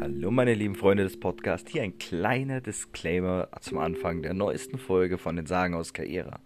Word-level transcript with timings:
Hallo 0.00 0.30
meine 0.30 0.54
lieben 0.54 0.74
Freunde 0.74 1.02
des 1.02 1.20
Podcasts, 1.20 1.70
hier 1.70 1.82
ein 1.82 1.98
kleiner 1.98 2.62
Disclaimer 2.62 3.50
zum 3.60 3.76
Anfang 3.76 4.22
der 4.22 4.32
neuesten 4.32 4.78
Folge 4.78 5.18
von 5.18 5.36
den 5.36 5.44
Sagen 5.44 5.74
aus 5.74 5.92
Kaera. 5.92 6.40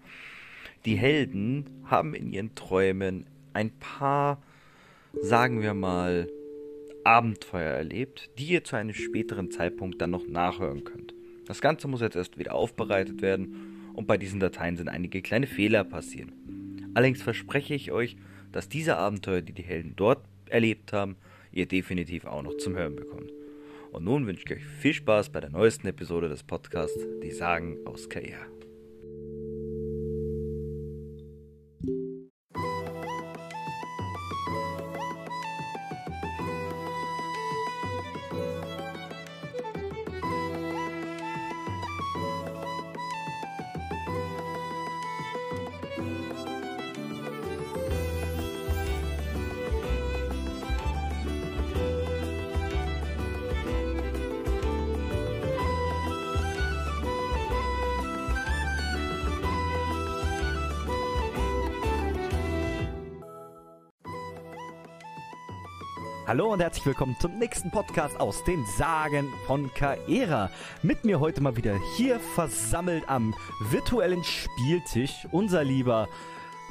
Die 0.85 0.97
Helden 0.97 1.85
haben 1.85 2.15
in 2.15 2.33
ihren 2.33 2.57
Träumen 2.57 3.27
ein 3.53 3.71
paar, 3.79 4.43
sagen 5.23 5.63
wir 5.63 5.75
mal, 5.75 6.29
Abenteuer 7.05 7.71
erlebt, 7.71 8.31
die 8.37 8.47
ihr 8.47 8.65
zu 8.65 8.75
einem 8.75 8.95
späteren 8.95 9.53
Zeitpunkt 9.53 10.01
dann 10.01 10.11
noch 10.11 10.27
nachhören 10.27 10.83
könnt. 10.83 11.15
Das 11.47 11.61
Ganze 11.61 11.87
muss 11.87 12.01
jetzt 12.01 12.17
erst 12.17 12.37
wieder 12.37 12.57
aufbereitet 12.57 13.23
werden 13.23 13.93
und 13.95 14.09
bei 14.09 14.17
diesen 14.17 14.41
Dateien 14.41 14.77
sind 14.77 14.89
einige 14.89 15.23
kleine 15.23 15.47
Fehler 15.47 15.85
passieren. 15.85 16.91
Allerdings 16.95 17.23
verspreche 17.23 17.75
ich 17.75 17.93
euch, 17.93 18.17
dass 18.51 18.69
diese 18.69 18.97
Abenteuer, 18.97 19.41
die 19.41 19.53
die 19.53 19.63
Helden 19.63 19.93
dort 19.95 20.25
erlebt 20.47 20.93
haben, 20.93 21.15
ihr 21.53 21.67
definitiv 21.67 22.25
auch 22.25 22.43
noch 22.43 22.57
zum 22.57 22.77
Hören 22.77 22.97
bekommt. 22.97 23.33
Und 23.93 24.05
nun 24.05 24.27
wünsche 24.27 24.45
ich 24.45 24.53
euch 24.53 24.65
viel 24.65 24.95
Spaß 24.95 25.31
bei 25.31 25.41
der 25.41 25.51
neuesten 25.51 25.89
Episode 25.89 26.29
des 26.29 26.43
Podcasts 26.43 27.07
Die 27.23 27.33
Sagen 27.33 27.79
aus 27.85 28.09
Kaea. 28.09 28.60
Hallo 66.41 66.55
und 66.55 66.61
herzlich 66.61 66.87
willkommen 66.87 67.15
zum 67.21 67.39
nächsten 67.39 67.71
Podcast 67.71 68.19
aus 68.19 68.43
den 68.45 68.65
Sagen 68.79 69.31
von 69.47 69.71
Kaera. 69.75 70.51
Mit 70.83 71.05
mir 71.05 71.21
heute 71.21 71.43
mal 71.43 71.55
wieder 71.55 71.79
hier 71.99 72.19
versammelt 72.19 73.07
am 73.11 73.35
virtuellen 73.69 74.25
Spieltisch 74.25 75.27
unser 75.33 75.63
lieber 75.63 76.09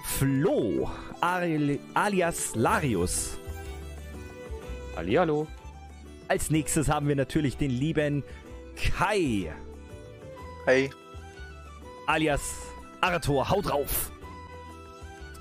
Flo 0.03 0.90
alias 1.22 2.56
Larius. 2.56 3.38
Hallihallo. 4.95 5.45
Als 6.28 6.50
nächstes 6.50 6.90
haben 6.90 7.08
wir 7.08 7.16
natürlich 7.16 7.56
den 7.56 7.70
lieben 7.70 8.23
Kai. 8.75 9.53
Hey. 10.66 10.90
Alias 12.08 12.56
Arator, 13.02 13.47
haut 13.52 13.70
drauf. 13.70 14.12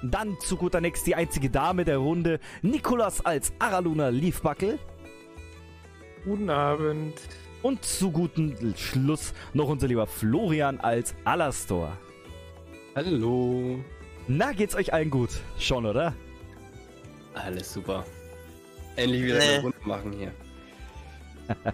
Dann 0.02 0.38
zu 0.40 0.56
guter 0.56 0.80
Letzt 0.80 1.06
die 1.06 1.14
einzige 1.14 1.50
Dame 1.50 1.84
der 1.84 1.98
Runde, 1.98 2.38
Nikolas 2.62 3.24
als 3.24 3.52
Araluna 3.58 4.08
Liefbackel. 4.08 4.78
Guten 6.24 6.50
Abend. 6.50 7.14
Und 7.62 7.84
zu 7.84 8.12
gutem 8.12 8.54
Schluss 8.76 9.34
noch 9.52 9.68
unser 9.68 9.88
lieber 9.88 10.06
Florian 10.06 10.78
als 10.78 11.14
Alastor. 11.24 11.96
Hallo. 12.94 13.80
Na, 14.28 14.52
geht's 14.52 14.76
euch 14.76 14.92
allen 14.92 15.10
gut? 15.10 15.30
Schon, 15.58 15.84
oder? 15.86 16.14
Alles 17.34 17.72
super. 17.72 18.04
Endlich 18.94 19.24
wieder 19.24 19.38
Nee. 19.38 19.44
eine 19.54 19.62
Runde 19.62 19.78
machen 19.84 20.12
hier. 20.12 20.32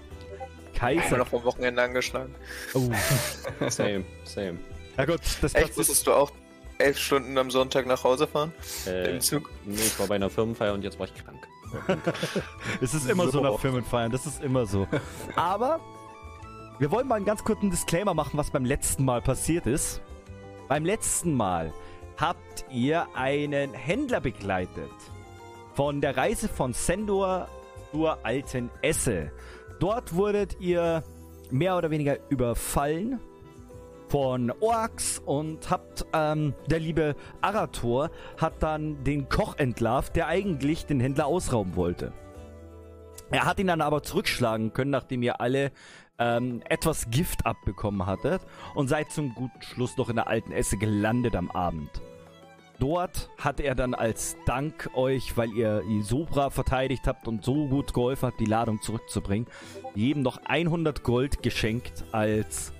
Ich 0.76 0.80
bin 0.80 0.98
Kaiser. 1.00 1.16
noch 1.18 1.28
vom 1.28 1.44
Wochenende 1.44 1.80
angeschlagen. 1.82 2.34
Oh. 2.74 2.90
Same, 3.68 4.04
same. 4.24 4.58
Na 4.96 5.04
gut, 5.06 5.20
das 5.40 5.54
Echt, 5.54 5.66
passt. 5.66 5.76
musstest 5.78 6.06
du 6.06 6.12
auch 6.12 6.32
elf 6.78 6.98
Stunden 6.98 7.36
am 7.38 7.50
Sonntag 7.50 7.86
nach 7.86 8.04
Hause 8.04 8.26
fahren? 8.26 8.52
Äh, 8.86 9.12
Im 9.14 9.20
Zug? 9.20 9.50
nee, 9.64 9.74
ich 9.76 9.98
war 9.98 10.06
bei 10.06 10.16
einer 10.16 10.30
Firmenfeier 10.30 10.74
und 10.74 10.82
jetzt 10.82 10.98
war 10.98 11.06
ich 11.06 11.14
krank. 11.14 11.46
Es 12.80 12.94
ist 12.94 13.08
immer 13.10 13.24
so, 13.24 13.30
So. 13.32 13.40
nach 13.40 13.58
Firmenfeiern, 13.58 14.12
das 14.12 14.26
ist 14.26 14.42
immer 14.42 14.64
so. 14.66 14.86
Aber 15.34 15.80
wir 16.78 16.90
wollen 16.90 17.08
mal 17.08 17.16
einen 17.16 17.24
ganz 17.24 17.42
kurzen 17.42 17.70
Disclaimer 17.70 18.14
machen, 18.14 18.38
was 18.38 18.50
beim 18.50 18.64
letzten 18.64 19.04
Mal 19.04 19.20
passiert 19.22 19.66
ist. 19.66 20.00
Beim 20.68 20.84
letzten 20.84 21.34
Mal 21.34 21.72
habt 22.16 22.64
ihr 22.70 23.06
einen 23.14 23.74
Händler 23.74 24.20
begleitet 24.20 24.90
von 25.74 26.00
der 26.00 26.16
Reise 26.16 26.48
von 26.48 26.72
Sendor 26.72 27.48
zur 27.90 28.24
alten 28.24 28.70
Esse. 28.82 29.32
Dort 29.80 30.14
wurdet 30.14 30.56
ihr 30.60 31.02
mehr 31.50 31.76
oder 31.76 31.90
weniger 31.90 32.18
überfallen 32.30 33.20
von 34.14 34.52
Orks 34.60 35.18
und 35.18 35.68
habt, 35.70 36.06
ähm, 36.12 36.54
der 36.70 36.78
liebe 36.78 37.16
Arator 37.40 38.12
hat 38.40 38.62
dann 38.62 39.02
den 39.02 39.28
Koch 39.28 39.58
entlarvt, 39.58 40.14
der 40.14 40.28
eigentlich 40.28 40.86
den 40.86 41.00
Händler 41.00 41.26
ausrauben 41.26 41.74
wollte. 41.74 42.12
Er 43.32 43.44
hat 43.44 43.58
ihn 43.58 43.66
dann 43.66 43.80
aber 43.80 44.04
zurückschlagen 44.04 44.72
können, 44.72 44.92
nachdem 44.92 45.24
ihr 45.24 45.40
alle 45.40 45.72
ähm, 46.20 46.62
etwas 46.68 47.10
Gift 47.10 47.44
abbekommen 47.44 48.06
hattet 48.06 48.40
und 48.76 48.86
seid 48.86 49.10
zum 49.10 49.34
guten 49.34 49.60
Schluss 49.62 49.96
noch 49.96 50.08
in 50.08 50.14
der 50.14 50.28
alten 50.28 50.52
Esse 50.52 50.76
gelandet 50.76 51.34
am 51.34 51.50
Abend. 51.50 51.90
Dort 52.78 53.30
hat 53.36 53.58
er 53.58 53.74
dann 53.74 53.94
als 53.94 54.36
Dank 54.46 54.90
euch, 54.94 55.36
weil 55.36 55.50
ihr 55.54 55.82
so 56.02 56.24
brav 56.24 56.54
verteidigt 56.54 57.08
habt 57.08 57.26
und 57.26 57.44
so 57.44 57.66
gut 57.66 57.92
geholfen 57.92 58.28
habt, 58.28 58.38
die 58.38 58.44
Ladung 58.44 58.80
zurückzubringen, 58.80 59.48
jedem 59.96 60.22
noch 60.22 60.36
100 60.44 61.02
Gold 61.02 61.42
geschenkt 61.42 62.04
als 62.12 62.73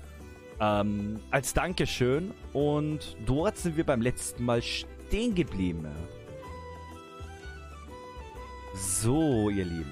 ähm, 0.59 1.19
als 1.31 1.53
Dankeschön. 1.53 2.33
Und 2.53 3.17
dort 3.25 3.57
sind 3.57 3.77
wir 3.77 3.83
beim 3.83 4.01
letzten 4.01 4.45
Mal 4.45 4.61
stehen 4.61 5.35
geblieben. 5.35 5.87
So, 8.75 9.49
ihr 9.49 9.65
Lieben. 9.65 9.91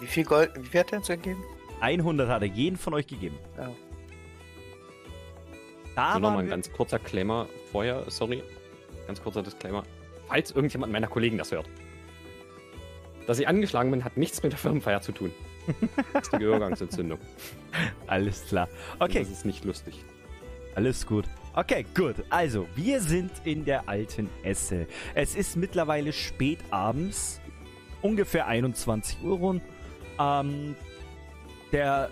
Wie 0.00 0.06
viel 0.06 0.24
Gold, 0.24 0.50
wie 0.56 0.66
viel 0.66 0.80
hat 0.80 0.92
er 0.92 0.98
uns 0.98 1.08
gegeben? 1.08 1.42
100 1.80 2.28
hat 2.28 2.42
er 2.42 2.48
jeden 2.48 2.76
von 2.76 2.94
euch 2.94 3.06
gegeben. 3.06 3.38
Ja. 3.56 3.70
Da 5.94 6.14
So, 6.14 6.18
nochmal 6.18 6.36
waren 6.36 6.46
ein 6.46 6.50
ganz 6.50 6.72
kurzer 6.72 6.98
Disclaimer 6.98 7.46
vorher, 7.70 8.04
sorry. 8.08 8.42
Ganz 9.06 9.22
kurzer 9.22 9.42
Disclaimer. 9.42 9.82
Falls 10.28 10.50
irgendjemand 10.50 10.92
meiner 10.92 11.06
Kollegen 11.06 11.38
das 11.38 11.52
hört. 11.52 11.68
Dass 13.26 13.38
ich 13.38 13.48
angeschlagen 13.48 13.90
bin, 13.90 14.04
hat 14.04 14.16
nichts 14.16 14.42
mit 14.42 14.52
der 14.52 14.58
Firmenfeier 14.58 15.00
zu 15.00 15.12
tun. 15.12 15.32
Das 16.12 16.22
ist 16.24 16.32
die 16.32 16.38
Gehörgangsentzündung. 16.38 17.18
alles 18.06 18.44
klar. 18.46 18.68
Okay, 18.98 19.20
Das 19.20 19.30
ist 19.30 19.44
nicht 19.44 19.64
lustig. 19.64 20.04
Alles 20.74 21.06
gut. 21.06 21.24
Okay, 21.54 21.86
gut. 21.94 22.16
Also, 22.28 22.66
wir 22.74 23.00
sind 23.00 23.30
in 23.44 23.64
der 23.64 23.88
alten 23.88 24.28
Esse. 24.42 24.86
Es 25.14 25.34
ist 25.34 25.56
mittlerweile 25.56 26.12
spät 26.12 26.58
abends, 26.70 27.40
ungefähr 28.02 28.46
21 28.46 29.22
Uhr 29.22 29.38
rund. 29.38 29.62
Ähm, 30.18 30.76
der 31.72 32.10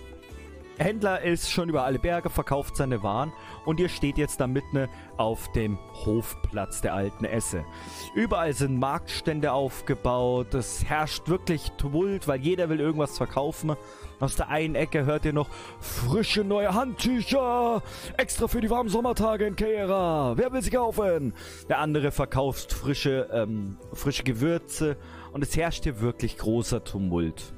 Händler 0.79 1.23
ist 1.23 1.51
schon 1.51 1.69
über 1.69 1.85
alle 1.85 2.01
Berge, 2.01 2.31
verkauft 2.31 2.77
seine 2.77 3.03
Waren 3.03 3.33
und 3.65 3.79
ihr 3.79 3.89
steht 3.89 4.19
jetzt 4.19 4.41
da 4.41 4.47
mitten 4.47 4.89
auf 5.17 5.51
dem 5.53 5.79
Hofplatz 6.05 6.81
der 6.81 6.95
alten 6.95 7.25
Esse. 7.25 7.65
Überall 8.15 8.53
sind 8.55 8.79
Marktstände 8.79 9.53
aufgebaut, 9.53 10.53
es 10.55 10.85
herrscht 10.85 11.29
wirklich 11.29 11.71
Tumult, 11.79 12.27
weil 12.27 12.41
jeder 12.41 12.69
will 12.69 12.81
irgendwas 12.81 13.17
verkaufen. 13.17 13.77
Aus 14.19 14.37
der 14.37 14.49
einen 14.49 14.75
Ecke 14.75 15.05
hört 15.05 15.25
ihr 15.25 15.33
noch 15.33 15.49
frische 15.79 16.43
neue 16.43 16.75
Handtücher, 16.75 17.83
extra 18.17 18.49
für 18.49 18.61
die 18.61 18.71
warmen 18.71 18.89
Sommertage 18.89 19.47
in 19.47 19.55
Kera. 19.57 20.37
Wer 20.37 20.53
will 20.53 20.63
sie 20.63 20.71
kaufen? 20.71 21.35
Der 21.69 21.79
andere 21.79 22.11
verkauft 22.11 22.73
frische, 22.73 23.29
ähm, 23.33 23.79
frische 23.93 24.25
Gewürze 24.25 24.97
und 25.33 25.43
es 25.43 25.57
herrscht 25.57 25.85
hier 25.85 26.01
wirklich 26.01 26.37
großer 26.37 26.83
Tumult. 26.83 27.55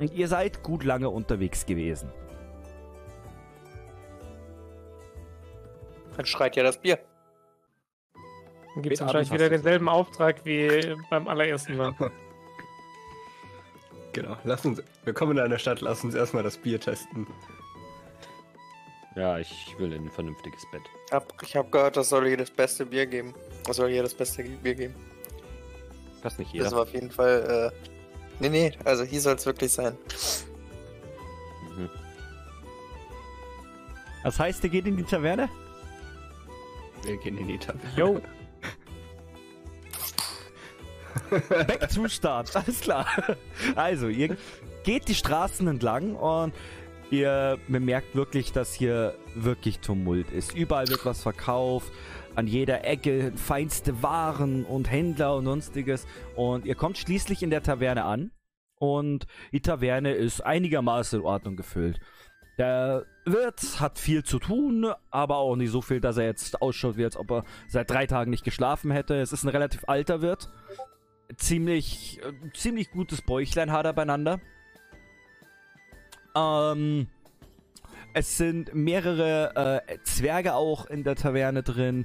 Und 0.00 0.12
ihr 0.14 0.28
seid 0.28 0.62
gut 0.62 0.82
lange 0.82 1.10
unterwegs 1.10 1.66
gewesen. 1.66 2.10
Dann 6.20 6.26
schreit 6.26 6.54
ja 6.54 6.62
das 6.62 6.76
Bier. 6.76 6.98
Dann 8.74 8.82
gibt 8.82 8.92
es 8.94 9.00
wahrscheinlich 9.00 9.32
wieder 9.32 9.48
denselben 9.48 9.88
Auftrag 9.88 10.44
wie 10.44 10.94
beim 11.08 11.26
allerersten 11.26 11.78
Mal. 11.78 11.94
Genau, 14.12 14.36
lass 14.42 14.66
uns, 14.66 14.82
willkommen 15.04 15.38
in 15.38 15.44
einer 15.44 15.58
Stadt, 15.60 15.80
lass 15.80 16.02
uns 16.02 16.16
erstmal 16.16 16.42
das 16.42 16.58
Bier 16.58 16.80
testen. 16.80 17.28
Ja, 19.14 19.38
ich 19.38 19.72
will 19.78 19.94
ein 19.94 20.10
vernünftiges 20.10 20.62
Bett. 20.72 20.82
Ich 21.06 21.12
hab, 21.12 21.42
ich 21.44 21.56
hab 21.56 21.70
gehört, 21.70 21.96
das 21.96 22.08
soll 22.08 22.26
hier 22.26 22.36
das 22.36 22.50
beste 22.50 22.86
Bier 22.86 23.06
geben. 23.06 23.32
Das 23.64 23.76
soll 23.76 23.88
hier 23.88 24.02
das 24.02 24.12
beste 24.12 24.42
Bier 24.42 24.74
geben. 24.74 24.96
Das 26.24 26.38
nicht 26.38 26.48
Das 26.48 26.54
jeder. 26.54 26.72
war 26.72 26.82
auf 26.82 26.92
jeden 26.92 27.12
Fall, 27.12 27.72
äh. 27.72 27.90
Nee, 28.40 28.48
nee, 28.48 28.72
also 28.84 29.04
hier 29.04 29.20
soll 29.20 29.36
es 29.36 29.46
wirklich 29.46 29.72
sein. 29.72 29.96
Mhm. 31.76 31.88
Das 34.24 34.40
heißt, 34.40 34.64
ihr 34.64 34.70
geht 34.70 34.86
in 34.86 34.96
die 34.96 35.04
Taverne? 35.04 35.48
Wir 37.04 37.16
gehen 37.16 37.38
in 37.38 37.48
die 37.48 37.58
Taverne. 37.58 37.92
Jo, 37.96 38.20
Back 41.48 41.88
to 41.90 42.08
Start, 42.08 42.54
alles 42.54 42.80
klar. 42.80 43.06
Also, 43.74 44.08
ihr 44.08 44.36
geht 44.84 45.08
die 45.08 45.14
Straßen 45.14 45.66
entlang 45.68 46.14
und 46.14 46.54
ihr 47.10 47.58
bemerkt 47.68 48.14
wirklich, 48.14 48.52
dass 48.52 48.74
hier 48.74 49.14
wirklich 49.34 49.80
Tumult 49.80 50.30
ist. 50.30 50.54
Überall 50.54 50.88
wird 50.88 51.04
was 51.04 51.22
verkauft, 51.22 51.92
an 52.34 52.46
jeder 52.46 52.84
Ecke 52.84 53.32
feinste 53.36 54.02
Waren 54.02 54.64
und 54.64 54.90
Händler 54.90 55.36
und 55.36 55.44
sonstiges. 55.44 56.06
Und 56.36 56.64
ihr 56.64 56.74
kommt 56.74 56.98
schließlich 56.98 57.42
in 57.42 57.50
der 57.50 57.62
Taverne 57.62 58.04
an 58.04 58.30
und 58.76 59.26
die 59.52 59.60
Taverne 59.60 60.12
ist 60.12 60.40
einigermaßen 60.40 61.20
in 61.20 61.26
Ordnung 61.26 61.56
gefüllt. 61.56 62.00
Der 62.60 63.06
Wirt 63.24 63.80
hat 63.80 63.98
viel 63.98 64.22
zu 64.22 64.38
tun, 64.38 64.92
aber 65.10 65.38
auch 65.38 65.56
nicht 65.56 65.70
so 65.70 65.80
viel, 65.80 65.98
dass 65.98 66.18
er 66.18 66.26
jetzt 66.26 66.60
ausschaut, 66.60 66.98
wie 66.98 67.04
als 67.04 67.16
ob 67.16 67.30
er 67.30 67.44
seit 67.68 67.88
drei 67.90 68.06
Tagen 68.06 68.30
nicht 68.30 68.44
geschlafen 68.44 68.90
hätte. 68.90 69.14
Es 69.14 69.32
ist 69.32 69.44
ein 69.44 69.48
relativ 69.48 69.84
alter 69.86 70.20
Wirt. 70.20 70.50
Ziemlich, 71.36 72.20
äh, 72.22 72.52
ziemlich 72.52 72.90
gutes 72.90 73.22
Bäuchlein 73.22 73.72
hat 73.72 73.86
er 73.86 73.94
beieinander. 73.94 74.40
Ähm, 76.36 77.06
es 78.12 78.36
sind 78.36 78.74
mehrere 78.74 79.80
äh, 79.88 79.98
Zwerge 80.04 80.52
auch 80.52 80.84
in 80.84 81.02
der 81.02 81.16
Taverne 81.16 81.62
drin. 81.62 82.04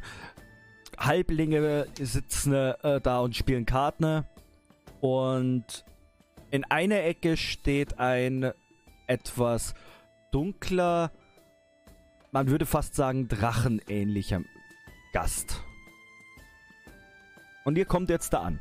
Halblinge 0.98 1.88
sitzen 2.00 2.54
äh, 2.54 3.02
da 3.02 3.20
und 3.20 3.36
spielen 3.36 3.66
Karten. 3.66 4.24
Und 5.02 5.84
in 6.50 6.64
einer 6.64 7.04
Ecke 7.04 7.36
steht 7.36 8.00
ein 8.00 8.54
etwas 9.08 9.76
dunkler, 10.36 11.12
man 12.32 12.50
würde 12.50 12.66
fast 12.66 12.94
sagen 12.94 13.30
drachenähnlicher 13.30 14.42
Gast. 15.14 15.64
Und 17.64 17.78
ihr 17.78 17.86
kommt 17.86 18.10
jetzt 18.10 18.34
da 18.34 18.42
an. 18.42 18.60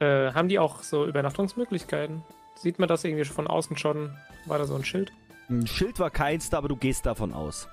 Äh, 0.00 0.32
haben 0.32 0.48
die 0.48 0.58
auch 0.58 0.82
so 0.82 1.04
Übernachtungsmöglichkeiten? 1.04 2.22
Sieht 2.54 2.78
man 2.78 2.88
das 2.88 3.04
irgendwie 3.04 3.26
von 3.26 3.46
außen 3.46 3.76
schon? 3.76 4.16
War 4.46 4.56
da 4.58 4.64
so 4.64 4.74
ein 4.74 4.84
Schild? 4.84 5.12
Ein 5.50 5.66
Schild 5.66 5.98
war 5.98 6.10
keins, 6.10 6.52
aber 6.54 6.68
du 6.68 6.76
gehst 6.76 7.04
davon 7.04 7.34
aus. 7.34 7.68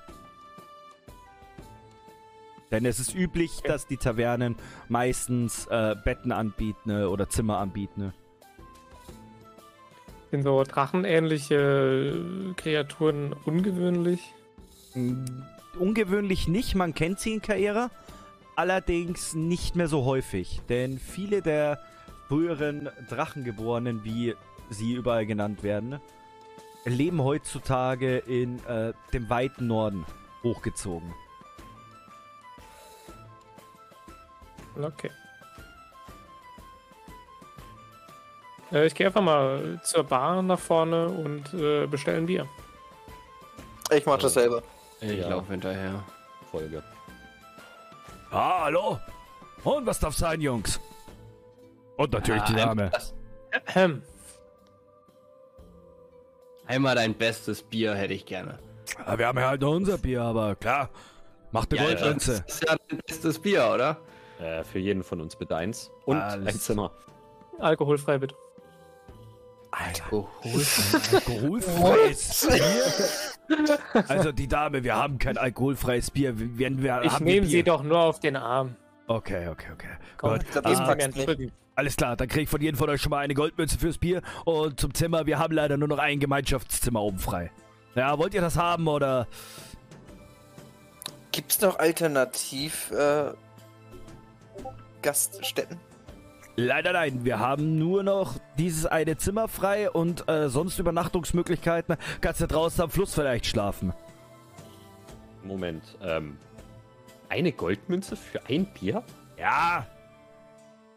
Denn 2.76 2.84
es 2.84 3.00
ist 3.00 3.14
üblich, 3.14 3.52
Okay. 3.60 3.68
dass 3.68 3.86
die 3.86 3.96
Tavernen 3.96 4.54
meistens 4.90 5.66
äh, 5.68 5.96
Betten 6.04 6.30
anbieten 6.30 6.90
äh, 6.90 7.04
oder 7.04 7.26
Zimmer 7.30 7.56
anbieten. 7.56 8.12
Sind 10.30 10.42
so 10.42 10.62
drachenähnliche 10.62 12.52
Kreaturen 12.58 13.32
ungewöhnlich? 13.46 14.20
Mm, 14.92 15.24
Ungewöhnlich 15.78 16.48
nicht, 16.48 16.74
man 16.74 16.94
kennt 16.94 17.18
sie 17.18 17.32
in 17.32 17.40
Kaera. 17.40 17.90
Allerdings 18.56 19.32
nicht 19.34 19.74
mehr 19.74 19.88
so 19.88 20.04
häufig. 20.04 20.60
Denn 20.68 20.98
viele 20.98 21.40
der 21.40 21.80
früheren 22.28 22.90
Drachengeborenen, 23.08 24.04
wie 24.04 24.34
sie 24.68 24.92
überall 24.92 25.24
genannt 25.24 25.62
werden, 25.62 25.98
leben 26.84 27.22
heutzutage 27.24 28.18
in 28.18 28.62
äh, 28.66 28.92
dem 29.14 29.30
weiten 29.30 29.66
Norden 29.66 30.04
hochgezogen. 30.42 31.14
Okay. 34.80 35.10
Äh, 38.72 38.86
ich 38.86 38.94
gehe 38.94 39.06
einfach 39.06 39.22
mal 39.22 39.80
zur 39.84 40.04
Bar 40.04 40.42
nach 40.42 40.58
vorne 40.58 41.08
und 41.08 41.52
äh, 41.54 41.86
bestelle 41.86 42.18
ein 42.18 42.26
Bier. 42.26 42.48
Ich 43.90 44.04
mach 44.06 44.18
das 44.18 44.34
selber. 44.34 44.62
Ich 45.00 45.12
Ja. 45.18 45.28
laufe 45.28 45.50
hinterher. 45.52 46.02
Folge. 46.50 46.82
Ah, 48.30 48.64
hallo? 48.64 48.98
Und 49.64 49.86
was 49.86 49.98
darf 50.00 50.14
sein, 50.14 50.40
Jungs? 50.40 50.80
Und 51.96 52.12
natürlich 52.12 52.42
die 52.44 52.54
Ah, 52.54 52.66
Dame. 52.66 52.70
einmal 52.84 52.90
das- 52.90 53.14
Ähm, 53.74 54.02
Einmal 56.66 56.96
dein 56.96 57.14
bestes 57.14 57.62
Bier 57.62 57.94
hätte 57.94 58.12
ich 58.14 58.26
gerne. 58.26 58.58
Ja, 59.06 59.16
wir 59.16 59.26
haben 59.28 59.38
ja 59.38 59.48
halt 59.48 59.60
noch 59.60 59.70
unser 59.70 59.98
Bier, 59.98 60.22
aber 60.22 60.56
klar. 60.56 60.90
Macht 61.52 61.72
eine 61.72 61.80
Ja, 61.80 61.86
Goldmünze. 61.86 62.42
Das 62.44 62.56
ist 62.56 62.68
ja 62.68 62.76
dein 62.88 62.98
bestes 63.06 63.38
Bier, 63.40 63.70
oder? 63.72 63.96
Äh, 64.38 64.64
für 64.64 64.78
jeden 64.78 65.02
von 65.02 65.20
uns 65.20 65.36
bitte 65.36 65.56
eins. 65.56 65.90
Und 66.04 66.18
Alles. 66.18 66.46
ein 66.54 66.60
Zimmer. 66.60 66.92
alkoholfrei 67.58 68.18
bitte. 68.18 68.34
Alkohol. 69.70 70.26
Alkoholfreies 71.12 72.48
Bier? 73.48 74.04
Also 74.08 74.32
die 74.32 74.48
Dame, 74.48 74.82
wir 74.84 74.96
haben 74.96 75.18
kein 75.18 75.36
alkoholfreies 75.36 76.10
Bier. 76.10 76.32
Wenn 76.36 76.82
wir, 76.82 77.02
Ich 77.04 77.20
nehme 77.20 77.46
sie 77.46 77.62
doch 77.62 77.82
nur 77.82 77.98
auf 77.98 78.20
den 78.20 78.36
Arm. 78.36 78.76
Okay, 79.06 79.48
okay, 79.48 79.68
okay. 79.72 79.88
Komm. 80.16 80.38
Drücken. 80.38 81.52
Alles 81.74 81.96
klar, 81.96 82.16
dann 82.16 82.26
krieg 82.28 82.44
ich 82.44 82.48
von 82.48 82.60
jedem 82.60 82.76
von 82.78 82.88
euch 82.88 83.02
schon 83.02 83.10
mal 83.10 83.18
eine 83.18 83.34
Goldmünze 83.34 83.78
fürs 83.78 83.98
Bier. 83.98 84.22
Und 84.46 84.80
zum 84.80 84.94
Zimmer, 84.94 85.26
wir 85.26 85.38
haben 85.38 85.54
leider 85.54 85.76
nur 85.76 85.88
noch 85.88 85.98
ein 85.98 86.20
Gemeinschaftszimmer 86.20 87.02
oben 87.02 87.18
frei. 87.18 87.50
Ja, 87.94 88.18
wollt 88.18 88.32
ihr 88.32 88.40
das 88.40 88.56
haben 88.56 88.88
oder? 88.88 89.26
Gibt's 91.32 91.60
noch 91.60 91.78
alternativ 91.78 92.90
äh, 92.92 93.32
Gaststätten? 95.06 95.78
Leider 96.56 96.92
nein, 96.92 97.24
wir 97.24 97.38
haben 97.38 97.78
nur 97.78 98.02
noch 98.02 98.34
dieses 98.58 98.86
eine 98.86 99.16
Zimmer 99.16 99.46
frei 99.46 99.88
und 99.88 100.28
äh, 100.28 100.48
sonst 100.48 100.80
Übernachtungsmöglichkeiten. 100.80 101.96
Kannst 102.20 102.40
du 102.40 102.48
draußen 102.48 102.82
am 102.82 102.90
Fluss 102.90 103.14
vielleicht 103.14 103.46
schlafen. 103.46 103.92
Moment. 105.44 105.96
Ähm, 106.02 106.38
eine 107.28 107.52
Goldmünze 107.52 108.16
für 108.16 108.44
ein 108.46 108.66
Bier? 108.66 109.04
Ja. 109.38 109.86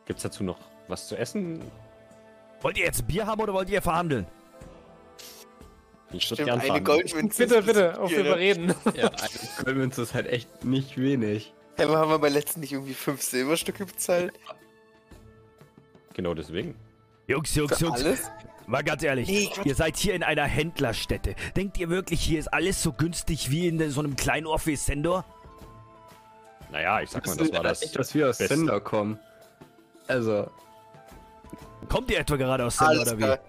Gibt's 0.05 0.23
dazu 0.23 0.43
noch 0.43 0.57
was 0.87 1.07
zu 1.07 1.15
essen? 1.15 1.61
Wollt 2.61 2.79
ihr 2.79 2.85
jetzt 2.85 3.05
Bier 3.05 3.27
haben 3.27 3.41
oder 3.41 3.53
wollt 3.53 3.69
ihr 3.69 3.83
verhandeln? 3.83 4.25
Ich 6.11 6.31
würde 6.31 6.41
Stimmt, 6.41 6.61
gern 6.61 6.71
eine. 6.71 6.81
Goldmünze. 6.81 7.45
Bitte, 7.45 7.61
bitte, 7.61 8.01
auf 8.01 8.09
Bier, 8.09 8.23
ne? 8.23 8.29
überreden. 8.29 8.73
ja, 8.95 9.09
eine 9.09 9.63
Goldmünze 9.63 10.01
ist 10.01 10.15
halt 10.15 10.25
echt 10.25 10.65
nicht 10.65 10.97
wenig. 10.97 11.53
Hey, 11.79 11.85
aber 11.87 11.97
haben 11.97 12.09
wir 12.11 12.19
bei 12.19 12.29
letzten 12.29 12.59
nicht 12.59 12.73
irgendwie 12.73 12.93
fünf 12.93 13.21
Silberstücke 13.21 13.85
bezahlt? 13.85 14.33
Genau 16.13 16.33
deswegen. 16.33 16.75
Jungs, 17.27 17.55
Jungs, 17.55 17.79
Jungs. 17.79 18.01
alles? 18.01 18.29
Mal 18.67 18.83
ganz 18.83 19.01
ehrlich, 19.01 19.27
Nee, 19.27 19.49
ihr 19.63 19.73
seid 19.73 19.95
hier 19.97 20.13
in 20.13 20.21
einer 20.21 20.43
Händlerstätte. 20.43 21.35
Denkt 21.55 21.77
ihr 21.77 21.89
wirklich, 21.89 22.19
hier 22.21 22.37
ist 22.37 22.47
alles 22.53 22.83
so 22.83 22.91
günstig 22.91 23.49
wie 23.49 23.67
in 23.67 23.89
so 23.91 24.01
einem 24.01 24.15
kleinen 24.15 24.45
Ort 24.45 24.67
wie 24.67 24.75
Sendor? 24.75 25.23
Naja, 26.71 27.01
ich 27.01 27.09
sag 27.09 27.25
mal, 27.25 27.31
Das 27.31 27.37
das 27.37 27.47
ist 27.47 27.53
war 27.55 27.63
das. 27.63 27.81
Nicht, 27.81 27.97
dass 27.97 28.13
wir 28.13 28.29
aus 28.29 28.37
Beste. 28.37 28.55
Sender 28.57 28.79
kommen. 28.81 29.17
Also, 30.07 30.51
Kommt 31.87 32.11
ihr 32.11 32.19
etwa 32.19 32.35
gerade 32.35 32.65
aus 32.65 32.77
Sendor 32.77 32.89
Alles 32.97 33.07
oder 33.13 33.17
wie? 33.17 33.23
klar. 33.23 33.39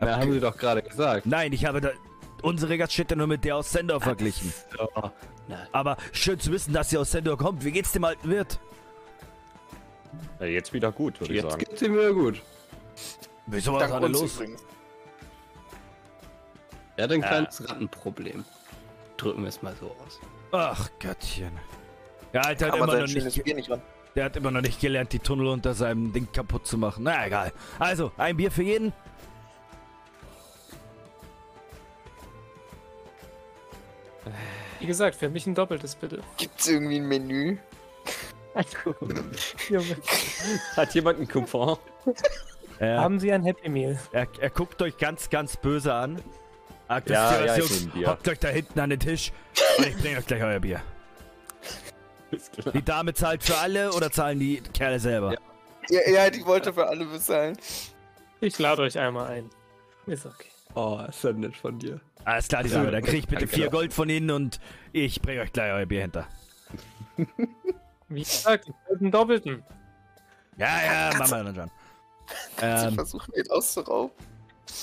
na, 0.00 0.16
haben 0.18 0.32
sie 0.32 0.40
doch 0.40 0.56
gerade 0.56 0.82
gesagt. 0.82 1.26
Nein, 1.26 1.52
ich 1.52 1.64
habe 1.66 1.80
da 1.80 1.90
unsere 2.42 2.78
Gaststätte 2.78 3.14
nur 3.14 3.26
mit 3.26 3.44
der 3.44 3.56
aus 3.56 3.70
Sendor 3.70 4.00
verglichen. 4.00 4.52
So, 4.76 4.88
na, 5.50 5.66
Aber 5.72 5.96
schön 6.12 6.38
zu 6.38 6.50
wissen, 6.52 6.72
dass 6.72 6.92
ihr 6.92 7.00
aus 7.00 7.10
Sendor 7.10 7.36
kommt. 7.36 7.64
Wie 7.64 7.72
geht's 7.72 7.92
dem 7.92 8.04
alten 8.04 8.28
Wirt? 8.28 8.58
Äh, 10.40 10.54
jetzt 10.54 10.72
wieder 10.72 10.90
gut, 10.92 11.20
würde 11.20 11.34
ich 11.34 11.42
jetzt 11.42 11.50
sagen. 11.52 11.64
geht's 11.64 11.82
ihm 11.82 11.94
wieder 11.94 12.12
gut. 12.12 12.40
Wieso 13.46 13.72
war 13.74 14.02
uns 14.02 14.20
los? 14.20 14.34
übrigens. 14.36 14.62
Er 16.96 17.04
hat 17.04 17.12
ein 17.12 17.22
Äh. 17.22 17.26
kleines 17.26 17.68
Rattenproblem. 17.68 18.44
Drücken 19.16 19.42
wir 19.42 19.48
es 19.48 19.60
mal 19.62 19.74
so 19.78 19.86
aus. 20.04 20.20
Ach 20.52 20.88
Göttchen. 20.98 21.52
Ja, 22.32 22.42
Alter, 22.42 22.68
hat 22.68 22.76
immer 22.76 22.86
noch 22.86 23.06
nicht, 23.06 23.46
der 24.14 24.24
hat 24.24 24.36
immer 24.36 24.50
noch 24.50 24.60
nicht 24.60 24.80
gelernt, 24.80 25.12
die 25.12 25.18
Tunnel 25.18 25.48
unter 25.48 25.74
seinem 25.74 26.12
Ding 26.12 26.28
kaputt 26.32 26.66
zu 26.66 26.78
machen. 26.78 27.04
Na 27.04 27.26
egal. 27.26 27.52
Also, 27.78 28.12
ein 28.16 28.36
Bier 28.36 28.50
für 28.50 28.62
jeden. 28.62 28.92
Wie 34.80 34.86
gesagt, 34.86 35.14
für 35.14 35.28
mich 35.28 35.46
ein 35.46 35.54
doppeltes 35.54 35.94
bitte. 35.94 36.20
Gibt's 36.38 36.66
irgendwie 36.66 36.96
ein 36.96 37.06
Menü? 37.06 37.58
Hat 40.76 40.94
jemand 40.94 41.18
einen 41.18 41.28
Coupon? 41.28 41.78
Er, 42.80 42.98
Haben 42.98 43.20
Sie 43.20 43.30
ein 43.30 43.44
Happy 43.44 43.68
Meal? 43.68 43.98
er, 44.10 44.26
er 44.40 44.48
guckt 44.48 44.80
euch 44.80 44.96
ganz, 44.96 45.28
ganz 45.28 45.58
böse 45.58 45.92
an. 45.92 46.16
Wisst 46.88 47.10
Ja, 47.10 47.44
ja, 47.44 47.56
ich 47.56 47.58
Jungs? 47.58 47.90
Bier. 47.90 48.08
Hockt 48.08 48.26
euch 48.26 48.38
da 48.38 48.48
hinten 48.48 48.80
an 48.80 48.88
den 48.88 48.98
Tisch 48.98 49.32
und 49.76 49.86
ich 49.86 49.96
bringe 49.98 50.16
euch 50.16 50.26
gleich 50.26 50.42
euer 50.42 50.60
Bier. 50.60 50.80
Die 52.72 52.82
Dame 52.82 53.12
zahlt 53.12 53.42
für 53.42 53.58
alle 53.58 53.92
oder 53.92 54.10
zahlen 54.10 54.40
die 54.40 54.62
Kerle 54.72 54.98
selber? 54.98 55.34
Ja. 55.34 55.38
Ja, 55.90 56.10
ja, 56.10 56.30
die 56.30 56.42
wollte 56.46 56.72
für 56.72 56.86
alle 56.86 57.04
bezahlen. 57.04 57.58
Ich 58.40 58.58
lade 58.58 58.80
euch 58.80 58.98
einmal 58.98 59.26
ein. 59.26 59.50
Ist 60.06 60.24
okay. 60.24 60.48
Oh, 60.74 61.00
ist 61.06 61.22
ja 61.22 61.32
nett 61.32 61.56
von 61.56 61.78
dir. 61.78 62.00
Alles 62.24 62.48
klar, 62.48 62.62
die 62.62 62.70
Dame. 62.70 62.90
Dann 62.90 63.02
krieg 63.02 63.20
ich 63.20 63.28
bitte 63.28 63.46
vier 63.46 63.66
doch. 63.66 63.72
Gold 63.72 63.92
von 63.92 64.08
Ihnen 64.08 64.30
und 64.30 64.60
ich 64.92 65.20
bringe 65.22 65.40
euch 65.42 65.52
gleich 65.52 65.72
euer 65.72 65.86
Bier 65.86 66.02
hinter. 66.02 66.26
Wie 68.08 68.20
gesagt, 68.22 68.68
ich 68.68 68.74
will 68.90 68.98
einen 68.98 69.10
doppelten. 69.10 69.62
Ja, 70.56 71.10
ja, 71.10 71.18
machen 71.18 71.30
wir 71.30 71.44
dann 71.44 71.54
schon. 71.54 71.70
Sie 72.58 72.64
Ähm, 72.88 72.94
versuchen 72.94 73.34
ihn 73.34 73.50
auszurauben. 73.50 74.14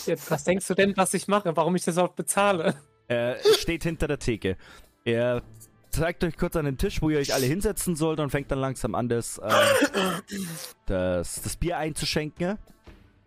Jetzt, 0.05 0.29
was 0.31 0.43
denkst 0.43 0.67
du 0.67 0.73
denn, 0.73 0.97
was 0.97 1.13
ich 1.13 1.27
mache? 1.27 1.55
Warum 1.55 1.75
ich 1.75 1.83
das 1.83 1.97
auch 1.97 2.09
bezahle? 2.13 2.75
er 3.07 3.37
steht 3.57 3.83
hinter 3.83 4.07
der 4.07 4.19
Theke. 4.19 4.57
Er 5.05 5.41
zeigt 5.89 6.23
euch 6.23 6.35
kurz 6.37 6.55
an 6.55 6.65
den 6.65 6.77
Tisch, 6.77 7.01
wo 7.01 7.09
ihr 7.09 7.19
euch 7.19 7.33
alle 7.33 7.45
hinsetzen 7.45 7.95
sollt 7.95 8.19
und 8.19 8.29
fängt 8.29 8.51
dann 8.51 8.59
langsam 8.59 8.95
an, 8.95 9.07
das, 9.07 9.39
ähm, 9.41 10.21
das, 10.85 11.41
das 11.41 11.55
Bier 11.55 11.77
einzuschenken. 11.77 12.57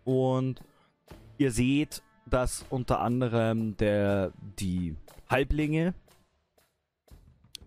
Und 0.03 0.61
ihr 1.37 1.51
seht, 1.51 2.03
dass 2.33 2.65
unter 2.69 2.99
anderem 2.99 3.77
der, 3.77 4.31
die 4.59 4.95
Halblinge 5.29 5.93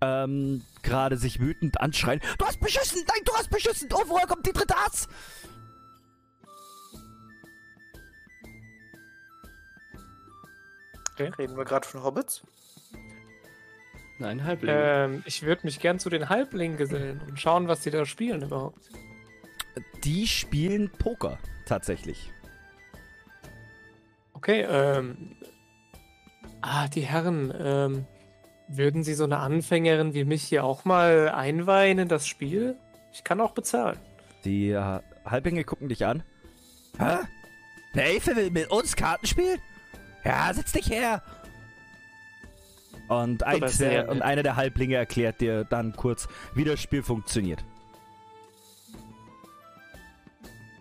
ähm, 0.01 0.63
gerade 0.83 1.17
sich 1.17 1.41
wütend 1.41 1.81
anschreien. 1.81 2.21
Du 2.39 2.47
hast 2.47 2.61
beschissen! 2.61 3.03
Nein, 3.07 3.23
du 3.25 3.33
hast 3.35 3.51
beschissen! 3.51 3.89
Oh, 3.93 4.03
woher 4.07 4.27
kommt 4.27 4.47
die 4.47 4.53
dritte 4.53 4.77
Ass? 4.77 5.09
Reden 11.19 11.57
wir 11.57 11.65
gerade 11.65 11.87
von 11.87 12.03
Hobbits? 12.03 12.43
Nein, 14.19 14.45
Halbling. 14.45 14.75
Ähm, 14.77 15.23
ich 15.27 15.43
würde 15.43 15.63
mich 15.65 15.81
gern 15.81 15.99
zu 15.99 16.11
den 16.11 16.29
Halblingen 16.29 16.77
gesellen 16.77 17.21
und 17.29 17.39
schauen, 17.41 17.69
was 17.69 17.81
die 17.81 17.91
da 17.91 18.05
spielen 18.05 18.43
überhaupt. 18.43 18.91
Die 20.05 20.27
spielen 20.27 20.91
Poker, 20.91 21.39
tatsächlich. 21.67 22.34
Okay, 24.45 24.67
ähm. 24.69 25.37
Ah, 26.61 26.87
die 26.89 27.01
Herren, 27.01 27.51
ähm. 27.59 28.07
Würden 28.69 29.03
Sie 29.03 29.15
so 29.15 29.25
eine 29.25 29.39
Anfängerin 29.39 30.13
wie 30.13 30.25
mich 30.25 30.43
hier 30.43 30.65
auch 30.65 30.85
mal 30.85 31.31
einweihen 31.31 31.99
in 31.99 32.09
das 32.09 32.27
Spiel? 32.27 32.77
Ich 33.13 33.25
kann 33.25 33.41
auch 33.41 33.53
bezahlen. 33.53 33.99
Die 34.45 34.71
äh, 34.71 35.01
Halblinge 35.25 35.65
gucken 35.65 35.89
dich 35.89 36.05
an. 36.05 36.23
Hä? 36.99 37.21
Der 37.95 38.05
Elfe 38.05 38.37
will 38.37 38.51
mit 38.51 38.71
uns 38.71 38.97
Karten 38.97 39.27
spielen? 39.27 39.59
Ja, 40.25 40.53
setz 40.53 40.73
dich 40.73 40.91
her! 40.91 41.23
Und, 43.09 43.45
eins 43.45 43.79
der, 43.79 44.03
nett. 44.03 44.09
und 44.11 44.21
einer 44.21 44.43
der 44.43 44.57
Halblinge 44.57 44.97
erklärt 44.97 45.41
dir 45.41 45.65
dann 45.65 45.95
kurz, 45.95 46.29
wie 46.55 46.65
das 46.65 46.81
Spiel 46.81 47.03
funktioniert. 47.03 47.65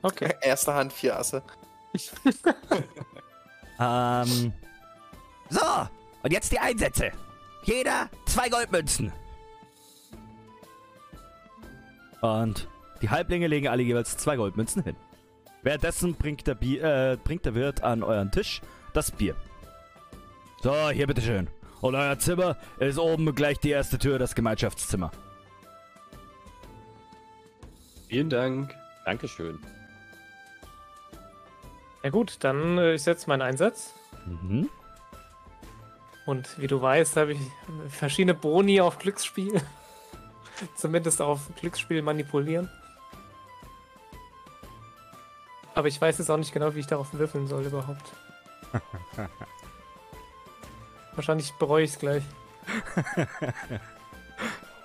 Okay. 0.01 0.33
Erste 0.41 0.73
Hand, 0.73 0.91
vier 0.91 1.17
Asse. 1.17 1.43
Ähm. 3.79 4.53
So, 5.49 5.87
und 6.23 6.31
jetzt 6.31 6.51
die 6.51 6.59
Einsätze. 6.59 7.11
Jeder 7.63 8.09
zwei 8.25 8.49
Goldmünzen. 8.49 9.11
Und 12.21 12.67
die 13.01 13.09
Halblinge 13.09 13.47
legen 13.47 13.67
alle 13.67 13.83
jeweils 13.83 14.17
zwei 14.17 14.37
Goldmünzen 14.37 14.83
hin. 14.83 14.95
Währenddessen 15.61 16.15
bringt 16.15 16.47
der, 16.47 16.55
Bier, 16.55 16.83
äh, 16.83 17.17
bringt 17.21 17.45
der 17.45 17.55
Wirt 17.55 17.83
an 17.83 18.03
euren 18.03 18.31
Tisch 18.31 18.61
das 18.93 19.11
Bier. 19.11 19.35
So, 20.61 20.89
hier 20.89 21.07
bitteschön. 21.07 21.49
Und 21.81 21.95
euer 21.95 22.17
Zimmer 22.17 22.57
ist 22.79 22.97
oben 22.97 23.33
gleich 23.35 23.59
die 23.59 23.71
erste 23.71 23.97
Tür, 23.97 24.19
das 24.19 24.35
Gemeinschaftszimmer. 24.35 25.11
Vielen 28.07 28.29
Dank. 28.29 28.73
Dankeschön. 29.05 29.59
Ja 32.03 32.09
gut, 32.09 32.37
dann 32.41 32.77
äh, 32.77 32.93
ich 32.93 33.03
setze 33.03 33.29
meinen 33.29 33.41
Einsatz. 33.41 33.93
Mhm. 34.25 34.69
Und 36.25 36.59
wie 36.59 36.67
du 36.67 36.81
weißt, 36.81 37.17
habe 37.17 37.33
ich 37.33 37.39
verschiedene 37.89 38.33
Boni 38.33 38.79
auf 38.81 38.99
Glücksspiel. 38.99 39.61
Zumindest 40.75 41.21
auf 41.21 41.41
Glücksspiel 41.59 42.01
manipulieren. 42.01 42.69
Aber 45.75 45.87
ich 45.87 45.99
weiß 45.99 46.19
jetzt 46.19 46.29
auch 46.29 46.37
nicht 46.37 46.53
genau, 46.53 46.75
wie 46.75 46.79
ich 46.81 46.87
darauf 46.87 47.13
würfeln 47.13 47.47
soll 47.47 47.65
überhaupt. 47.65 48.11
Wahrscheinlich 51.15 51.51
bereue 51.53 51.83
ich 51.83 51.91
es 51.91 51.99
gleich. 51.99 52.23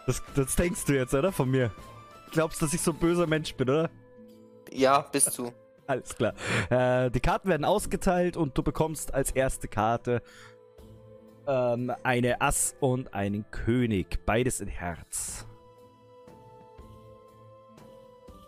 Das, 0.07 0.23
das 0.35 0.57
denkst 0.57 0.87
du 0.87 0.95
jetzt, 0.95 1.13
oder? 1.13 1.33
Von 1.33 1.51
mir. 1.51 1.71
Glaubst, 2.31 2.63
dass 2.63 2.73
ich 2.73 2.81
so 2.81 2.93
ein 2.93 2.97
böser 2.97 3.27
Mensch 3.27 3.55
bin, 3.55 3.69
oder? 3.69 3.91
Ja, 4.73 5.03
bist 5.03 5.37
du. 5.37 5.53
Alles 5.89 6.15
klar. 6.15 6.35
Äh, 6.69 7.11
die 7.11 7.21
Karten 7.21 7.49
werden 7.49 7.65
ausgeteilt 7.65 8.37
und 8.37 8.57
du 8.57 8.63
bekommst 8.63 9.15
als 9.15 9.31
erste 9.31 9.69
Karte 9.69 10.23
ähm, 11.47 11.91
eine 12.03 12.43
Ass 12.43 12.77
und 12.79 13.15
einen 13.15 13.51
König. 13.51 14.25
Beides 14.27 14.61
in 14.61 14.69
Herz. 14.69 15.47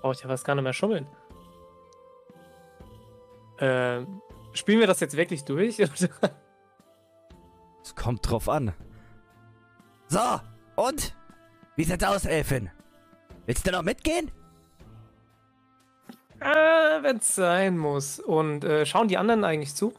Brauche 0.03 0.13
ich 0.13 0.21
ja 0.21 0.29
fast 0.29 0.45
gar 0.45 0.55
nicht 0.55 0.65
mehr 0.65 0.75
schummeln. 0.75 1.07
Ähm, 3.59 4.21
spielen 4.53 4.81
wir 4.81 4.87
das 4.87 5.01
jetzt 5.01 5.17
wirklich 5.17 5.45
durch? 5.45 5.83
Es 7.83 7.97
kommt 7.97 8.31
drauf 8.31 8.49
an. 8.51 8.75
So, 10.09 10.21
und? 10.77 11.17
Wie 11.77 11.85
sieht's 11.85 12.05
aus, 12.05 12.27
Elfin? 12.27 12.71
Willst 13.47 13.67
du 13.67 13.73
noch 13.73 13.83
mitgehen? 13.83 14.31
Äh, 16.41 17.03
wenn 17.03 17.19
es 17.19 17.35
sein 17.35 17.77
muss. 17.79 18.19
Und 18.21 18.65
äh, 18.65 18.85
schauen 18.87 19.09
die 19.09 19.17
anderen 19.19 19.45
eigentlich 19.45 19.75
zu? 19.75 19.93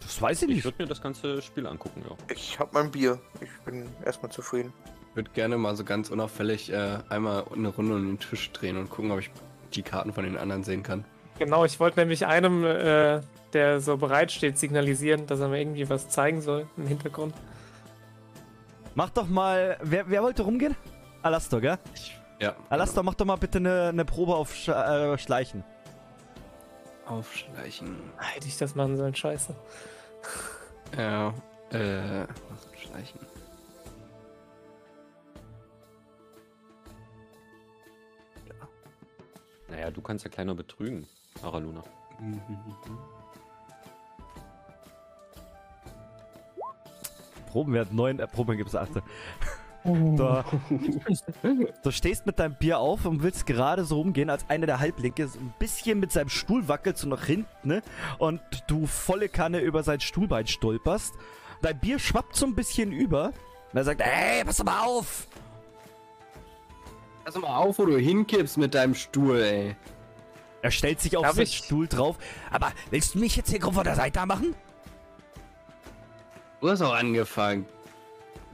Das 0.00 0.20
weiß 0.22 0.42
ich 0.42 0.48
Ich 0.48 0.54
nicht. 0.56 0.64
würde 0.64 0.82
mir 0.82 0.88
das 0.88 1.02
ganze 1.02 1.42
Spiel 1.42 1.66
angucken, 1.66 2.04
ja. 2.08 2.16
Ich 2.32 2.58
hab 2.58 2.72
mein 2.72 2.90
Bier. 2.90 3.18
Ich 3.40 3.50
bin 3.64 3.88
erstmal 4.04 4.30
zufrieden. 4.30 4.72
Ich 5.10 5.16
würde 5.16 5.30
gerne 5.32 5.56
mal 5.58 5.74
so 5.76 5.82
ganz 5.84 6.10
unauffällig 6.10 6.70
äh, 6.72 6.98
einmal 7.08 7.44
eine 7.54 7.68
Runde 7.68 7.94
um 7.94 8.06
den 8.06 8.18
Tisch 8.18 8.50
drehen 8.52 8.76
und 8.76 8.90
gucken, 8.90 9.10
ob 9.10 9.18
ich 9.18 9.30
die 9.74 9.82
Karten 9.82 10.12
von 10.12 10.24
den 10.24 10.36
anderen 10.36 10.62
sehen 10.62 10.82
kann. 10.82 11.04
Genau, 11.38 11.64
ich 11.64 11.80
wollte 11.80 11.98
nämlich 11.98 12.24
einem, 12.26 12.64
äh, 12.64 13.20
der 13.52 13.80
so 13.80 13.96
bereit 13.96 14.30
steht, 14.30 14.58
signalisieren, 14.58 15.26
dass 15.26 15.40
er 15.40 15.48
mir 15.48 15.60
irgendwie 15.60 15.88
was 15.90 16.08
zeigen 16.08 16.40
soll 16.40 16.66
im 16.76 16.86
Hintergrund. 16.86 17.34
Mach 18.94 19.10
doch 19.10 19.26
mal. 19.28 19.76
Wer, 19.82 20.08
wer 20.08 20.22
wollte 20.22 20.42
rumgehen? 20.44 20.76
Alastor, 21.22 21.60
gell? 21.60 21.78
Ja. 22.38 22.54
Alastor, 22.68 23.02
mach 23.02 23.14
doch 23.14 23.24
mal 23.24 23.36
bitte 23.36 23.58
eine, 23.58 23.88
eine 23.88 24.04
Probe 24.04 24.34
auf 24.34 24.54
Sch 24.54 24.68
äh, 24.68 25.16
Schleichen. 25.18 25.64
Aufschleichen. 27.06 27.96
Hätte 28.18 28.48
ich 28.48 28.58
das 28.58 28.74
machen 28.74 28.96
sollen, 28.96 29.14
scheiße. 29.14 29.54
Ja. 30.96 31.32
Äh. 31.70 32.26
Schleichen. 32.76 33.20
Naja, 39.68 39.90
du 39.90 40.00
kannst 40.00 40.24
ja 40.24 40.30
kleiner 40.30 40.54
betrügen, 40.54 41.06
Araluna. 41.42 41.82
Probenwert 47.50 47.92
9, 47.92 48.18
äh, 48.18 48.26
Proben 48.26 48.56
gibt's 48.56 48.74
8. 48.74 49.02
Du, 49.86 50.44
du 51.82 51.90
stehst 51.92 52.26
mit 52.26 52.38
deinem 52.40 52.56
Bier 52.56 52.78
auf 52.78 53.04
und 53.04 53.22
willst 53.22 53.46
gerade 53.46 53.84
so 53.84 53.96
rumgehen, 53.98 54.30
als 54.30 54.48
einer 54.50 54.66
der 54.66 54.80
Halblinke 54.80 55.28
so 55.28 55.38
ein 55.38 55.54
bisschen 55.60 56.00
mit 56.00 56.10
seinem 56.10 56.28
Stuhl 56.28 56.66
wackelt, 56.66 56.98
so 56.98 57.08
nach 57.08 57.24
hinten, 57.24 57.46
ne? 57.68 57.82
Und 58.18 58.40
du 58.66 58.86
volle 58.86 59.28
Kanne 59.28 59.60
über 59.60 59.82
sein 59.84 60.00
Stuhlbein 60.00 60.46
stolperst. 60.48 61.14
Dein 61.62 61.78
Bier 61.78 61.98
schwappt 62.00 62.34
so 62.34 62.46
ein 62.46 62.54
bisschen 62.56 62.90
über. 62.90 63.26
Und 63.72 63.78
er 63.78 63.84
sagt, 63.84 64.00
ey, 64.00 64.44
pass 64.44 64.56
doch 64.56 64.64
mal 64.64 64.84
auf! 64.84 65.28
Pass 67.24 67.36
mal 67.38 67.56
auf, 67.56 67.78
wo 67.78 67.86
du 67.86 67.96
hinkippst 67.96 68.56
mit 68.58 68.74
deinem 68.74 68.94
Stuhl, 68.94 69.40
ey. 69.40 69.76
Er 70.62 70.70
stellt 70.72 71.00
sich 71.00 71.16
auf 71.16 71.22
Darf 71.22 71.34
seinen 71.36 71.44
ich- 71.44 71.58
Stuhl 71.58 71.86
drauf. 71.86 72.16
Aber 72.50 72.72
willst 72.90 73.14
du 73.14 73.18
mich 73.20 73.36
jetzt 73.36 73.50
hier 73.50 73.60
grob 73.60 73.74
von 73.74 73.84
der 73.84 73.94
Seite 73.94 74.24
machen? 74.26 74.54
Du 76.60 76.70
hast 76.70 76.82
auch 76.82 76.94
angefangen. 76.94 77.66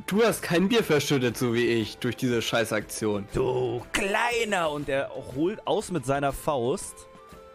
Du 0.07 0.23
hast 0.23 0.43
kein 0.43 0.69
Bier 0.69 0.83
verschüttet, 0.85 1.37
so 1.37 1.55
wie 1.55 1.67
ich, 1.67 1.99
durch 1.99 2.17
diese 2.17 2.43
Scheißaktion. 2.43 3.27
Du 3.33 3.83
Kleiner! 3.93 4.71
Und 4.71 4.89
er 4.89 5.11
holt 5.35 5.67
aus 5.67 5.91
mit 5.91 6.05
seiner 6.05 6.33
Faust 6.33 7.07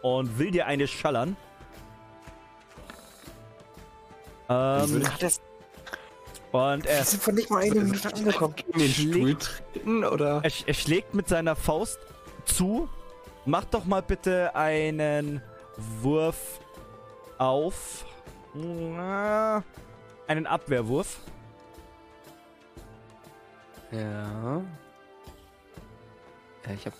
und 0.02 0.40
will 0.40 0.52
dir 0.52 0.66
eine 0.68 0.88
schallern. 0.88 1.36
Ähm, 4.50 5.06
Hat 5.06 5.22
das, 5.22 5.42
und 6.52 6.86
er, 6.86 7.00
wir 7.00 7.04
sind 7.04 7.22
von 7.22 7.36
nicht 7.36 7.50
mal 7.50 7.64
eine 7.64 7.82
Minute 7.82 8.14
angekommen. 8.14 8.56
Den 8.76 8.90
Stuhl 8.90 9.36
treten, 9.36 10.04
oder? 10.04 10.42
er, 10.44 10.52
er 10.66 10.74
schlägt 10.74 11.14
mit 11.14 11.28
seiner 11.28 11.56
Faust 11.56 12.00
zu. 12.46 12.90
Mach 13.46 13.66
doch 13.66 13.86
mal 13.86 14.02
bitte 14.02 14.56
einen 14.56 15.42
Wurf 16.02 16.60
auf. 17.38 18.06
Einen 20.28 20.48
Abwehrwurf. 20.48 21.20
Ja. 23.92 24.62
Ja, 26.66 26.74
ich 26.74 26.86
hab. 26.86 26.94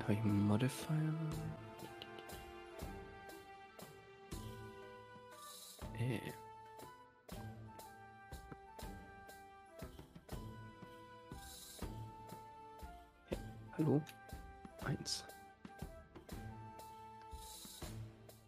Hab 0.00 0.08
ich 0.08 0.18
einen 0.18 0.46
Modifier? 0.48 1.14
Äh. 5.98 5.98
Hä? 5.98 6.20
Hallo? 13.78 14.02
Eins. 14.84 15.24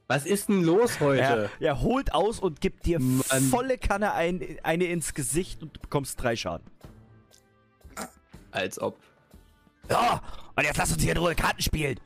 Was 0.07 0.27
ist 0.27 0.49
denn 0.49 0.63
los 0.63 0.97
Er, 0.97 1.07
heute? 1.07 1.51
er 1.61 1.81
holt 1.81 2.13
aus 2.13 2.39
und 2.39 2.61
gibt 2.61 2.85
dir 2.85 3.01
Mann. 3.01 3.23
volle 3.51 3.79
Kanne 3.79 4.13
ein, 4.13 4.59
eine 4.63 4.85
ins 4.85 5.15
Gesicht 5.15 5.63
und 5.63 5.77
du 5.77 5.81
bekommst 5.81 6.23
drei 6.23 6.37
Schaden. 6.37 6.67
Als 8.55 8.81
ob. 8.81 8.99
So, 9.89 9.97
und 10.57 10.65
jetzt 10.65 10.77
lass 10.79 10.93
uns 10.93 11.03
hier 11.03 11.13
in 11.13 11.19
Ruhe 11.19 11.35
Karten 11.35 11.61
spielen. 11.61 11.99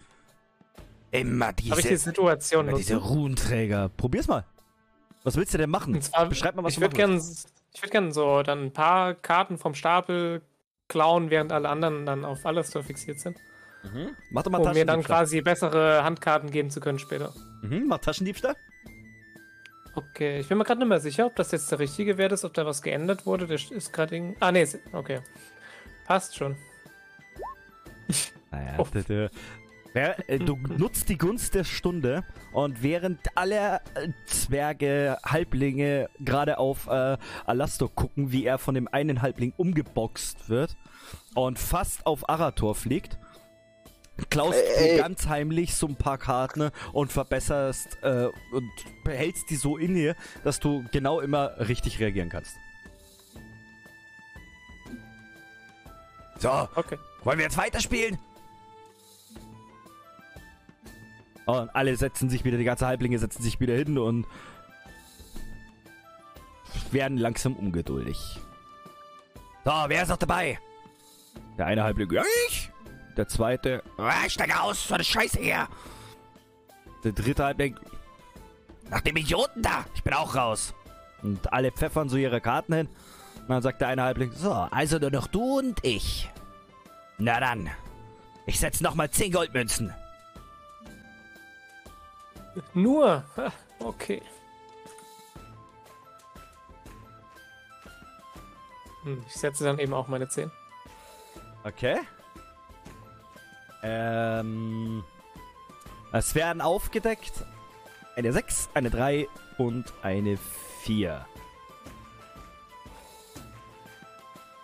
Immer 1.10 1.52
diese, 1.52 1.70
Habe 1.70 1.80
ich 1.82 1.88
die 1.88 1.96
Situation 1.96 2.68
immer 2.68 2.78
diese? 2.78 2.96
Ruhenträger. 2.96 3.90
Probier's 3.90 4.26
mal. 4.26 4.44
Was 5.24 5.36
willst 5.36 5.52
du 5.52 5.58
denn 5.58 5.70
machen? 5.70 5.94
Und 5.94 6.02
zwar, 6.02 6.26
Beschreib 6.26 6.56
mal, 6.56 6.64
was 6.64 6.72
ich 6.72 6.76
du 6.76 6.80
würde 6.80 6.96
machen 6.96 7.18
gern, 7.18 7.36
ich 7.74 7.82
würd 7.82 7.90
gern 7.90 8.12
so 8.12 8.42
dann 8.42 8.64
ein 8.64 8.72
paar 8.72 9.14
Karten 9.14 9.58
vom 9.58 9.74
Stapel 9.74 10.40
klauen, 10.88 11.30
während 11.30 11.52
alle 11.52 11.68
anderen 11.68 12.06
dann 12.06 12.24
auf 12.24 12.44
Alastor 12.46 12.82
fixiert 12.82 13.20
sind. 13.20 13.36
Mhm. 13.82 14.16
Mach 14.30 14.42
doch 14.42 14.50
mal 14.50 14.62
Um 14.62 14.72
mir 14.72 14.86
dann 14.86 15.02
quasi 15.02 15.42
bessere 15.42 16.02
Handkarten 16.02 16.50
geben 16.50 16.70
zu 16.70 16.80
können 16.80 16.98
später. 16.98 17.32
Mhm, 17.62 17.84
mach 17.88 17.98
Taschendiebstahl. 17.98 18.56
Okay, 19.94 20.40
ich 20.40 20.48
bin 20.48 20.56
mir 20.58 20.64
gerade 20.64 20.80
nicht 20.80 20.88
mehr 20.88 21.00
sicher, 21.00 21.26
ob 21.26 21.36
das 21.36 21.50
jetzt 21.50 21.70
der 21.70 21.78
richtige 21.78 22.16
Wert 22.18 22.32
ist, 22.32 22.44
ob 22.44 22.54
da 22.54 22.64
was 22.64 22.82
geändert 22.82 23.26
wurde. 23.26 23.46
Der 23.46 23.56
ist 23.56 23.92
gerade 23.92 24.16
irgendwie. 24.16 24.36
Ah, 24.40 24.52
nee, 24.52 24.66
okay. 24.92 25.20
Passt 26.08 26.34
schon. 26.36 26.56
Naja, 28.50 28.78
Oh. 28.78 28.86
äh, 29.94 30.38
du 30.38 30.56
nutzt 30.56 31.08
die 31.10 31.18
Gunst 31.18 31.54
der 31.54 31.64
Stunde 31.64 32.24
und 32.52 32.82
während 32.82 33.20
alle 33.34 33.80
äh, 33.94 34.08
Zwerge, 34.26 35.18
Halblinge 35.24 36.08
gerade 36.20 36.58
auf 36.58 36.86
äh, 36.86 37.18
Alastor 37.44 37.94
gucken, 37.94 38.32
wie 38.32 38.46
er 38.46 38.58
von 38.58 38.74
dem 38.74 38.88
einen 38.88 39.20
Halbling 39.20 39.52
umgeboxt 39.56 40.48
wird 40.48 40.76
und 41.34 41.58
fast 41.58 42.06
auf 42.06 42.28
Arator 42.30 42.74
fliegt, 42.74 43.18
klaust 44.30 44.58
Ey, 44.58 44.78
du 44.78 44.92
ey. 44.92 44.98
ganz 44.98 45.28
heimlich 45.28 45.74
so 45.74 45.88
ein 45.88 45.96
paar 45.96 46.16
Karten 46.16 46.70
und 46.94 47.12
verbesserst 47.12 47.98
äh, 48.02 48.28
und 48.52 48.70
behältst 49.04 49.50
die 49.50 49.56
so 49.56 49.76
in 49.76 49.94
dir, 49.94 50.16
dass 50.42 50.58
du 50.58 50.84
genau 50.90 51.20
immer 51.20 51.58
richtig 51.68 52.00
reagieren 52.00 52.30
kannst. 52.30 52.56
So, 56.38 56.68
Okay. 56.74 56.98
wollen 57.24 57.38
wir 57.38 57.44
jetzt 57.44 57.56
weiterspielen? 57.56 58.18
Und 61.46 61.74
alle 61.74 61.96
setzen 61.96 62.28
sich 62.28 62.44
wieder, 62.44 62.58
die 62.58 62.64
ganze 62.64 62.86
Halblinge 62.86 63.18
setzen 63.18 63.42
sich 63.42 63.58
wieder 63.58 63.74
hin 63.74 63.96
und 63.98 64.26
werden 66.92 67.16
langsam 67.18 67.54
ungeduldig. 67.54 68.18
So, 69.64 69.72
wer 69.88 70.02
ist 70.02 70.08
noch 70.08 70.16
dabei? 70.18 70.58
Der 71.56 71.66
eine 71.66 71.82
Halbling, 71.82 72.10
ja, 72.12 72.22
ich. 72.48 72.70
Der 73.16 73.26
zweite, 73.28 73.82
ah, 73.96 74.12
ich 74.26 74.34
steige 74.34 74.60
aus, 74.60 74.86
so 74.86 74.94
eine 74.94 75.04
Scheiße 75.04 75.38
her. 75.40 75.68
Der 77.02 77.12
dritte 77.12 77.44
Halbling, 77.44 77.76
nach 78.90 79.00
dem 79.00 79.16
Idioten 79.16 79.62
da, 79.62 79.84
ich 79.94 80.02
bin 80.02 80.12
auch 80.14 80.34
raus. 80.34 80.74
Und 81.22 81.52
alle 81.52 81.72
pfeffern 81.72 82.08
so 82.08 82.16
ihre 82.16 82.40
Karten 82.40 82.74
hin. 82.74 82.88
Und 83.48 83.54
dann 83.54 83.62
sagt 83.62 83.80
der 83.80 83.88
eine 83.88 84.02
Halbling, 84.02 84.30
so, 84.32 84.52
also 84.52 84.98
nur 84.98 85.10
noch 85.10 85.26
du 85.26 85.60
und 85.60 85.82
ich. 85.82 86.28
Na 87.16 87.40
dann, 87.40 87.70
ich 88.44 88.60
setze 88.60 88.84
nochmal 88.84 89.10
10 89.10 89.32
Goldmünzen. 89.32 89.94
Nur. 92.74 93.24
Okay. 93.78 94.20
Hm, 99.04 99.24
ich 99.26 99.34
setze 99.34 99.64
dann 99.64 99.78
eben 99.78 99.94
auch 99.94 100.08
meine 100.08 100.28
10. 100.28 100.50
Okay. 101.64 102.00
Ähm. 103.82 105.04
Es 106.12 106.34
werden 106.34 106.60
aufgedeckt 106.60 107.44
eine 108.14 108.32
6, 108.32 108.68
eine 108.74 108.90
3 108.90 109.26
und 109.56 109.94
eine 110.02 110.38
4. 110.82 111.24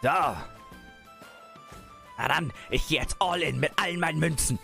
Da. 0.04 0.36
Na 2.18 2.28
dann, 2.28 2.52
ich 2.70 2.86
gehe 2.86 3.00
jetzt 3.00 3.16
all 3.20 3.40
in 3.40 3.58
mit 3.58 3.72
allen 3.82 3.98
meinen 3.98 4.18
Münzen. 4.18 4.58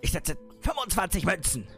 Ich 0.00 0.10
setze 0.10 0.36
25 0.62 1.24
Münzen. 1.24 1.68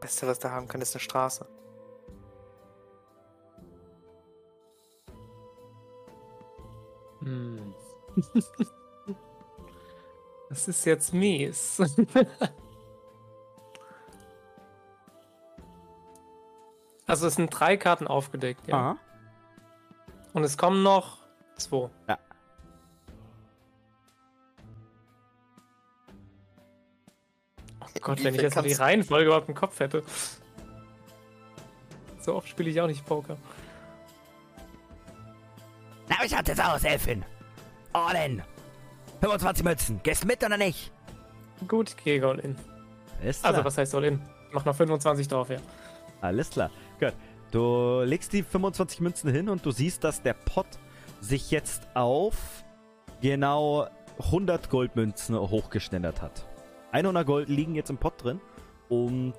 Beste, 0.00 0.26
was 0.26 0.42
wir 0.42 0.50
haben 0.50 0.68
können, 0.68 0.80
ist 0.82 0.94
eine 0.94 1.00
Straße. 1.00 1.46
Hm. 7.20 7.74
Das 10.48 10.66
ist 10.66 10.84
jetzt 10.84 11.14
mies. 11.14 11.80
Also 17.10 17.26
es 17.26 17.34
sind 17.34 17.48
drei 17.50 17.76
Karten 17.76 18.06
aufgedeckt, 18.06 18.66
ja. 18.68 18.76
Aha. 18.76 18.96
Und 20.32 20.44
es 20.44 20.56
kommen 20.56 20.82
noch 20.82 21.18
zwei. 21.56 21.90
Ja. 22.08 22.18
Oh 27.80 27.86
Gott, 28.00 28.22
wenn 28.24 28.34
ich 28.34 28.42
jetzt 28.42 28.56
noch 28.56 28.62
die 28.62 28.72
Reihenfolge 28.72 29.26
überhaupt 29.26 29.48
im 29.48 29.54
Kopf 29.54 29.78
hätte. 29.80 30.02
So 32.20 32.34
oft 32.34 32.48
spiele 32.48 32.70
ich 32.70 32.80
auch 32.80 32.86
nicht 32.86 33.04
Poker. 33.04 33.36
Na, 36.08 36.16
wie 36.22 36.28
schaut's 36.28 36.48
jetzt 36.48 36.62
aus, 36.62 36.84
Elfin? 36.84 37.24
All 37.92 38.14
in. 38.14 38.42
25 39.20 39.64
Münzen. 39.64 40.00
Gehst 40.02 40.22
du 40.22 40.26
mit 40.26 40.44
oder 40.44 40.56
nicht? 40.56 40.92
Gut, 41.66 41.90
ich 41.90 41.96
gehe 42.04 42.24
all 42.26 42.38
in. 42.38 42.56
Ist 43.22 43.44
Also, 43.44 43.64
was 43.64 43.76
heißt 43.76 43.94
all 43.94 44.04
in? 44.04 44.20
Ich 44.48 44.54
mach 44.54 44.64
noch 44.64 44.74
25 44.74 45.28
drauf, 45.28 45.50
ja. 45.50 45.58
Alles 46.20 46.50
klar. 46.50 46.70
Gut. 47.00 47.14
Du 47.50 48.02
legst 48.04 48.32
die 48.32 48.42
25 48.42 49.00
Münzen 49.00 49.30
hin 49.30 49.48
und 49.48 49.66
du 49.66 49.72
siehst, 49.72 50.04
dass 50.04 50.22
der 50.22 50.34
Pot 50.34 50.66
sich 51.20 51.50
jetzt 51.50 51.88
auf 51.94 52.36
genau 53.20 53.88
100 54.20 54.70
Goldmünzen 54.70 55.36
hochgeschnellert 55.36 56.22
hat. 56.22 56.46
100 56.92 57.26
Gold 57.26 57.48
liegen 57.48 57.74
jetzt 57.74 57.90
im 57.90 57.98
Pot 57.98 58.22
drin 58.22 58.40
und 58.88 59.34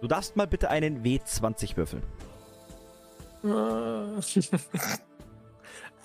du 0.00 0.08
darfst 0.08 0.36
mal 0.36 0.46
bitte 0.46 0.70
einen 0.70 1.04
W20 1.04 1.76
würfeln. 1.76 2.02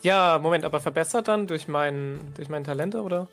Ja, 0.04 0.39
Moment, 0.41 0.63
aber 0.63 0.80
verbessert 0.80 1.28
dann 1.28 1.48
durch 1.48 1.67
mein, 1.67 2.20
durch 2.36 2.50
mein 2.50 2.63
Talente, 2.63 3.02
oder? 3.02 3.28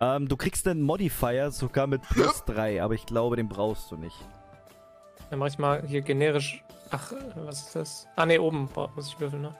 Ähm, 0.00 0.28
du 0.28 0.36
kriegst 0.36 0.66
einen 0.66 0.82
Modifier 0.82 1.52
sogar 1.52 1.86
mit 1.86 2.02
plus 2.02 2.44
3, 2.44 2.82
aber 2.82 2.94
ich 2.94 3.06
glaube, 3.06 3.36
den 3.36 3.48
brauchst 3.48 3.90
du 3.90 3.96
nicht. 3.96 4.16
Dann 5.30 5.38
mach 5.38 5.46
ich 5.46 5.58
mal 5.58 5.86
hier 5.86 6.02
generisch. 6.02 6.64
Ach, 6.92 7.12
was 7.36 7.60
ist 7.66 7.74
das? 7.76 8.08
Ah, 8.16 8.26
ne, 8.26 8.38
oben 8.40 8.68
boah, 8.68 8.90
muss 8.94 9.08
ich 9.08 9.18
würfeln, 9.18 9.42
ne? 9.42 9.54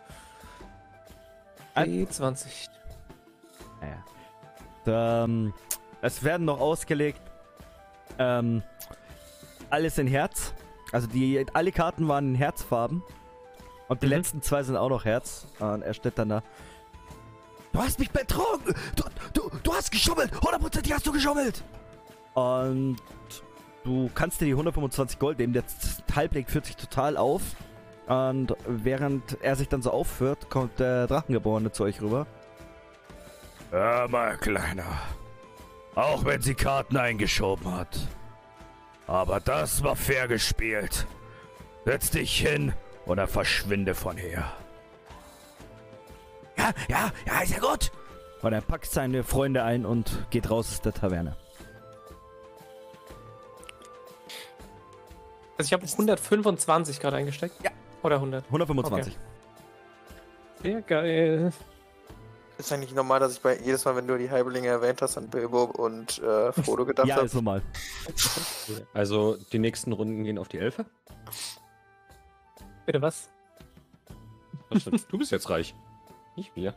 Ein- 1.74 2.06
D20. 2.06 2.68
Naja. 3.80 5.24
Ähm, 5.24 5.54
es 6.02 6.22
werden 6.22 6.44
noch 6.44 6.60
ausgelegt. 6.60 7.20
Ähm, 8.18 8.62
alles 9.70 9.96
in 9.98 10.06
Herz. 10.06 10.52
Also 10.92 11.06
die 11.06 11.46
alle 11.54 11.72
Karten 11.72 12.06
waren 12.08 12.28
in 12.28 12.34
Herzfarben. 12.34 13.02
Und 13.88 14.02
die 14.02 14.06
Mhm. 14.06 14.12
letzten 14.12 14.42
zwei 14.42 14.62
sind 14.62 14.76
auch 14.76 14.90
noch 14.90 15.04
Herz. 15.06 15.46
Und 15.58 15.82
er 15.82 15.94
steht 15.94 16.18
dann 16.18 16.28
da. 16.28 16.42
Du 17.72 17.78
hast 17.80 17.98
mich 17.98 18.10
betrogen! 18.10 18.74
Du, 18.94 19.04
du, 19.32 19.50
du 19.62 19.72
hast 19.72 19.90
geschummelt! 19.90 20.30
Hundertprozentig 20.42 20.92
hast 20.92 21.06
du 21.06 21.12
geschummelt! 21.12 21.64
Und 22.34 22.98
du 23.84 24.10
kannst 24.14 24.40
dir 24.40 24.46
die 24.46 24.52
125 24.52 25.18
Gold 25.18 25.38
nehmen. 25.38 25.52
Der 25.52 25.64
Halbling 26.14 26.46
führt 26.46 26.66
sich 26.66 26.76
total 26.76 27.16
auf. 27.16 27.42
Und 28.06 28.54
während 28.66 29.38
er 29.42 29.56
sich 29.56 29.68
dann 29.68 29.82
so 29.82 29.90
aufführt, 29.90 30.50
kommt 30.50 30.78
der 30.80 31.06
Drachengeborene 31.06 31.72
zu 31.72 31.84
euch 31.84 32.00
rüber. 32.00 32.26
Ja, 33.70 34.06
mein 34.08 34.38
Kleiner. 34.38 34.84
Auch 35.94 36.24
wenn 36.24 36.42
sie 36.42 36.54
Karten 36.54 36.96
eingeschoben 36.96 37.74
hat. 37.74 37.98
Aber 39.06 39.40
das 39.40 39.82
war 39.82 39.96
fair 39.96 40.28
gespielt. 40.28 41.06
Setz 41.84 42.10
dich 42.10 42.36
hin 42.38 42.72
oder 43.06 43.26
verschwinde 43.26 43.94
von 43.94 44.16
hier. 44.16 44.44
Ja, 46.56 46.72
ja, 46.88 47.10
ja, 47.26 47.40
ist 47.40 47.52
ja 47.52 47.58
gut. 47.58 47.92
Und 48.42 48.52
er 48.52 48.60
packt 48.60 48.86
seine 48.86 49.24
Freunde 49.24 49.62
ein 49.62 49.86
und 49.86 50.26
geht 50.30 50.50
raus 50.50 50.70
aus 50.70 50.80
der 50.80 50.92
Taverne. 50.92 51.36
Also 55.62 55.68
ich 55.68 55.72
habe 55.74 55.86
125 55.86 56.98
gerade 56.98 57.16
eingesteckt. 57.18 57.54
Ja. 57.62 57.70
Oder 58.02 58.16
100. 58.16 58.44
125. 58.46 59.16
Sehr 60.62 60.82
geil. 60.82 61.52
Ist 62.58 62.72
eigentlich 62.72 62.94
normal, 62.94 63.20
dass 63.20 63.34
ich 63.34 63.40
bei 63.40 63.58
jedes 63.60 63.84
Mal, 63.84 63.94
wenn 63.96 64.06
du 64.08 64.18
die 64.18 64.28
Halblinge 64.30 64.68
erwähnt 64.68 65.00
hast, 65.02 65.16
an 65.18 65.28
Bilbo 65.28 65.64
und 65.64 66.18
äh, 66.20 66.52
Frodo 66.52 66.84
gedacht 66.84 67.06
Ja, 67.06 67.16
habe. 67.16 67.26
ist 67.26 67.34
normal. 67.34 67.62
Also 68.92 69.36
die 69.52 69.58
nächsten 69.60 69.92
Runden 69.92 70.24
gehen 70.24 70.38
auf 70.38 70.48
die 70.48 70.58
Elfe. 70.58 70.84
Bitte 72.84 73.00
was? 73.00 73.30
Was? 74.70 75.06
Du 75.06 75.18
bist 75.18 75.30
jetzt 75.30 75.48
reich. 75.48 75.74
Nicht 76.36 76.54
wir. 76.56 76.74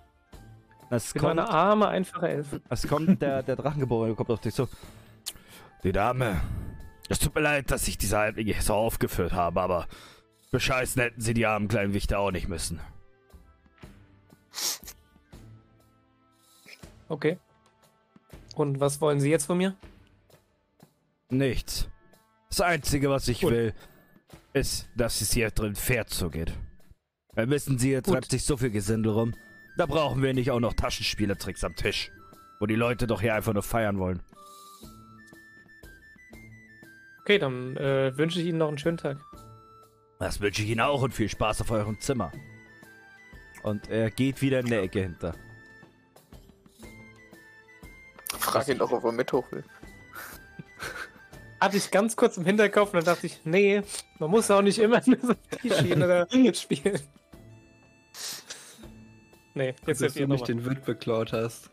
Es 0.92 1.08
Ich 1.08 1.14
bin 1.14 1.22
kommt, 1.24 1.40
eine 1.40 1.50
arme, 1.50 1.88
einfache 1.88 2.30
Elfe. 2.30 2.62
es 2.70 2.88
kommt 2.88 3.20
der, 3.22 3.42
der 3.42 3.56
Drachengeborene 3.56 4.14
kommt 4.14 4.30
auf 4.30 4.42
dich 4.42 4.54
so. 4.54 4.68
Die 5.84 5.92
Dame. 5.92 6.42
Es 7.10 7.20
tut 7.20 7.36
mir 7.36 7.42
leid, 7.42 7.72
dass 7.72 7.88
ich 7.88 7.98
diese 7.98 8.18
Halblinge 8.18 8.60
so 8.62 8.74
aufgeführt 8.74 9.34
habe, 9.34 9.62
aber 9.62 9.88
bescheißen 10.52 11.02
hätten 11.02 11.22
sie 11.22 11.34
die 11.34 11.46
armen 11.46 11.68
kleinen 11.68 11.94
Wichter 11.94 12.20
auch 12.20 12.32
nicht 12.32 12.48
müssen. 12.48 12.80
Okay. 17.08 17.38
Und 18.56 18.80
was 18.80 19.02
wollen 19.02 19.20
Sie 19.20 19.30
jetzt 19.30 19.46
von 19.46 19.58
mir? 19.58 19.76
Nichts. 21.30 21.90
Das 22.50 22.62
Einzige, 22.62 23.10
was 23.10 23.28
ich 23.28 23.42
Gut. 23.42 23.52
will, 23.52 23.74
ist, 24.54 24.88
dass 24.96 25.22
es 25.22 25.34
hier 25.34 25.52
drin 25.52 25.76
fair 25.76 26.08
zugeht. 26.08 26.54
Wir 27.34 27.50
wissen 27.50 27.78
Sie, 27.78 27.90
hier 27.90 28.02
Gut. 28.02 28.14
treibt 28.14 28.32
sich 28.32 28.46
so 28.46 28.56
viel 28.58 28.72
Gesindel 28.72 29.12
rum. 29.12 29.36
Da 29.78 29.86
brauchen 29.86 30.24
wir 30.24 30.34
nicht 30.34 30.52
auch 30.52 30.62
noch 30.62 30.74
Taschenspielertricks 30.74 31.64
am 31.64 31.76
Tisch. 31.76 32.12
Wo 32.60 32.66
die 32.66 32.76
Leute 32.76 33.08
doch 33.08 33.20
hier 33.20 33.36
einfach 33.36 33.54
nur 33.54 33.64
feiern 33.64 34.00
wollen. 34.00 34.22
Okay, 37.26 37.40
dann 37.40 37.76
äh, 37.78 38.16
wünsche 38.16 38.40
ich 38.40 38.46
Ihnen 38.46 38.60
noch 38.60 38.68
einen 38.68 38.78
schönen 38.78 38.98
Tag. 38.98 39.18
Das 40.20 40.40
wünsche 40.42 40.62
ich 40.62 40.70
Ihnen 40.70 40.82
auch 40.82 41.02
und 41.02 41.12
viel 41.12 41.28
Spaß 41.28 41.62
auf 41.62 41.72
eurem 41.72 42.00
Zimmer. 42.00 42.32
Und 43.64 43.90
er 43.90 44.12
geht 44.12 44.44
wieder 44.44 44.60
in 44.60 44.68
der 44.68 44.84
Ecke 44.84 45.02
hinter. 45.02 45.34
Frag 48.38 48.68
ihn 48.68 48.78
doch, 48.78 48.92
ob 48.92 49.04
er 49.04 49.12
mit 49.12 49.34
hoch 49.34 49.52
will. 49.52 49.64
Hatte 51.60 51.78
ich 51.78 51.90
ganz 51.90 52.16
kurz 52.16 52.38
im 52.38 52.46
Hinterkopf 52.46 52.94
und 52.94 52.98
dann 52.98 53.16
dachte 53.16 53.26
ich, 53.26 53.44
nee, 53.44 53.82
man 54.20 54.30
muss 54.30 54.52
auch 54.52 54.62
nicht 54.62 54.78
immer 54.78 55.02
nur 55.08 55.18
so 55.20 55.34
die 55.64 55.72
Schiene 55.72 56.08
da 56.08 56.54
spielen. 56.54 57.00
Nee, 59.56 59.70
jetzt 59.70 59.88
Dass 59.88 59.98
seid 59.98 60.16
du 60.16 60.20
ihr 60.20 60.28
nicht 60.28 60.48
den 60.48 60.64
Wirt 60.64 60.86
beklaut 60.86 61.34
hast. 61.34 61.72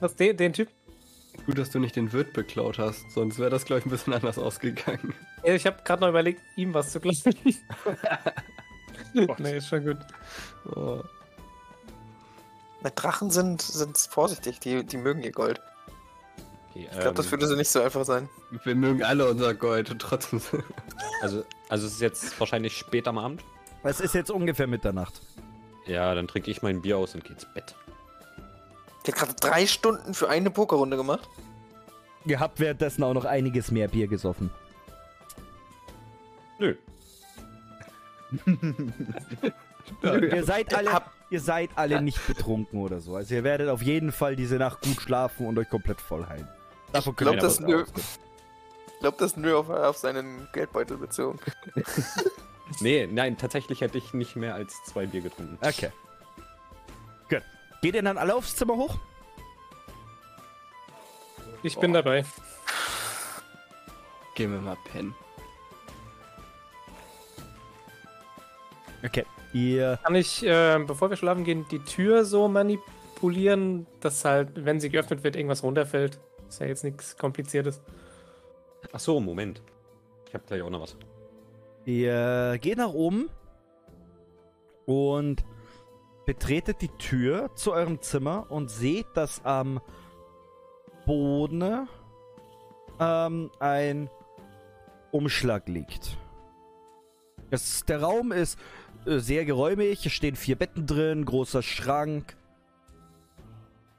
Was, 0.00 0.16
den, 0.16 0.36
den 0.36 0.52
Typ? 0.52 0.68
Gut, 1.50 1.58
dass 1.58 1.70
du 1.70 1.80
nicht 1.80 1.96
den 1.96 2.12
Wirt 2.12 2.32
beklaut 2.32 2.78
hast, 2.78 3.10
sonst 3.10 3.40
wäre 3.40 3.50
das, 3.50 3.64
glaube 3.64 3.80
ich, 3.80 3.86
ein 3.86 3.90
bisschen 3.90 4.12
anders 4.12 4.38
ausgegangen. 4.38 5.14
Ja, 5.42 5.52
ich 5.52 5.66
habe 5.66 5.82
gerade 5.82 6.00
noch 6.00 6.08
überlegt, 6.08 6.40
ihm 6.54 6.74
was 6.74 6.92
zu 6.92 7.00
klauen. 7.00 7.16
nee, 9.38 9.56
ist 9.56 9.66
schon 9.66 9.84
gut. 9.84 9.96
Oh. 10.76 11.02
Na, 12.82 12.90
Drachen 12.90 13.30
sind, 13.30 13.62
sind 13.62 13.98
vorsichtig, 13.98 14.60
die, 14.60 14.86
die 14.86 14.96
mögen 14.96 15.24
ihr 15.24 15.32
Gold. 15.32 15.60
Okay, 16.70 16.86
Ich 16.88 17.00
glaube, 17.00 17.16
das 17.16 17.26
ähm, 17.26 17.32
würde 17.32 17.48
so 17.48 17.56
nicht 17.56 17.70
so 17.70 17.82
einfach 17.82 18.04
sein. 18.04 18.28
Wir 18.62 18.76
mögen 18.76 19.02
alle 19.02 19.28
unser 19.28 19.52
Gold 19.52 19.90
und 19.90 20.00
trotzdem. 20.00 20.40
also, 21.20 21.42
also 21.68 21.86
es 21.88 21.94
ist 21.94 22.00
jetzt 22.00 22.38
wahrscheinlich 22.38 22.76
spät 22.76 23.08
am 23.08 23.18
Abend. 23.18 23.42
Es 23.82 24.00
ist 24.00 24.14
jetzt 24.14 24.30
ungefähr 24.30 24.68
Mitternacht. 24.68 25.20
Ja, 25.86 26.14
dann 26.14 26.28
trinke 26.28 26.48
ich 26.48 26.62
mein 26.62 26.80
Bier 26.80 26.96
aus 26.96 27.16
und 27.16 27.24
gehe 27.24 27.32
ins 27.32 27.52
Bett. 27.52 27.74
Der 29.06 29.14
hat 29.14 29.18
gerade 29.18 29.34
drei 29.34 29.66
Stunden 29.66 30.14
für 30.14 30.28
eine 30.28 30.50
Pokerrunde 30.50 30.96
gemacht. 30.96 31.28
Ihr 32.24 32.38
habt 32.38 32.60
währenddessen 32.60 33.02
auch 33.02 33.14
noch 33.14 33.24
einiges 33.24 33.70
mehr 33.70 33.88
Bier 33.88 34.06
gesoffen. 34.06 34.50
Nö. 36.58 36.76
ihr 40.02 40.44
seid 40.44 40.74
alle, 40.74 41.02
ihr 41.30 41.40
seid 41.40 41.70
alle 41.74 42.02
nicht 42.02 42.24
betrunken 42.26 42.80
oder 42.80 43.00
so. 43.00 43.16
Also 43.16 43.34
ihr 43.34 43.44
werdet 43.44 43.68
auf 43.70 43.82
jeden 43.82 44.12
Fall 44.12 44.36
diese 44.36 44.56
Nacht 44.56 44.82
gut 44.82 45.00
schlafen 45.00 45.46
und 45.46 45.58
euch 45.58 45.68
komplett 45.70 46.00
voll 46.00 46.26
heilen. 46.26 46.48
Davon 46.92 47.12
Ich 47.12 47.16
glaube, 47.16 47.36
Ja, 47.36 47.42
das, 47.42 47.60
nö, 47.60 47.84
ich 47.84 49.00
glaub, 49.00 49.16
das 49.18 49.36
nö 49.36 49.56
auf, 49.56 49.70
auf 49.70 49.96
seinen 49.96 50.46
Geldbeutel 50.52 50.98
bezogen. 50.98 51.38
Nee, 52.78 53.08
nein, 53.10 53.36
tatsächlich 53.36 53.80
hätte 53.80 53.98
ich 53.98 54.14
nicht 54.14 54.36
mehr 54.36 54.54
als 54.54 54.84
zwei 54.84 55.06
Bier 55.06 55.22
getrunken. 55.22 55.58
Okay. 55.60 55.90
Gut. 57.28 57.42
Geht 57.82 57.94
ihr 57.94 58.02
dann 58.02 58.18
alle 58.18 58.34
aufs 58.34 58.56
Zimmer 58.56 58.76
hoch? 58.76 58.98
Ich 61.62 61.78
bin 61.78 61.92
dabei. 61.92 62.24
Gehen 64.34 64.52
wir 64.52 64.60
mal 64.60 64.76
pennen. 64.90 65.14
Okay. 69.04 69.24
Ihr. 69.52 69.98
Kann 70.02 70.14
ich, 70.14 70.44
äh, 70.44 70.78
bevor 70.86 71.10
wir 71.10 71.16
schlafen 71.16 71.44
gehen, 71.44 71.66
die 71.70 71.80
Tür 71.80 72.24
so 72.24 72.48
manipulieren, 72.48 73.86
dass 74.00 74.24
halt, 74.24 74.64
wenn 74.64 74.78
sie 74.78 74.90
geöffnet 74.90 75.24
wird, 75.24 75.36
irgendwas 75.36 75.62
runterfällt? 75.62 76.18
Ist 76.48 76.60
ja 76.60 76.66
jetzt 76.66 76.84
nichts 76.84 77.16
Kompliziertes. 77.16 77.80
Ach 78.92 79.00
so, 79.00 79.20
Moment. 79.20 79.62
Ich 80.28 80.34
habe 80.34 80.44
gleich 80.46 80.62
auch 80.62 80.70
noch 80.70 80.82
was. 80.82 80.96
Ihr 81.84 82.58
geht 82.60 82.78
nach 82.78 82.92
oben 82.92 83.28
und 84.86 85.44
betretet 86.30 86.80
die 86.80 86.96
Tür 86.96 87.50
zu 87.56 87.72
eurem 87.72 88.00
Zimmer 88.02 88.46
und 88.50 88.70
seht, 88.70 89.08
dass 89.14 89.44
am 89.44 89.80
Boden 91.04 91.88
ähm, 93.00 93.50
ein 93.58 94.08
Umschlag 95.10 95.66
liegt. 95.66 96.16
Es, 97.50 97.84
der 97.84 98.02
Raum 98.02 98.30
ist 98.30 98.60
äh, 99.06 99.18
sehr 99.18 99.44
geräumig, 99.44 100.06
es 100.06 100.12
stehen 100.12 100.36
vier 100.36 100.54
Betten 100.54 100.86
drin, 100.86 101.24
großer 101.24 101.64
Schrank. 101.64 102.36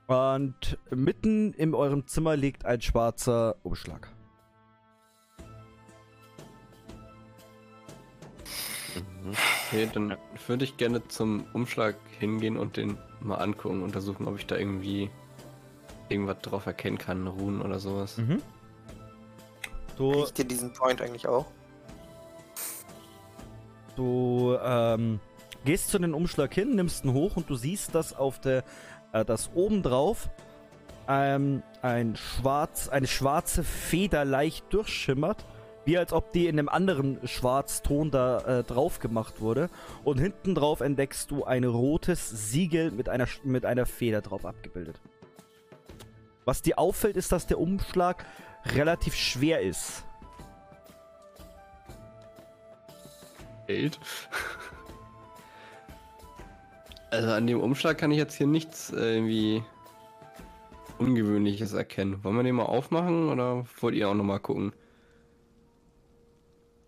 Und 0.07 0.77
mitten 0.89 1.51
in 1.51 1.75
eurem 1.75 2.07
Zimmer 2.07 2.37
liegt 2.37 2.65
ein 2.65 2.79
schwarzer 2.79 3.57
Umschlag. 3.61 4.07
Okay, 9.67 9.89
dann 9.93 10.17
würde 10.47 10.63
ich 10.63 10.77
gerne 10.77 11.07
zum 11.07 11.45
Umschlag 11.53 11.95
hingehen 12.19 12.57
und 12.57 12.77
den 12.77 12.97
mal 13.19 13.35
angucken, 13.35 13.83
untersuchen, 13.83 14.27
ob 14.27 14.37
ich 14.37 14.47
da 14.47 14.57
irgendwie 14.57 15.09
irgendwas 16.09 16.39
drauf 16.39 16.65
erkennen 16.65 16.97
kann, 16.97 17.27
Runen 17.27 17.61
oder 17.61 17.79
sowas. 17.79 18.17
Mhm. 18.17 18.41
Du, 19.97 20.11
Riecht 20.11 20.39
ihr 20.39 20.45
diesen 20.45 20.73
Point 20.73 21.01
eigentlich 21.01 21.27
auch? 21.27 21.45
Du 23.95 24.57
ähm, 24.63 25.19
gehst 25.65 25.89
zu 25.89 25.99
dem 25.99 26.13
Umschlag 26.13 26.53
hin, 26.53 26.75
nimmst 26.75 27.05
ihn 27.05 27.13
hoch 27.13 27.35
und 27.35 27.49
du 27.49 27.55
siehst, 27.55 27.93
dass 27.93 28.13
auf 28.13 28.39
der, 28.39 28.63
äh, 29.13 29.25
dass 29.25 29.51
oben 29.53 29.83
drauf 29.83 30.29
ähm, 31.07 31.61
ein 31.81 32.15
schwarz, 32.15 32.89
eine 32.89 33.07
schwarze 33.07 33.63
Feder 33.63 34.25
leicht 34.25 34.65
durchschimmert, 34.73 35.45
wie 35.85 35.97
als 35.97 36.13
ob 36.13 36.31
die 36.31 36.47
in 36.47 36.59
einem 36.59 36.69
anderen 36.69 37.19
Schwarzton 37.27 38.11
da 38.11 38.59
äh, 38.59 38.63
drauf 38.63 38.99
gemacht 38.99 39.41
wurde. 39.41 39.69
Und 40.03 40.19
hinten 40.19 40.55
drauf 40.55 40.81
entdeckst 40.81 41.31
du 41.31 41.43
ein 41.43 41.63
rotes 41.63 42.51
Siegel 42.51 42.91
mit 42.91 43.09
einer, 43.09 43.27
mit 43.43 43.65
einer 43.65 43.85
Feder 43.85 44.21
drauf 44.21 44.45
abgebildet. 44.45 44.99
Was 46.45 46.61
dir 46.61 46.79
auffällt, 46.79 47.15
ist, 47.15 47.31
dass 47.31 47.47
der 47.47 47.59
Umschlag 47.59 48.25
relativ 48.65 49.15
schwer 49.15 49.61
ist. 49.61 50.03
Geld. 53.67 53.99
Also 57.13 57.29
an 57.31 57.45
dem 57.45 57.59
Umschlag 57.59 57.97
kann 57.97 58.11
ich 58.11 58.17
jetzt 58.17 58.35
hier 58.35 58.47
nichts 58.47 58.89
äh, 58.93 59.15
irgendwie 59.15 59.61
Ungewöhnliches 60.97 61.73
erkennen. 61.73 62.23
Wollen 62.23 62.37
wir 62.37 62.43
den 62.43 62.55
mal 62.55 62.63
aufmachen 62.63 63.27
oder 63.27 63.65
wollt 63.81 63.95
ihr 63.95 64.07
auch 64.07 64.13
nochmal 64.13 64.39
gucken? 64.39 64.71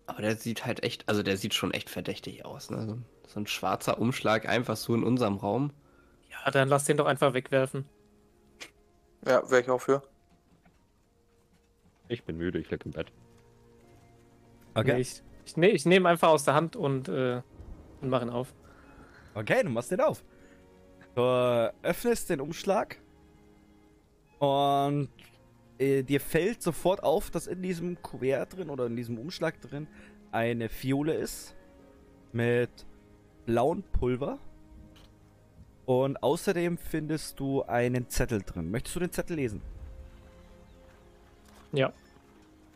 Aber 0.06 0.22
der 0.22 0.36
sieht 0.36 0.66
halt 0.66 0.82
echt, 0.82 1.08
also 1.08 1.22
der 1.22 1.36
sieht 1.36 1.54
schon 1.54 1.72
echt 1.72 1.88
verdächtig 1.88 2.44
aus. 2.44 2.70
Ne? 2.70 2.86
So, 2.86 2.98
so 3.26 3.40
ein 3.40 3.46
schwarzer 3.46 3.98
Umschlag 3.98 4.46
einfach 4.48 4.76
so 4.76 4.94
in 4.94 5.02
unserem 5.02 5.36
Raum. 5.36 5.72
Ja, 6.30 6.50
dann 6.50 6.68
lass 6.68 6.84
den 6.84 6.96
doch 6.96 7.06
einfach 7.06 7.32
wegwerfen. 7.32 7.86
Ja, 9.26 9.48
wäre 9.50 9.62
ich 9.62 9.70
auch 9.70 9.80
für. 9.80 10.02
Ich 12.08 12.24
bin 12.24 12.36
müde, 12.36 12.58
ich 12.58 12.70
lieg 12.70 12.84
im 12.84 12.92
Bett. 12.92 13.10
Nee, 14.76 14.98
ich 14.98 15.22
ich, 15.44 15.56
ne, 15.56 15.68
ich 15.68 15.84
nehme 15.84 16.08
einfach 16.08 16.28
aus 16.28 16.44
der 16.44 16.54
Hand 16.54 16.76
und, 16.76 17.08
äh, 17.08 17.42
und 18.00 18.08
mache 18.08 18.24
ihn 18.24 18.30
auf. 18.30 18.54
Okay, 19.34 19.62
du 19.62 19.70
machst 19.70 19.90
den 19.90 20.00
auf. 20.00 20.24
Du 21.14 21.22
öffnest 21.82 22.30
den 22.30 22.40
Umschlag 22.40 23.00
und 24.38 25.08
äh, 25.78 26.02
dir 26.02 26.20
fällt 26.20 26.62
sofort 26.62 27.02
auf, 27.02 27.30
dass 27.30 27.46
in 27.46 27.62
diesem 27.62 28.00
Kuvert 28.02 28.56
drin 28.56 28.70
oder 28.70 28.86
in 28.86 28.96
diesem 28.96 29.18
Umschlag 29.18 29.60
drin 29.60 29.86
eine 30.32 30.68
Fiole 30.68 31.14
ist 31.14 31.54
mit 32.32 32.70
blauem 33.46 33.82
Pulver. 33.82 34.38
Und 35.86 36.22
außerdem 36.22 36.78
findest 36.78 37.38
du 37.38 37.62
einen 37.64 38.08
Zettel 38.08 38.42
drin. 38.42 38.70
Möchtest 38.70 38.96
du 38.96 39.00
den 39.00 39.12
Zettel 39.12 39.36
lesen? 39.36 39.60
Ja. 41.72 41.92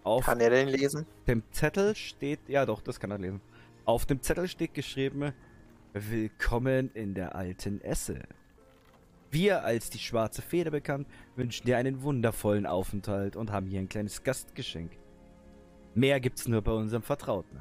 Auf 0.05 0.27
Kann 0.27 0.41
er 0.41 0.51
den 0.51 0.69
lesen? 0.69 1.07
dem 1.27 1.43
Zettel 1.51 1.95
steht, 1.95 2.41
ja 2.49 2.67
doch, 2.67 2.83
das 2.83 3.01
kann 3.01 3.11
er 3.11 3.19
lesen. 3.19 3.41
Auf 3.85 4.07
dem 4.07 4.23
Zettel 4.23 4.49
steht 4.49 4.75
geschrieben, 4.75 5.33
Willkommen 5.95 6.91
in 6.93 7.15
der 7.15 7.35
alten 7.35 7.81
Esse. 7.81 8.21
Wir, 9.31 9.65
als 9.65 9.91
die 9.91 9.99
schwarze 9.99 10.41
Feder 10.43 10.71
bekannt, 10.71 11.07
wünschen 11.37 11.67
dir 11.67 11.77
einen 11.77 12.03
wundervollen 12.03 12.67
Aufenthalt 12.67 13.37
und 13.37 13.53
haben 13.53 13.67
hier 13.67 13.81
ein 13.81 13.89
kleines 13.89 14.23
Gastgeschenk. 14.23 14.93
Mehr 15.95 16.21
gibt's 16.21 16.49
nur 16.49 16.63
bei 16.63 16.73
unserem 16.73 17.03
Vertrauten. 17.03 17.61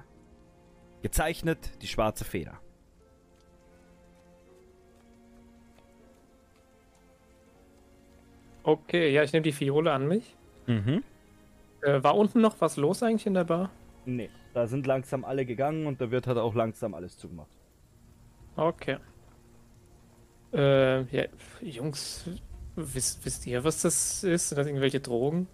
Gezeichnet 1.02 1.82
die 1.82 1.88
schwarze 1.88 2.24
Feder. 2.24 2.60
Okay, 8.64 9.12
ja, 9.14 9.24
ich 9.24 9.32
nehme 9.32 9.44
die 9.44 9.54
Fiole 9.54 9.92
an 9.92 10.08
mich. 10.08 10.36
Mhm. 10.66 11.04
Äh, 11.82 12.04
war 12.04 12.18
unten 12.18 12.42
noch 12.42 12.60
was 12.60 12.76
los 12.78 13.02
eigentlich 13.02 13.26
in 13.26 13.34
der 13.34 13.46
Bar? 13.46 13.70
Nee, 14.06 14.30
da 14.54 14.68
sind 14.68 14.86
langsam 14.88 15.24
alle 15.24 15.46
gegangen 15.46 15.86
und 15.86 16.02
da 16.02 16.12
wird 16.12 16.28
halt 16.28 16.38
auch 16.38 16.56
langsam 16.56 16.94
alles 16.94 17.18
zugemacht. 17.18 17.52
Okay. 18.56 18.98
Äh, 20.54 21.04
ja, 21.16 21.26
Jungs, 21.62 22.26
wisst, 22.76 23.26
wisst 23.26 23.46
ihr, 23.48 23.64
was 23.64 23.82
das 23.82 24.24
ist? 24.24 24.50
Sind 24.50 24.58
das 24.58 24.68
irgendwelche 24.68 25.00
Drogen? 25.00 25.48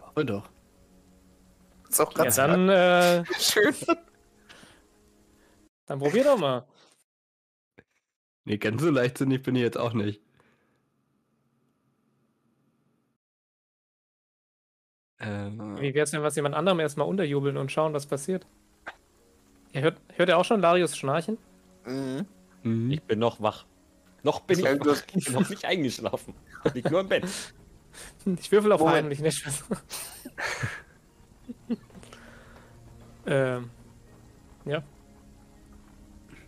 Aber 0.00 0.24
doch. 0.24 0.50
Ist 1.88 2.00
auch 2.00 2.16
Ja, 2.16 2.24
ganz 2.24 2.36
dann, 2.36 2.68
äh, 2.68 3.24
schön. 3.38 3.74
dann 5.86 5.98
probier 5.98 6.24
doch 6.24 6.38
mal. 6.38 6.66
Nee, 8.44 8.58
ganz 8.58 8.82
so 8.82 8.90
leichtsinnig 8.90 9.42
bin 9.42 9.54
ich 9.56 9.62
jetzt 9.62 9.78
auch 9.78 9.92
nicht. 9.92 10.20
Ähm, 15.20 15.78
Wie 15.80 15.94
wär's 15.94 16.10
denn, 16.10 16.22
was 16.22 16.36
jemand 16.36 16.54
anderem 16.54 16.80
erstmal 16.80 17.06
unterjubeln 17.06 17.56
und 17.56 17.70
schauen, 17.70 17.92
was 17.94 18.06
passiert? 18.06 18.46
Ihr 19.72 19.82
hört, 19.82 20.00
hört 20.14 20.28
ihr 20.28 20.36
auch 20.38 20.44
schon 20.44 20.60
Larius 20.60 20.96
schnarchen? 20.96 21.38
Mhm. 21.86 22.26
Mhm. 22.62 22.90
Ich 22.90 23.02
bin 23.02 23.18
noch 23.18 23.40
wach. 23.40 23.66
Noch 24.22 24.40
bin 24.40 24.58
ich 24.58 24.64
Ja, 24.64 24.74
du- 24.74 24.90
wach. 24.90 25.02
Ich 25.14 25.24
bin 25.26 25.34
noch 25.34 25.48
nicht 25.48 25.64
eingeschlafen. 25.64 26.34
Lieg 26.74 26.90
nur 26.90 27.00
im 27.00 27.08
Bett. 27.08 27.26
Ich 28.40 28.50
würfel 28.50 28.72
auf 28.72 28.80
Moment. 28.80 28.96
heimlich, 28.96 29.20
nicht 29.20 29.44
Ähm. 33.26 33.70
Ja. 34.64 34.82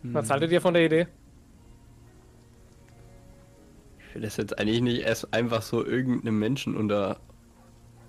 Was 0.05 0.31
haltet 0.31 0.51
ihr 0.53 0.61
von 0.63 0.73
der 0.75 0.85
Idee? 0.87 1.07
Ich 3.99 4.15
will 4.15 4.23
das 4.23 4.37
jetzt 4.37 4.59
eigentlich 4.59 4.81
nicht 4.81 5.01
erst 5.03 5.35
einfach 5.35 5.63
so 5.63 5.85
irgendeinem 5.85 6.39
Menschen 6.39 6.77
unter. 6.77 7.21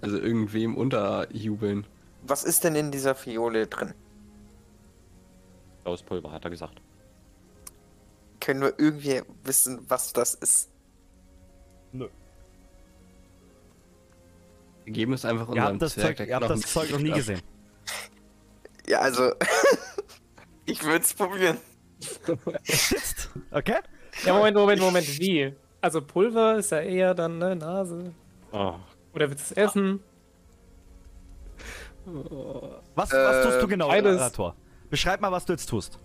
Also 0.02 0.18
irgendwem 0.20 0.76
unterjubeln. 0.78 1.86
Was 2.28 2.44
ist 2.44 2.64
denn 2.64 2.76
in 2.76 2.92
dieser 2.92 3.16
Fiole 3.16 3.66
drin? 3.68 3.94
Blaues 5.84 6.04
Pulver, 6.04 6.32
hat 6.32 6.44
er 6.46 6.52
gesagt. 6.52 6.80
Können 8.46 8.62
wir 8.62 8.76
irgendwie 8.78 9.24
wissen, 9.44 9.84
was 9.88 10.14
das 10.14 10.36
ist? 10.36 10.70
Nö. 11.92 12.08
Wir 14.84 14.94
geben 14.94 15.14
es 15.14 15.26
einfach 15.26 15.48
Ihr 15.48 15.54
unserem 15.54 15.68
habt 15.74 15.82
das 15.82 15.94
Zwerg, 15.96 16.18
Zeug, 16.18 16.28
ihr 16.28 16.36
habt 16.36 16.50
das 16.52 16.62
Zeug 16.62 16.92
noch 16.92 17.00
nie 17.00 17.12
gesehen. 17.12 17.42
Ja, 18.88 19.00
also. 19.00 19.32
ich 20.68 20.84
würde 20.84 21.04
es 21.04 21.12
probieren. 21.16 21.58
Sitzt. 22.62 23.32
Okay? 23.50 23.80
Ja, 24.24 24.36
Moment, 24.36 24.56
Moment, 24.56 24.80
Moment, 24.80 25.20
wie? 25.20 25.56
Also 25.82 26.04
Pulver 26.04 26.58
ist 26.58 26.72
ja 26.72 26.82
eher 26.82 27.16
dann 27.16 27.40
ne 27.40 27.56
Nase. 27.56 28.14
Oh, 28.52 28.76
Oder 29.16 29.32
willst 29.32 29.50
du 29.50 29.54
es 29.56 29.70
essen? 29.70 30.04
Was, 32.94 33.12
was 33.12 33.44
tust 33.44 33.62
du 33.64 33.68
genau, 33.68 33.88
beides. 33.88 34.22
Arator? 34.22 34.56
Beschreib 34.92 35.20
mal, 35.20 35.32
was 35.32 35.46
du 35.46 35.54
jetzt 35.54 35.66
tust. 35.66 35.98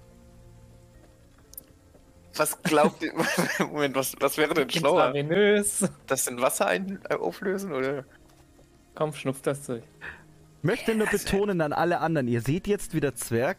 Was 2.37 2.63
glaubt 2.63 3.03
ihr? 3.03 3.13
Moment, 3.59 3.95
was, 3.97 4.15
was 4.21 4.37
wäre 4.39 4.55
denn 4.55 4.71
schlauer? 4.71 5.15
Intravenös. 5.15 5.89
Das 6.07 6.27
in 6.27 6.41
Wasser 6.41 6.67
ein 6.67 7.01
äh, 7.09 7.15
auflösen 7.15 7.73
oder? 7.73 8.05
Komm, 8.95 9.13
schnupf 9.13 9.43
das 9.43 9.63
Zeug. 9.63 9.83
Möchte 10.63 10.95
nur 10.95 11.07
betonen 11.07 11.61
an 11.61 11.73
alle 11.73 12.01
anderen, 12.01 12.29
ihr 12.29 12.43
seht 12.43 12.67
jetzt, 12.67 12.95
wie 12.95 13.01
der 13.01 13.15
Zwerg 13.15 13.57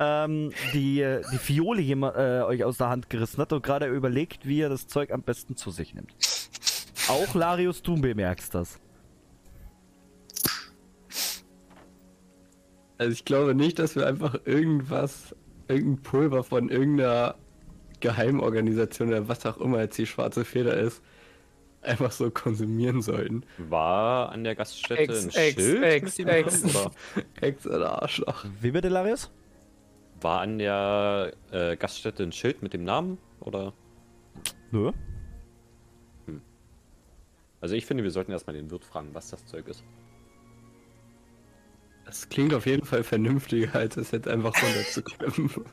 ähm, 0.00 0.50
die, 0.72 1.20
die 1.32 1.38
Fiole 1.38 1.80
jemand, 1.80 2.16
äh, 2.16 2.42
euch 2.42 2.64
aus 2.64 2.78
der 2.78 2.88
Hand 2.88 3.10
gerissen 3.10 3.40
hat 3.40 3.52
und 3.52 3.62
gerade 3.62 3.86
überlegt, 3.86 4.46
wie 4.46 4.60
er 4.60 4.68
das 4.68 4.88
Zeug 4.88 5.12
am 5.12 5.22
besten 5.22 5.56
zu 5.56 5.70
sich 5.70 5.94
nimmt. 5.94 6.14
Auch 7.08 7.34
Larius, 7.34 7.82
du 7.82 8.00
bemerkst 8.00 8.54
das. 8.54 8.80
Also 12.98 13.12
ich 13.12 13.24
glaube 13.24 13.54
nicht, 13.54 13.78
dass 13.78 13.94
wir 13.94 14.06
einfach 14.06 14.36
irgendwas, 14.44 15.34
irgendein 15.68 16.02
Pulver 16.02 16.44
von 16.44 16.68
irgendeiner 16.68 17.34
Geheimorganisation 18.00 19.08
oder 19.08 19.28
was 19.28 19.46
auch 19.46 19.58
immer 19.58 19.80
jetzt 19.80 19.98
die 19.98 20.06
schwarze 20.06 20.44
Feder 20.44 20.76
ist, 20.76 21.02
einfach 21.82 22.12
so 22.12 22.30
konsumieren 22.30 23.02
sollten. 23.02 23.44
war 23.56 24.30
an 24.30 24.44
der 24.44 24.54
Gaststätte 24.54 25.02
Ex, 25.02 25.24
ein 25.24 25.30
ex, 25.30 25.62
Schild 25.62 25.82
ex, 25.82 26.18
mit 26.18 26.26
dem 26.26 26.28
ex. 26.28 26.62
Namen, 26.62 26.76
oder 26.76 26.92
Ex 27.40 27.66
oder 27.66 28.02
Arschloch. 28.02 28.44
Wie 28.60 28.70
bitte, 28.70 28.88
Larius? 28.88 29.30
war 30.22 30.40
an 30.40 30.58
der 30.58 31.32
äh, 31.50 31.76
Gaststätte 31.76 32.22
ein 32.22 32.32
Schild 32.32 32.62
mit 32.62 32.74
dem 32.74 32.84
Namen? 32.84 33.18
Oder? 33.40 33.72
Nö. 34.70 34.92
Also 37.60 37.74
ich 37.74 37.84
finde, 37.84 38.04
wir 38.04 38.10
sollten 38.10 38.32
erstmal 38.32 38.56
den 38.56 38.70
Wirt 38.70 38.84
fragen, 38.84 39.10
was 39.12 39.30
das 39.30 39.44
Zeug 39.46 39.68
ist. 39.68 39.84
Das 42.06 42.28
klingt 42.28 42.54
auf 42.54 42.66
jeden 42.66 42.86
Fall 42.86 43.04
vernünftiger, 43.04 43.74
als 43.74 43.96
es 43.96 44.10
jetzt 44.10 44.28
einfach 44.28 44.54
runterzuklemmen. 44.62 45.50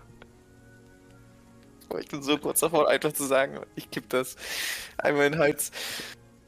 Ich 1.99 2.07
bin 2.09 2.21
so 2.21 2.37
kurz 2.37 2.59
davor, 2.59 2.89
einfach 2.89 3.13
zu 3.13 3.23
sagen, 3.23 3.61
ich 3.75 3.89
kipp 3.89 4.09
das 4.09 4.35
einmal 4.97 5.25
in 5.27 5.31
den 5.33 5.41
Hals. 5.41 5.71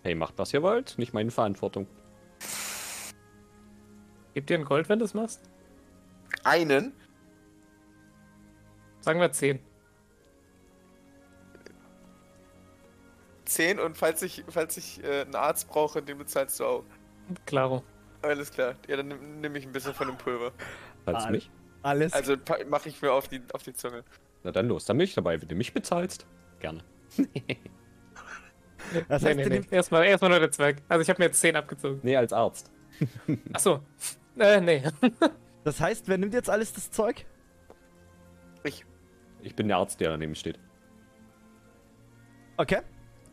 Hey, 0.03 0.15
macht 0.15 0.37
was 0.37 0.53
ihr 0.53 0.61
wollt, 0.61 0.97
nicht 0.97 1.13
meine 1.13 1.31
Verantwortung. 1.31 1.87
Gib 4.33 4.47
dir 4.47 4.57
ein 4.57 4.65
Gold, 4.65 4.89
wenn 4.89 4.99
du 4.99 5.05
es 5.05 5.13
machst? 5.13 5.41
Einen? 6.43 6.93
Sagen 9.01 9.19
wir 9.19 9.31
10. 9.31 9.59
10 13.45 13.79
und 13.79 13.97
falls 13.97 14.21
ich, 14.21 14.43
falls 14.47 14.77
ich 14.77 15.03
äh, 15.03 15.21
einen 15.21 15.35
Arzt 15.35 15.67
brauche, 15.67 16.01
den 16.01 16.17
bezahlst 16.17 16.59
du 16.59 16.65
auch. 16.65 16.83
Klaro. 17.45 17.83
Alles 18.21 18.51
klar. 18.51 18.75
Ja, 18.87 18.97
dann 18.97 19.07
nimm, 19.07 19.41
nimm 19.41 19.55
ich 19.55 19.65
ein 19.65 19.71
bisschen 19.71 19.93
von 19.93 20.07
dem 20.07 20.17
Pulver. 20.17 20.51
Falls 21.05 21.25
Ah, 21.25 21.31
mich. 21.31 21.49
Alles. 21.81 22.13
Also 22.13 22.35
mache 22.67 22.89
ich 22.89 23.01
mir 23.01 23.11
auf 23.11 23.27
die, 23.27 23.41
auf 23.53 23.63
die 23.63 23.73
Zunge. 23.73 24.03
Na 24.43 24.51
dann 24.51 24.67
los, 24.67 24.85
dann 24.85 24.97
bin 24.97 25.05
ich 25.05 25.13
dabei. 25.13 25.41
Wenn 25.41 25.47
du 25.47 25.55
mich 25.55 25.73
bezahlst, 25.73 26.25
gerne. 26.59 26.83
das 29.07 29.21
Nee, 29.21 29.29
heißt, 29.29 29.37
nee, 29.37 29.43
nee. 29.43 29.49
nehmt- 29.49 29.71
Erstmal, 29.71 30.05
erstmal 30.05 30.31
nur 30.31 30.39
der 30.39 30.51
Zwerg. 30.51 30.81
Also 30.87 31.01
ich 31.01 31.09
habe 31.09 31.19
mir 31.21 31.25
jetzt 31.25 31.39
10 31.41 31.55
abgezogen. 31.55 31.99
Nee, 32.03 32.15
als 32.15 32.31
Arzt. 32.33 32.71
Achso. 33.53 33.81
Äh, 34.37 34.61
nee. 34.61 34.83
das 35.63 35.79
heißt, 35.81 36.07
wer 36.07 36.17
nimmt 36.17 36.33
jetzt 36.33 36.49
alles 36.49 36.73
das 36.73 36.89
Zeug? 36.91 37.25
Ich. 38.63 38.85
Ich 39.41 39.55
bin 39.55 39.67
der 39.67 39.77
Arzt, 39.77 39.99
der 39.99 40.09
daneben 40.09 40.35
steht. 40.35 40.59
Okay. 42.57 42.81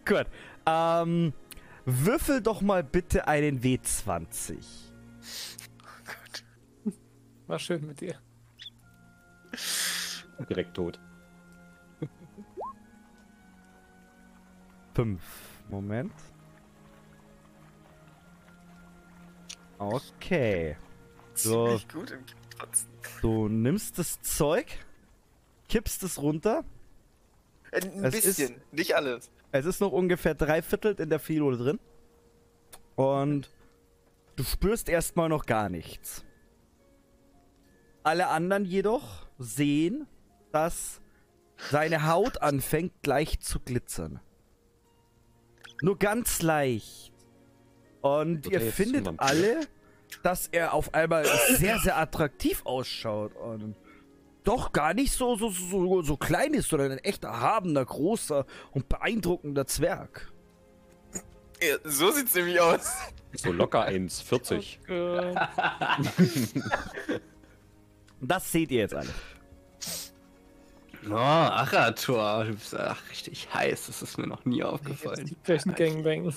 Gut. 0.04 0.26
Ähm, 0.66 1.32
würfel 1.84 2.40
doch 2.40 2.60
mal 2.60 2.82
bitte 2.84 3.26
einen 3.28 3.60
W20. 3.60 4.56
War 7.46 7.58
schön 7.58 7.86
mit 7.86 8.00
dir. 8.00 8.16
Direkt 10.48 10.74
tot. 10.74 10.98
Fünf. 14.94 15.22
Moment. 15.68 16.12
Okay. 19.78 20.76
So. 21.38 21.78
Gut 21.92 22.12
im. 22.12 22.20
Du 23.20 23.46
nimmst 23.50 23.98
das 23.98 24.22
Zeug, 24.22 24.68
kippst 25.68 26.02
es 26.02 26.22
runter. 26.22 26.64
Äh, 27.72 27.82
Ein 27.82 28.04
Es 28.04 28.14
ist- 28.14 28.24
bisschen, 28.38 28.62
nicht 28.72 28.96
alles. 28.96 29.30
Es 29.52 29.66
ist 29.66 29.80
noch 29.82 29.92
ungefähr 29.92 30.34
drei 30.34 30.62
Viertel 30.62 30.94
in 30.98 31.10
der 31.10 31.18
Fiole 31.18 31.58
drin. 31.58 31.78
Und 32.94 33.50
du 34.36 34.44
spürst 34.44 34.88
erstmal 34.88 35.28
noch 35.28 35.44
gar 35.44 35.68
nichts. 35.68 36.24
Alle 38.02 38.28
anderen 38.28 38.64
jedoch 38.64 39.26
sehen, 39.38 40.06
dass 40.52 41.00
seine 41.70 42.06
Haut 42.06 42.42
anfängt 42.42 42.92
gleich 43.02 43.40
zu 43.40 43.60
glitzern. 43.60 44.20
Nur 45.82 45.98
ganz 45.98 46.42
leicht. 46.42 47.12
Und 48.00 48.46
ihr 48.46 48.60
findet 48.60 49.08
alle, 49.18 49.66
dass 50.22 50.46
er 50.48 50.72
auf 50.72 50.94
einmal 50.94 51.26
sehr, 51.50 51.78
sehr 51.78 51.98
attraktiv 51.98 52.62
ausschaut. 52.64 53.34
Und 53.34 53.74
doch 54.44 54.72
gar 54.72 54.94
nicht 54.94 55.12
so, 55.12 55.36
so, 55.36 55.50
so, 55.50 56.02
so 56.02 56.16
klein 56.16 56.54
ist, 56.54 56.68
sondern 56.68 56.92
ein 56.92 56.98
echt 56.98 57.24
erhabener, 57.24 57.84
großer 57.84 58.46
und 58.70 58.88
beeindruckender 58.88 59.66
Zwerg. 59.66 60.32
Ja, 61.60 61.76
so 61.84 62.10
sieht's 62.10 62.34
nämlich 62.34 62.60
aus. 62.60 62.92
So 63.34 63.50
locker 63.50 63.88
1,40. 63.88 64.88
Äh, 64.88 65.34
Das 68.20 68.50
seht 68.50 68.70
ihr 68.70 68.78
jetzt 68.80 68.94
alle. 68.94 69.10
Oh, 71.08 71.14
Arator, 71.14 72.44
du 72.44 72.52
bist 72.54 72.74
ach, 72.74 73.00
richtig 73.10 73.48
heiß, 73.54 73.86
das 73.86 74.02
ist 74.02 74.18
mir 74.18 74.26
noch 74.26 74.44
nie 74.44 74.62
aufgefallen. 74.64 75.26
die 75.26 75.36
Flächen 75.42 75.74
Gangbang. 75.74 76.32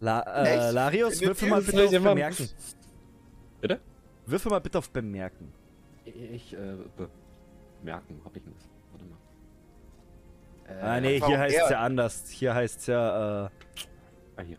La 0.00 0.20
äh? 0.20 0.70
Larius, 0.70 1.20
würfel 1.20 1.48
mal 1.48 1.62
bitte 1.62 1.84
auf 1.84 1.90
Bemerken. 1.90 2.48
Bitte? 3.60 3.80
Würfel 4.26 4.50
mal 4.50 4.60
bitte 4.60 4.78
auf 4.78 4.90
Bemerken. 4.90 5.52
Ich, 6.04 6.52
äh, 6.52 6.76
bemerken, 7.80 8.20
hab 8.24 8.36
ich 8.36 8.42
das. 8.44 8.68
Warte 8.92 9.04
mal. 9.06 9.18
Äh, 10.68 10.80
ah, 10.82 11.00
nee, 11.00 11.20
warum 11.20 11.32
hier 11.32 11.40
heißt 11.40 11.58
es 11.64 11.70
ja 11.70 11.80
anders. 11.80 12.28
Hier 12.28 12.54
heißt 12.54 12.80
es 12.80 12.86
ja, 12.86 13.46
äh, 13.46 13.50
ah, 14.36 14.42
hier. 14.42 14.58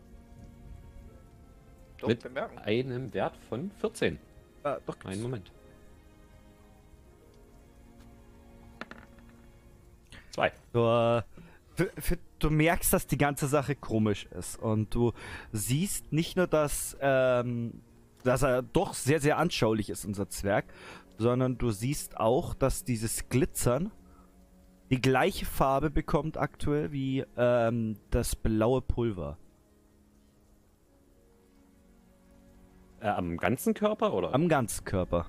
Doch, 1.98 2.08
Mit 2.08 2.22
bemerken. 2.22 2.58
einem 2.58 3.12
Wert 3.14 3.36
von 3.48 3.70
14. 3.80 4.18
Äh, 4.64 4.76
doch, 4.84 4.96
Einen 5.04 5.22
Moment. 5.22 5.50
Zwei. 10.30 10.52
Du, 10.72 10.80
äh, 10.80 11.22
für, 11.74 11.90
für, 11.98 12.18
du 12.38 12.50
merkst, 12.50 12.92
dass 12.92 13.06
die 13.06 13.16
ganze 13.16 13.46
Sache 13.46 13.74
komisch 13.74 14.26
ist. 14.26 14.58
Und 14.58 14.94
du 14.94 15.12
siehst 15.52 16.12
nicht 16.12 16.36
nur, 16.36 16.46
dass, 16.46 16.96
ähm, 17.00 17.80
dass 18.22 18.42
er 18.42 18.62
doch 18.62 18.94
sehr, 18.94 19.20
sehr 19.20 19.38
anschaulich 19.38 19.88
ist, 19.88 20.04
unser 20.04 20.28
Zwerg, 20.28 20.66
sondern 21.18 21.56
du 21.56 21.70
siehst 21.70 22.18
auch, 22.18 22.54
dass 22.54 22.84
dieses 22.84 23.28
Glitzern 23.28 23.90
die 24.90 25.00
gleiche 25.00 25.46
Farbe 25.46 25.90
bekommt 25.90 26.36
aktuell 26.36 26.92
wie 26.92 27.24
ähm, 27.36 27.96
das 28.10 28.36
blaue 28.36 28.82
Pulver. 28.82 29.38
Äh, 33.00 33.08
am 33.08 33.36
ganzen 33.36 33.74
Körper 33.74 34.12
oder? 34.14 34.34
Am 34.34 34.48
ganzen 34.48 34.84
Körper. 34.84 35.26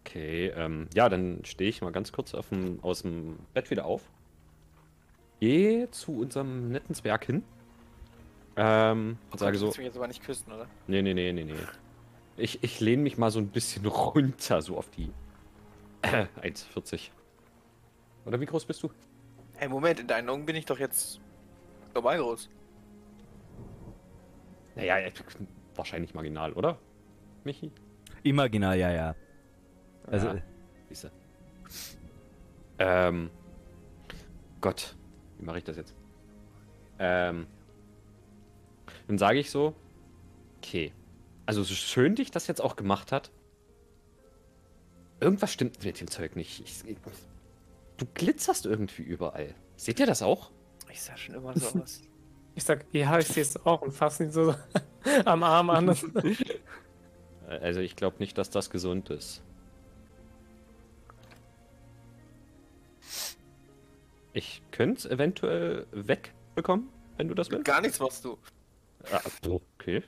Okay, 0.00 0.48
ähm, 0.54 0.88
ja, 0.94 1.08
dann 1.08 1.44
stehe 1.44 1.70
ich 1.70 1.80
mal 1.80 1.92
ganz 1.92 2.12
kurz 2.12 2.34
auf 2.34 2.50
dem, 2.50 2.78
aus 2.82 3.02
dem 3.02 3.38
Bett 3.54 3.70
wieder 3.70 3.86
auf. 3.86 4.02
Gehe 5.40 5.90
zu 5.90 6.18
unserem 6.20 6.70
netten 6.70 6.94
Zwerg 6.94 7.24
hin. 7.24 7.42
Ähm, 8.56 9.18
und 9.30 9.38
sage 9.38 9.52
Du 9.54 9.58
so, 9.58 9.66
willst 9.66 9.78
mich 9.78 9.86
jetzt 9.86 9.96
aber 9.96 10.06
nicht 10.06 10.22
küssen, 10.22 10.52
oder? 10.52 10.66
nee, 10.86 11.02
nee, 11.02 11.14
nee, 11.14 11.32
nee, 11.32 11.44
nee. 11.44 11.54
Ich, 12.36 12.62
ich 12.62 12.80
lehne 12.80 13.02
mich 13.02 13.16
mal 13.18 13.30
so 13.30 13.38
ein 13.38 13.48
bisschen 13.48 13.86
runter, 13.86 14.62
so 14.62 14.76
auf 14.76 14.90
die 14.90 15.10
äh, 16.02 16.26
1,40. 16.42 17.10
Oder 18.26 18.40
wie 18.40 18.46
groß 18.46 18.64
bist 18.64 18.82
du? 18.82 18.90
Hey, 19.54 19.68
Moment, 19.68 20.00
in 20.00 20.06
deinen 20.06 20.28
Augen 20.28 20.46
bin 20.46 20.56
ich 20.56 20.66
doch 20.66 20.78
jetzt 20.78 21.20
normal 21.94 22.18
groß. 22.18 22.48
Naja, 24.76 24.98
äh, 24.98 25.12
wahrscheinlich 25.74 26.14
marginal, 26.14 26.52
oder? 26.52 26.78
Michi? 27.44 27.70
Imaginal, 28.22 28.78
ja, 28.78 28.90
ja. 28.90 29.14
Also, 30.06 30.28
Ja. 30.28 30.42
Siehste. 30.88 31.10
Ähm. 32.78 33.30
Gott, 34.60 34.96
wie 35.38 35.44
mache 35.44 35.58
ich 35.58 35.64
das 35.64 35.76
jetzt? 35.76 35.94
Ähm. 36.98 37.46
Dann 39.06 39.18
sage 39.18 39.38
ich 39.38 39.50
so, 39.50 39.74
okay. 40.58 40.92
Also 41.46 41.62
so 41.62 41.74
schön 41.74 42.14
dich 42.14 42.30
das 42.30 42.46
jetzt 42.46 42.60
auch 42.60 42.76
gemacht 42.76 43.12
hat. 43.12 43.30
Irgendwas 45.20 45.52
stimmt 45.52 45.84
mit 45.84 46.00
dem 46.00 46.10
Zeug 46.10 46.36
nicht. 46.36 46.60
Ich, 46.60 46.88
ich, 46.88 46.96
du 47.98 48.06
glitzerst 48.14 48.66
irgendwie 48.66 49.02
überall. 49.02 49.54
Seht 49.76 50.00
ihr 50.00 50.06
das 50.06 50.22
auch? 50.22 50.50
Ich 50.90 51.02
sah 51.02 51.16
schon 51.16 51.34
immer 51.34 51.56
so 51.58 51.78
aus. 51.80 52.02
Ich 52.54 52.64
sag, 52.64 52.84
ja, 52.92 53.18
ich 53.18 53.26
sehe 53.28 53.42
es 53.42 53.64
auch 53.66 53.82
und 53.82 53.92
fasse 53.92 54.24
ihn 54.24 54.30
so 54.30 54.54
am 55.24 55.42
Arm 55.42 55.70
an. 55.70 55.96
Also 57.46 57.80
ich 57.80 57.94
glaube 57.94 58.16
nicht, 58.20 58.38
dass 58.38 58.48
das 58.48 58.70
gesund 58.70 59.10
ist. 59.10 59.42
Ich 64.32 64.62
könnte 64.72 64.98
es 64.98 65.06
eventuell 65.06 65.86
wegbekommen, 65.92 66.88
wenn 67.16 67.28
du 67.28 67.34
das 67.34 67.50
willst. 67.50 67.64
Gar 67.66 67.82
nichts 67.82 68.00
machst 68.00 68.24
du. 68.24 68.38
Ah, 69.12 69.20
okay. 69.46 70.02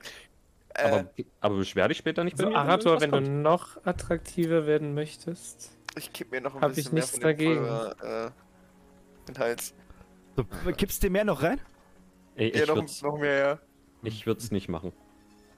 Äh, 0.74 0.82
Aber, 0.88 1.10
aber 1.40 1.56
beschwer 1.58 1.88
dich 1.88 1.98
später 1.98 2.24
nicht 2.24 2.38
So, 2.38 2.44
bei 2.44 2.50
mir. 2.50 2.56
Arator, 2.58 2.94
irgendwas 2.94 3.20
wenn 3.20 3.24
du 3.24 3.30
noch 3.42 3.84
attraktiver 3.84 4.66
werden 4.66 4.94
möchtest. 4.94 5.70
ich 5.96 6.12
kipp 6.12 6.30
mir 6.32 6.40
noch 6.40 6.54
ein 6.56 6.62
hab 6.62 6.70
ich 6.70 6.76
bisschen 6.76 6.94
mehr 6.94 7.02
nichts 7.02 7.10
von 7.12 7.20
dem 7.20 7.26
dagegen. 7.28 7.54
Pulver, 7.56 7.96
äh, 8.02 8.26
in 9.28 9.34
den 9.34 9.38
Hals. 9.38 9.74
du 10.36 10.44
kippst 10.72 11.02
dir 11.02 11.10
mehr 11.10 11.24
noch 11.24 11.42
rein? 11.42 11.60
Ey, 12.36 12.50
Ja, 12.54 12.62
ich 12.62 12.68
noch, 12.68 12.76
würde 12.76 12.92
noch 13.02 13.18
mehr, 13.18 13.38
ja. 13.38 13.58
ich 14.02 14.26
würd's 14.26 14.50
nicht 14.50 14.68
machen. 14.68 14.92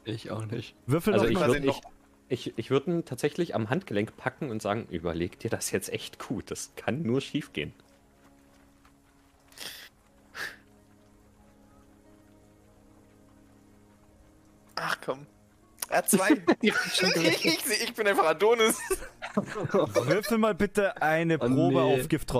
Ich 0.04 0.30
auch 0.30 0.46
nicht. 0.46 0.74
Würfel 0.86 1.12
Also 1.14 1.26
doch 1.26 1.32
ich 1.32 1.38
würde 1.40 1.66
noch- 1.66 1.80
ich, 2.28 2.46
ich, 2.48 2.58
ich 2.58 2.70
würd 2.70 2.86
ihn 2.86 3.04
tatsächlich 3.04 3.54
am 3.54 3.68
Handgelenk 3.70 4.16
packen 4.16 4.50
und 4.50 4.62
sagen, 4.62 4.86
überleg 4.90 5.38
dir 5.38 5.50
das 5.50 5.70
jetzt 5.70 5.92
echt 5.92 6.18
gut. 6.18 6.50
Das 6.50 6.72
kann 6.76 7.02
nur 7.02 7.20
schief 7.20 7.52
gehen. 7.52 7.72
Ach 14.76 14.96
komm. 15.04 15.26
Er 15.88 15.98
hat 15.98 16.10
zwei. 16.10 16.34
Die 16.62 16.72
hat 16.72 16.80
schon 16.94 17.08
ich, 17.08 17.14
gewechselt. 17.14 17.64
ich, 17.70 17.82
ich 17.88 17.94
bin 17.94 18.06
einfach 18.06 18.26
Adonis. 18.26 18.78
Würfel 19.34 20.38
mal 20.38 20.54
bitte 20.54 21.00
eine 21.00 21.36
Oh, 21.36 21.46
Probe 21.48 21.82
nee. 21.82 22.00
auf 22.00 22.08
Gift 22.08 22.32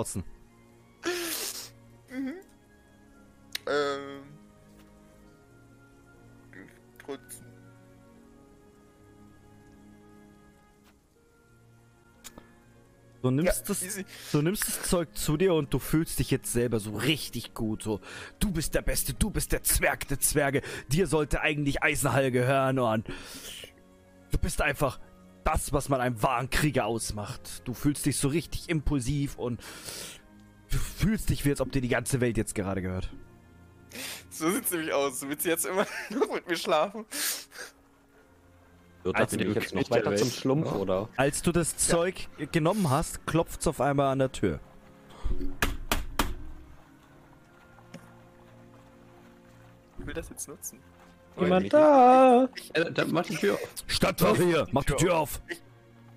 Du 13.37 13.43
Ja, 13.43 13.51
nimmst, 13.51 13.69
das, 13.69 13.83
easy. 13.83 14.05
du 14.31 14.41
nimmst 14.41 14.67
das 14.67 14.81
Zeug 14.83 15.09
zu 15.15 15.37
dir 15.37 15.53
und 15.53 15.73
du 15.73 15.79
fühlst 15.79 16.19
dich 16.19 16.31
jetzt 16.31 16.51
selber 16.51 16.79
so 16.79 16.91
richtig 16.95 17.53
gut. 17.53 17.83
So, 17.83 17.99
du 18.39 18.51
bist 18.51 18.75
der 18.75 18.81
Beste, 18.81 19.13
du 19.13 19.29
bist 19.29 19.51
der 19.51 19.63
Zwerg 19.63 20.07
der 20.07 20.19
Zwerge. 20.19 20.61
Dir 20.89 21.07
sollte 21.07 21.41
eigentlich 21.41 21.83
Eisenhall 21.83 22.31
gehören 22.31 22.79
und 22.79 23.07
du 24.31 24.37
bist 24.37 24.61
einfach 24.61 24.99
das, 25.43 25.73
was 25.73 25.89
man 25.89 26.01
einem 26.01 26.21
wahren 26.21 26.49
Krieger 26.49 26.85
ausmacht. 26.85 27.61
Du 27.65 27.73
fühlst 27.73 28.05
dich 28.05 28.17
so 28.17 28.27
richtig 28.27 28.69
impulsiv 28.69 29.37
und 29.37 29.59
du 30.71 30.77
fühlst 30.77 31.29
dich, 31.29 31.45
wie 31.45 31.49
als 31.51 31.61
ob 31.61 31.71
dir 31.71 31.81
die 31.81 31.87
ganze 31.87 32.21
Welt 32.21 32.37
jetzt 32.37 32.53
gerade 32.55 32.81
gehört. 32.81 33.09
So 34.29 34.51
sieht's 34.51 34.69
nämlich 34.71 34.93
aus. 34.93 35.19
Du 35.21 35.29
willst 35.29 35.45
jetzt 35.45 35.65
immer 35.65 35.87
noch 36.11 36.31
mit 36.33 36.47
mir 36.47 36.55
schlafen? 36.57 37.05
Wird 39.09 39.17
Also 39.17 39.37
das 39.37 39.55
jetzt 39.55 39.73
noch 39.73 39.89
weiter 39.89 40.15
zum. 40.15 40.29
Schlumpf, 40.29 40.67
Ja. 40.67 40.77
oder? 40.77 41.09
Als 41.17 41.41
du 41.41 41.51
das 41.51 41.75
Zeug 41.77 42.27
genommen 42.51 42.91
hast, 42.91 43.25
klopft's 43.25 43.65
auf 43.65 43.81
einmal 43.81 44.11
an 44.11 44.19
der 44.19 44.31
Tür. 44.31 44.59
Ich 49.99 50.05
will 50.05 50.13
das 50.13 50.29
jetzt 50.29 50.47
nutzen. 50.47 50.79
Jemand 51.39 51.71
da? 51.73 52.47
Äh, 52.73 52.91
dann 52.91 53.11
mach 53.11 53.25
die 53.25 53.35
Tür 53.35 53.53
auf. 53.55 53.73
Stadtwache 53.87 54.43
hier, 54.43 54.67
mach 54.71 54.83
die 54.83 54.93
Tür 54.93 55.17
auf. 55.17 55.41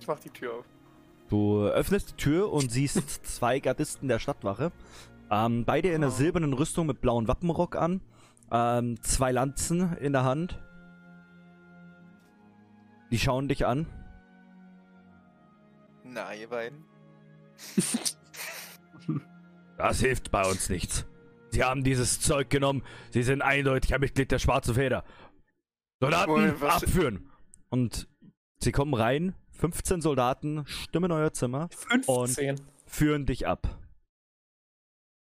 Ich 0.01 0.07
mach 0.07 0.19
die 0.19 0.31
Tür 0.31 0.53
auf. 0.59 0.65
Du 1.29 1.65
öffnest 1.67 2.11
die 2.11 2.17
Tür 2.17 2.53
und 2.53 2.71
siehst 2.71 3.25
zwei 3.27 3.59
Gardisten 3.61 4.09
der 4.09 4.19
Stadtwache. 4.19 4.71
Ähm, 5.31 5.65
beide 5.65 5.89
in 5.89 5.95
einer 5.97 6.09
Oh. 6.09 6.11
silbernen 6.11 6.53
Rüstung 6.53 6.87
mit 6.87 7.01
blauem 7.01 7.27
Wappenrock 7.29 7.77
an. 7.77 8.01
Ähm, 8.51 9.01
zwei 9.03 9.33
Lanzen 9.33 9.97
in 9.97 10.13
der 10.13 10.25
Hand. 10.25 10.59
Die 13.13 13.19
schauen 13.19 13.47
dich 13.47 13.67
an. 13.67 13.87
Na, 16.03 16.35
ihr 16.35 16.49
beiden. 16.49 16.85
Das 19.79 19.99
hilft 20.01 20.31
bei 20.31 20.49
uns 20.49 20.69
nichts. 20.69 21.07
Sie 21.51 21.65
haben 21.65 21.83
dieses 21.83 22.21
Zeug 22.21 22.51
genommen. 22.51 22.85
Sie 23.11 23.25
sind 23.25 23.43
eindeutig 23.43 23.93
ein 23.95 24.01
Mitglied 24.01 24.31
der 24.31 24.39
Schwarzen 24.39 24.75
Feder. 24.75 25.03
Soldaten, 25.99 26.63
abführen! 26.63 27.31
Und 27.69 28.07
sie 28.61 28.71
kommen 28.71 28.95
rein. 28.95 29.35
15 29.51 30.01
Soldaten 30.01 30.65
stimmen 30.67 31.07
in 31.07 31.13
euer 31.13 31.33
Zimmer, 31.33 31.69
15. 31.71 32.61
führen 32.87 33.27
dich 33.27 33.49
ab. 33.49 33.77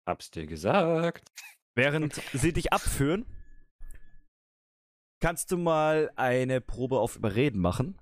Hab's 0.07 0.31
dir 0.31 0.45
gesagt. 0.45 1.29
Während 1.73 2.13
sie 2.33 2.53
dich 2.53 2.71
abführen, 2.71 3.25
kannst 5.25 5.51
du 5.51 5.57
mal 5.57 6.11
eine 6.17 6.61
Probe 6.61 6.99
auf 6.99 7.15
Überreden 7.15 7.59
machen. 7.59 7.97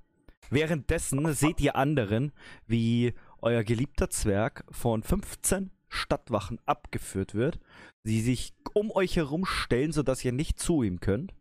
Währenddessen 0.49 1.33
seht 1.33 1.61
ihr 1.61 1.77
anderen, 1.77 2.33
wie 2.67 3.13
euer 3.41 3.63
geliebter 3.63 4.09
Zwerg 4.09 4.65
von 4.69 5.03
15 5.03 5.71
Stadtwachen 5.87 6.59
abgeführt 6.65 7.33
wird. 7.33 7.61
Sie 8.03 8.19
sich 8.19 8.53
um 8.73 8.91
euch 8.91 9.15
herum 9.15 9.45
stellen, 9.45 9.93
sodass 9.93 10.25
ihr 10.25 10.33
nicht 10.33 10.59
zu 10.59 10.83
ihm 10.83 10.99
könnt. 10.99 11.33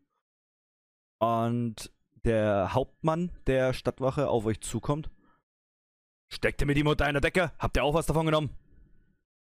Und 1.19 1.91
der 2.23 2.75
Hauptmann 2.75 3.33
der 3.49 3.73
Stadtwache 3.73 4.29
auf 4.29 4.47
euch 4.47 4.61
zukommt. 4.61 5.11
Steckt 6.29 6.61
ihr 6.61 6.69
mit 6.69 6.79
ihm 6.79 6.87
unter 6.87 7.07
einer 7.07 7.21
Decke? 7.21 7.51
Habt 7.59 7.77
ihr 7.77 7.83
auch 7.83 7.95
was 7.95 8.07
davon 8.07 8.27
genommen? 8.27 8.51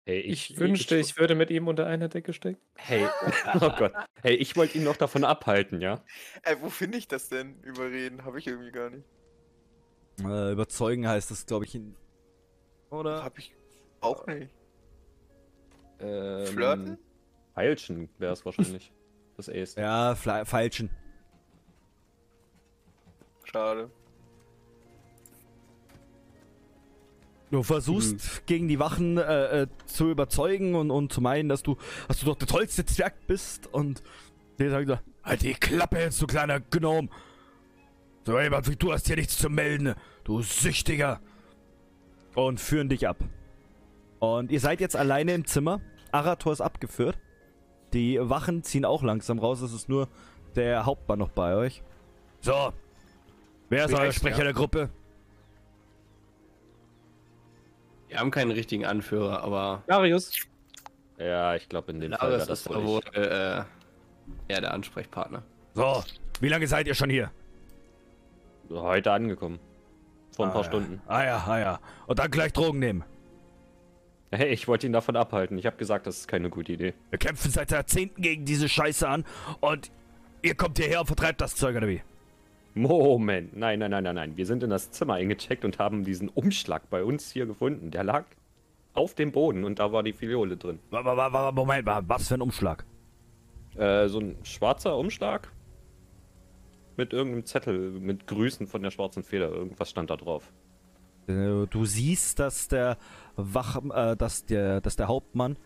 Hey, 0.10 0.22
Ich, 0.22 0.58
wünschte, 0.58 0.98
ich 0.98 1.20
würde 1.20 1.36
mit 1.36 1.52
ihm 1.52 1.68
unter 1.68 1.86
einer 1.86 2.10
Decke 2.10 2.34
stecken. 2.34 2.60
Hey, 2.78 3.06
oh 3.62 3.70
Gott. 3.78 3.94
Hey, 4.24 4.34
ich 4.34 4.56
wollte 4.56 4.80
ihn 4.80 4.84
noch 4.84 4.98
davon 4.98 5.24
abhalten, 5.24 5.82
ja? 5.82 6.04
Ey, 6.42 6.56
wo 6.62 6.72
finde 6.72 6.98
ich 6.98 7.08
das 7.08 7.30
denn? 7.30 7.62
Überreden 7.62 8.26
habe 8.26 8.40
ich 8.40 8.48
irgendwie 8.48 8.72
gar 8.72 8.90
nicht. 8.90 9.04
Äh, 10.24 10.54
überzeugen 10.54 11.08
heißt 11.08 11.30
das, 11.30 11.46
glaube 11.46 11.66
ich, 11.66 11.76
in. 11.76 11.96
Oder? 12.90 13.24
Hab 13.24 13.38
ich 13.38 13.54
auch 14.02 14.26
nicht. 14.26 14.50
Ähm, 16.00 16.48
Flirten? 16.48 16.98
Feilschen 17.54 18.10
wäre 18.18 18.34
es 18.34 18.44
wahrscheinlich. 18.44 18.92
Das 19.38 19.48
Ace. 19.48 19.76
Ja, 19.76 20.16
Feilschen. 20.16 20.90
Schade. 23.46 23.90
Du 27.52 27.64
versuchst 27.64 28.46
gegen 28.46 28.68
die 28.68 28.80
Wachen 28.80 29.18
äh, 29.18 29.62
äh, 29.62 29.68
zu 29.86 30.12
überzeugen 30.12 30.76
und, 30.76 30.92
und 30.92 31.12
zu 31.12 31.20
meinen, 31.20 31.50
dass 31.50 31.64
du, 31.64 31.78
dass 32.08 32.20
du 32.20 32.28
doch 32.28 32.36
der 32.36 32.48
tollste 32.48 32.86
Zwerg 32.86 33.26
bist 33.26 33.66
und 33.74 34.04
der 34.60 34.70
sagt 34.70 34.88
so, 34.88 35.00
halt 35.24 35.42
die 35.42 35.54
Klappe 35.54 36.00
jetzt, 36.00 36.22
du 36.22 36.28
kleiner 36.28 36.60
Gnome. 36.60 37.10
So 38.26 38.40
jemand 38.40 38.70
wie 38.70 38.76
du 38.76 38.94
hast 38.94 39.08
hier 39.08 39.16
nichts 39.16 39.38
zu 39.38 39.50
melden, 39.50 39.96
du 40.24 40.42
Süchtiger. 40.42 41.20
Und 42.36 42.60
führen 42.60 42.90
dich 42.90 43.08
ab. 43.08 43.18
Und 44.20 44.52
ihr 44.52 44.60
seid 44.60 44.80
jetzt 44.80 44.96
alleine 44.96 45.34
im 45.34 45.46
Zimmer. 45.46 45.82
Arator 46.12 46.54
ist 46.54 46.62
abgeführt. 46.62 47.18
Die 47.94 48.20
Wachen 48.22 48.64
ziehen 48.64 48.86
auch 48.86 49.02
langsam 49.02 49.40
raus. 49.40 49.62
Es 49.62 49.74
ist 49.74 49.90
nur 49.90 50.08
der 50.56 50.86
Hauptmann 50.86 51.20
noch 51.20 51.32
bei 51.32 51.56
euch. 51.56 51.82
So. 52.42 52.72
Wer 53.70 53.86
ist 53.86 53.94
euer 53.94 54.12
Sprecher 54.12 54.38
der? 54.38 54.46
der 54.46 54.54
Gruppe? 54.54 54.90
Wir 58.10 58.20
haben 58.20 58.32
keinen 58.32 58.52
richtigen 58.52 58.86
Anführer, 58.86 59.44
aber 59.44 59.84
Darius. 59.88 60.34
Ja, 61.20 61.56
ich 61.56 61.70
glaube 61.70 61.92
in 61.92 62.00
dem 62.00 62.14
Fall 62.14 62.32
wäre 62.32 62.40
das 62.40 62.62
ist 62.62 62.70
wohl 62.70 62.84
wohl 62.84 63.02
ich. 63.12 63.18
äh, 63.18 63.64
eher 64.48 64.62
der 64.62 64.74
Ansprechpartner. 64.74 65.44
So. 65.76 66.04
Wie 66.42 66.50
lange 66.50 66.68
seid 66.68 66.88
ihr 66.88 66.96
schon 66.96 67.10
hier? 67.10 67.32
Heute 68.70 69.12
angekommen. 69.12 69.60
Vor 70.32 70.46
ein 70.46 70.50
ah, 70.50 70.54
paar 70.54 70.64
ja. 70.64 70.68
Stunden. 70.68 71.02
Ah 71.08 71.24
ja, 71.24 71.44
ah 71.46 71.60
ja. 71.60 71.80
Und 72.08 72.20
dann 72.20 72.32
gleich 72.32 72.52
Drogen 72.54 72.80
nehmen. 72.80 73.04
Hey, 74.32 74.50
ich 74.50 74.68
wollte 74.68 74.88
ihn 74.88 74.94
davon 74.94 75.16
abhalten. 75.16 75.58
Ich 75.58 75.66
habe 75.66 75.78
gesagt, 75.78 76.08
das 76.08 76.20
ist 76.20 76.28
keine 76.28 76.50
gute 76.50 76.72
Idee. 76.72 76.94
Wir 77.10 77.20
kämpfen 77.20 77.52
seit 77.52 77.72
Jahrzehnten 77.72 78.22
gegen 78.22 78.46
diese 78.46 78.70
Scheiße 78.70 79.08
an 79.08 79.26
und 79.60 79.92
ihr 80.42 80.56
kommt 80.56 80.78
hierher 80.78 81.02
und 81.02 81.08
vertreibt 81.08 81.42
das 81.42 81.56
Zeug 81.56 81.76
oder 81.76 81.88
wie? 81.88 82.02
Moment. 82.74 83.56
Nein, 83.56 83.80
nein, 83.80 83.92
nein, 83.92 84.04
nein, 84.04 84.16
nein. 84.16 84.38
Wir 84.38 84.46
sind 84.46 84.64
in 84.64 84.70
das 84.70 84.92
Zimmer 84.92 85.16
eingecheckt 85.16 85.66
und 85.66 85.80
haben 85.80 86.04
diesen 86.04 86.30
Umschlag 86.30 86.90
bei 86.90 87.04
uns 87.04 87.32
hier 87.32 87.46
gefunden. 87.46 87.92
Der 87.92 88.04
lag 88.04 88.26
auf 88.94 89.16
dem 89.16 89.32
Boden 89.32 89.64
und 89.64 89.80
da 89.80 89.92
war 89.92 90.04
die 90.04 90.14
Filiole 90.14 90.58
drin. 90.58 90.80
Moment 90.92 91.86
was 91.86 92.28
für 92.28 92.36
ein 92.36 92.42
Umschlag? 92.42 92.86
Äh, 93.76 94.08
so 94.08 94.20
ein 94.20 94.38
schwarzer 94.44 94.98
Umschlag 94.98 95.52
mit 96.98 97.14
irgendeinem 97.14 97.46
Zettel 97.46 97.92
mit 97.92 98.28
Grüßen 98.28 98.68
von 98.68 98.82
der 98.82 98.92
schwarzen 98.92 99.24
Feder. 99.24 99.50
Irgendwas 99.50 99.90
stand 99.90 100.10
da 100.10 100.18
drauf. 100.18 100.52
Äh, 101.28 101.66
Du 101.68 101.86
siehst, 101.86 102.40
dass 102.40 102.68
der 102.68 102.98
Wach, 103.36 103.80
äh, 103.94 104.16
dass 104.16 104.46
der, 104.46 104.82
dass 104.82 104.96
der 104.96 105.08
Hauptmann 105.08 105.58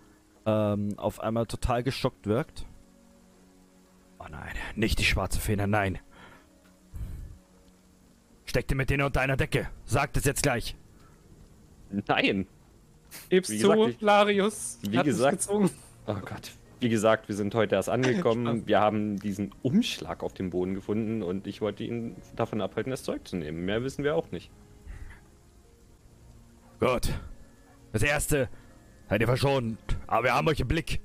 ähm, 0.46 0.94
auf 0.98 1.20
einmal 1.20 1.46
total 1.48 1.84
geschockt 1.84 2.28
wirkt. 2.28 2.66
Oh 4.20 4.26
nein, 4.30 4.54
nicht 4.76 5.00
die 5.00 5.06
schwarze 5.06 5.40
Feder, 5.40 5.68
nein. 5.68 6.00
Steckte 8.54 8.76
mit 8.76 8.92
denen 8.92 9.02
unter 9.04 9.20
einer 9.22 9.36
Decke. 9.36 9.68
Sagt 9.84 10.16
es 10.16 10.26
jetzt 10.26 10.44
gleich. 10.44 10.76
Nein! 11.90 12.46
Gib's 13.30 13.50
Wie 13.50 13.58
zu, 13.58 13.68
gesagt, 13.72 13.90
ich- 13.96 14.02
Larius. 14.02 14.78
wie 14.84 14.98
gesagt-. 15.02 15.48
Oh 15.50 15.66
Gott. 16.06 16.52
Wie 16.80 16.90
gesagt, 16.90 17.30
wir 17.30 17.36
sind 17.36 17.56
heute 17.56 17.74
erst 17.74 17.90
angekommen. 17.90 18.68
Wir 18.68 18.80
haben 18.80 19.18
diesen 19.18 19.56
Umschlag 19.64 20.22
auf 20.22 20.34
dem 20.36 20.52
Boden 20.52 20.76
gefunden 20.76 21.24
und 21.24 21.48
ich 21.48 21.62
wollte 21.62 21.84
ihn 21.84 22.16
davon 22.36 22.62
abhalten, 22.62 22.92
das 22.92 23.02
Zeug 23.02 23.28
zu 23.28 23.38
nehmen. 23.38 23.66
Mehr 23.66 23.82
wissen 23.84 24.04
wir 24.04 24.16
auch 24.16 24.30
nicht. 24.30 24.52
Gut. 26.80 27.10
Das 27.92 28.04
erste 28.04 28.50
seid 29.10 29.20
ihr 29.22 29.28
verschont, 29.28 29.80
aber 30.06 30.26
wir 30.26 30.36
haben 30.36 30.48
euch 30.48 30.60
im 30.60 30.68
Blick. 30.68 31.02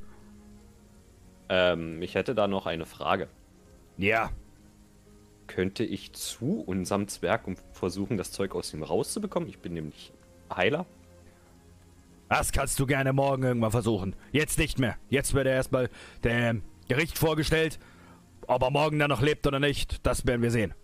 Ähm, 1.49 2.03
ich 2.03 2.15
hätte 2.15 2.35
da 2.35 2.47
noch 2.47 2.67
eine 2.67 2.85
Frage. 2.85 3.29
Ja, 3.97 4.33
Könnte 5.49 5.83
ich 5.83 6.13
zu 6.13 6.61
unserem 6.61 7.09
Zwerg 7.09 7.49
und 7.49 7.59
versuchen, 7.73 8.17
das 8.17 8.31
Zeug 8.31 8.55
aus 8.55 8.73
ihm 8.73 8.85
rauszubekommen? 8.85 9.49
Ich 9.49 9.59
bin 9.59 9.73
nämlich 9.73 10.13
Heiler. 10.55 10.87
das 12.29 12.53
kannst 12.53 12.79
du 12.79 12.87
gerne 12.87 13.13
morgen 13.13 13.43
irgendwann 13.43 13.73
versuchen. 13.73 14.15
Jetzt 14.31 14.59
nicht 14.59 14.79
mehr. 14.79 14.97
Jetzt 15.09 15.35
wird 15.35 15.47
er 15.47 15.55
erstmal 15.55 15.91
dem 16.23 16.63
Gericht 16.89 17.19
vorgestellt. 17.19 17.81
Ob 18.47 18.63
er 18.63 18.71
morgen 18.71 18.99
dann 18.99 19.11
noch 19.11 19.23
lebt 19.23 19.47
oder 19.47 19.59
nicht, 19.59 20.07
das 20.07 20.27
werden 20.27 20.43
wir 20.43 20.51
sehen. 20.51 20.75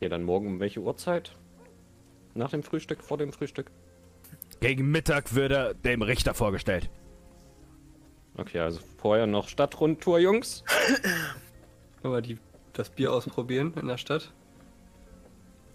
Ja, 0.00 0.08
dann 0.08 0.24
morgen 0.24 0.46
um 0.48 0.60
welche 0.60 0.80
Uhrzeit? 0.80 1.36
Nach 2.34 2.50
dem 2.50 2.62
Frühstück, 2.62 3.04
vor 3.04 3.18
dem 3.18 3.32
Frühstück? 3.32 3.70
Gegen 4.60 4.90
Mittag 4.90 5.34
wird 5.34 5.52
er 5.52 5.74
dem 5.74 6.02
Richter 6.02 6.34
vorgestellt. 6.34 6.90
Okay, 8.36 8.60
also 8.60 8.80
vorher 8.98 9.26
noch 9.26 9.48
Stadtrundtour, 9.48 10.18
Jungs. 10.18 10.64
Aber 12.02 12.22
die 12.22 12.38
das 12.72 12.90
Bier 12.90 13.12
ausprobieren 13.12 13.74
in 13.80 13.88
der 13.88 13.98
Stadt. 13.98 14.32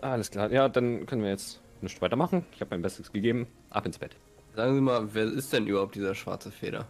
Alles 0.01 0.31
klar. 0.31 0.51
Ja, 0.51 0.69
dann 0.69 1.05
können 1.05 1.23
wir 1.23 1.29
jetzt 1.29 1.61
nicht 1.81 2.01
weitermachen. 2.01 2.45
Ich 2.53 2.61
habe 2.61 2.69
mein 2.71 2.81
Bestes 2.81 3.11
gegeben. 3.11 3.47
Ab 3.69 3.85
ins 3.85 3.97
Bett. 3.97 4.15
Sagen 4.55 4.75
Sie 4.75 4.81
mal, 4.81 5.13
wer 5.13 5.25
ist 5.25 5.53
denn 5.53 5.67
überhaupt 5.67 5.95
dieser 5.95 6.15
schwarze 6.15 6.51
Feder? 6.51 6.87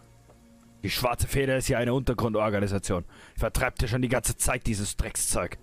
Die 0.82 0.90
Schwarze 0.90 1.26
Feder 1.26 1.56
ist 1.56 1.66
hier 1.66 1.78
eine 1.78 1.92
Untergrundorganisation. 1.92 3.04
Vertreibt 3.36 3.80
hier 3.80 3.88
schon 3.88 4.02
die 4.02 4.08
ganze 4.08 4.36
Zeit 4.36 4.66
dieses 4.66 4.96
Dreckszeug. 4.96 5.58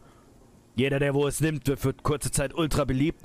Jeder, 0.76 1.00
der 1.00 1.14
wo 1.14 1.26
es 1.26 1.40
nimmt, 1.40 1.68
wird 1.68 1.80
für 1.80 1.94
kurze 1.94 2.32
Zeit 2.32 2.54
ultra 2.54 2.84
beliebt 2.84 3.22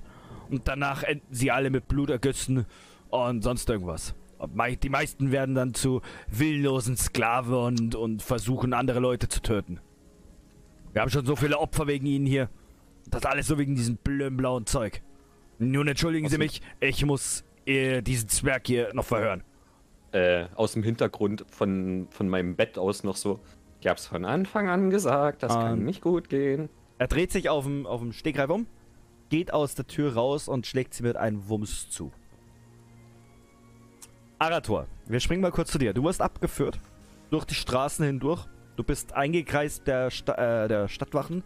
und 0.51 0.69
danach 0.69 1.03
enden 1.03 1.35
sie 1.35 1.51
alle 1.51 1.69
mit 1.71 1.89
Blutergüssen 1.89 2.65
und 3.09 3.43
sonst 3.43 3.69
irgendwas. 3.69 4.15
Die 4.83 4.89
meisten 4.89 5.33
werden 5.33 5.55
dann 5.55 5.75
zu 5.75 6.01
willlosen 6.29 6.97
Sklaven 6.97 7.55
und, 7.55 7.95
und 7.95 8.23
versuchen, 8.23 8.73
andere 8.73 9.01
Leute 9.01 9.29
zu 9.29 9.43
töten. 9.43 9.81
Wir 10.93 11.03
haben 11.03 11.11
schon 11.11 11.25
so 11.27 11.37
viele 11.37 11.59
Opfer 11.59 11.87
wegen 11.87 12.07
ihnen 12.07 12.27
hier. 12.27 12.49
Das 13.09 13.25
alles 13.25 13.47
so 13.47 13.59
wegen 13.59 13.75
diesem 13.75 13.97
blöden 13.97 14.37
blauen 14.37 14.67
Zeug. 14.67 15.03
Nun 15.59 15.89
entschuldigen 15.89 16.29
Sie 16.29 16.35
Was- 16.35 16.39
mich, 16.39 16.63
ich 16.81 17.05
muss 17.05 17.45
äh, 17.67 18.03
diesen 18.03 18.29
Zwerg 18.29 18.67
hier 18.67 18.93
noch 18.95 19.05
verhören. 19.05 19.43
Äh, 20.13 20.47
aus 20.57 20.73
dem 20.73 20.83
Hintergrund 20.83 21.45
von, 21.49 22.09
von 22.11 22.29
meinem 22.29 22.57
Bett 22.57 22.79
aus 22.79 23.05
noch 23.05 23.17
so. 23.17 23.41
Ich 23.81 23.87
hab's 23.87 24.07
von 24.07 24.25
Anfang 24.25 24.69
an 24.69 24.91
gesagt, 24.91 25.43
das 25.43 25.53
kann 25.55 25.79
Ähm. 25.79 25.85
nicht 25.85 26.01
gut 26.03 26.29
gehen. 26.29 26.69
Er 26.99 27.07
dreht 27.07 27.31
sich 27.33 27.49
auf 27.49 27.65
dem, 27.65 27.87
auf 27.87 28.01
dem 28.01 28.13
Stegreif 28.13 28.51
um, 28.51 28.67
geht 29.31 29.53
aus 29.55 29.75
der 29.75 29.87
Tür 29.87 30.15
raus 30.15 30.49
und 30.49 30.67
schlägt 30.67 30.93
sie 30.95 31.03
mit 31.03 31.17
einem 31.17 31.49
Wumms 31.49 31.89
zu. 31.89 32.13
Arator, 34.39 34.87
wir 35.07 35.21
springen 35.21 35.43
mal 35.43 35.51
kurz 35.53 35.71
zu 35.71 35.79
dir. 35.79 35.93
Du 35.95 36.03
wirst 36.05 36.21
abgeführt 36.21 36.79
durch 37.31 37.45
die 37.45 37.55
Straßen 37.55 38.05
hindurch. 38.05 38.47
Du 38.81 38.85
bist 38.85 39.13
eingekreist 39.13 39.87
der, 39.87 40.11
Sta 40.11 40.65
äh, 40.65 40.67
der 40.67 40.89
Stadtwachen. 40.89 41.45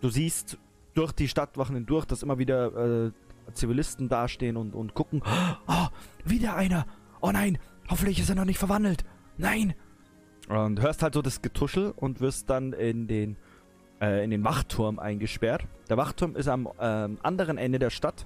Du 0.00 0.08
siehst 0.08 0.56
durch 0.94 1.12
die 1.12 1.28
Stadtwachen 1.28 1.74
hindurch, 1.74 2.06
dass 2.06 2.22
immer 2.22 2.38
wieder 2.38 3.08
äh, 3.08 3.12
Zivilisten 3.52 4.08
dastehen 4.08 4.56
und, 4.56 4.74
und 4.74 4.94
gucken. 4.94 5.22
Oh, 5.66 5.88
wieder 6.24 6.56
einer! 6.56 6.86
Oh 7.20 7.32
nein! 7.32 7.58
Hoffentlich 7.90 8.18
ist 8.18 8.30
er 8.30 8.34
noch 8.34 8.46
nicht 8.46 8.56
verwandelt! 8.56 9.04
Nein! 9.36 9.74
Und 10.48 10.80
hörst 10.80 11.02
halt 11.02 11.12
so 11.12 11.20
das 11.20 11.42
Getuschel 11.42 11.92
und 11.94 12.22
wirst 12.22 12.48
dann 12.48 12.72
in 12.72 13.08
den 13.08 13.36
äh, 14.00 14.24
in 14.24 14.30
den 14.30 14.42
Wachturm 14.42 14.98
eingesperrt. 14.98 15.66
Der 15.90 15.98
Wachturm 15.98 16.34
ist 16.34 16.48
am 16.48 16.66
ähm, 16.80 17.18
anderen 17.22 17.58
Ende 17.58 17.78
der 17.78 17.90
Stadt. 17.90 18.24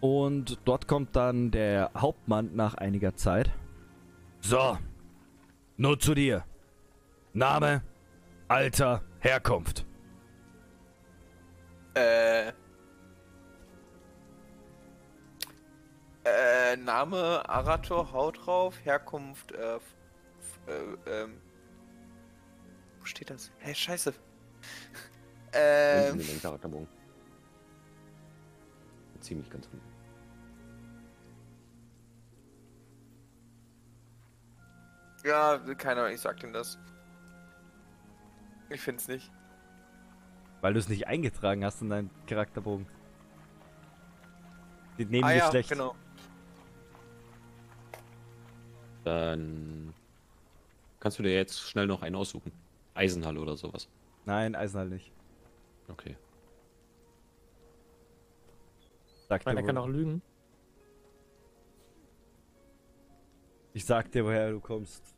Und 0.00 0.60
dort 0.64 0.88
kommt 0.88 1.14
dann 1.14 1.50
der 1.50 1.90
Hauptmann 1.94 2.56
nach 2.56 2.72
einiger 2.72 3.16
Zeit. 3.16 3.50
So, 4.40 4.78
nur 5.76 5.98
zu 5.98 6.14
dir. 6.14 6.44
Name, 7.32 7.82
Alter, 8.48 9.02
Herkunft. 9.20 9.86
Äh. 11.94 12.52
Äh, 16.24 16.76
Name 16.76 17.48
Arator, 17.48 18.12
Haut 18.12 18.46
drauf, 18.46 18.74
Herkunft, 18.84 19.52
äh, 19.52 19.76
äh, 19.76 19.80
ähm. 21.06 21.40
Wo 22.98 23.04
steht 23.04 23.30
das? 23.30 23.50
Hä, 23.58 23.74
scheiße. 23.74 24.10
Unten 24.10 24.22
Ähm. 25.52 26.88
Ziemlich 29.20 29.50
ganz 29.50 29.66
unten. 29.66 29.93
Ja, 35.24 35.58
keine 35.76 36.02
Ahnung, 36.02 36.14
ich 36.14 36.20
sag 36.20 36.42
ihm 36.42 36.52
das. 36.52 36.78
Ich 38.70 38.80
find's 38.80 39.08
nicht. 39.08 39.30
Weil 40.60 40.72
du 40.72 40.78
es 40.78 40.88
nicht 40.88 41.06
eingetragen 41.06 41.64
hast 41.64 41.82
in 41.82 41.90
deinen 41.90 42.10
Charakterbogen. 42.26 42.86
Sieht 44.96 45.10
neben 45.10 45.24
ah 45.24 45.30
dir 45.30 45.36
ja, 45.36 45.50
schlecht. 45.50 45.68
genau. 45.68 45.94
Dann 49.04 49.92
kannst 51.00 51.18
du 51.18 51.22
dir 51.22 51.34
jetzt 51.34 51.60
schnell 51.60 51.86
noch 51.86 52.02
einen 52.02 52.16
aussuchen. 52.16 52.52
Eisenhalle 52.94 53.40
oder 53.40 53.56
sowas. 53.56 53.88
Nein, 54.24 54.54
Eisenhalt 54.54 54.90
nicht. 54.90 55.12
Okay. 55.88 56.16
Sag 59.28 59.40
Ich 59.40 59.46
meine, 59.46 59.60
dir, 59.60 59.64
er 59.64 59.66
kann 59.66 59.78
auch 59.78 59.88
lügen. 59.88 60.22
ich 63.74 63.84
sag 63.84 64.10
dir, 64.12 64.24
woher 64.24 64.50
du 64.50 64.60
kommst. 64.60 65.13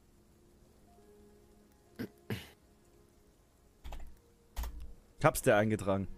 Ich 5.18 5.24
hab's 5.24 5.42
dir 5.42 5.56
eingetragen. 5.56 6.08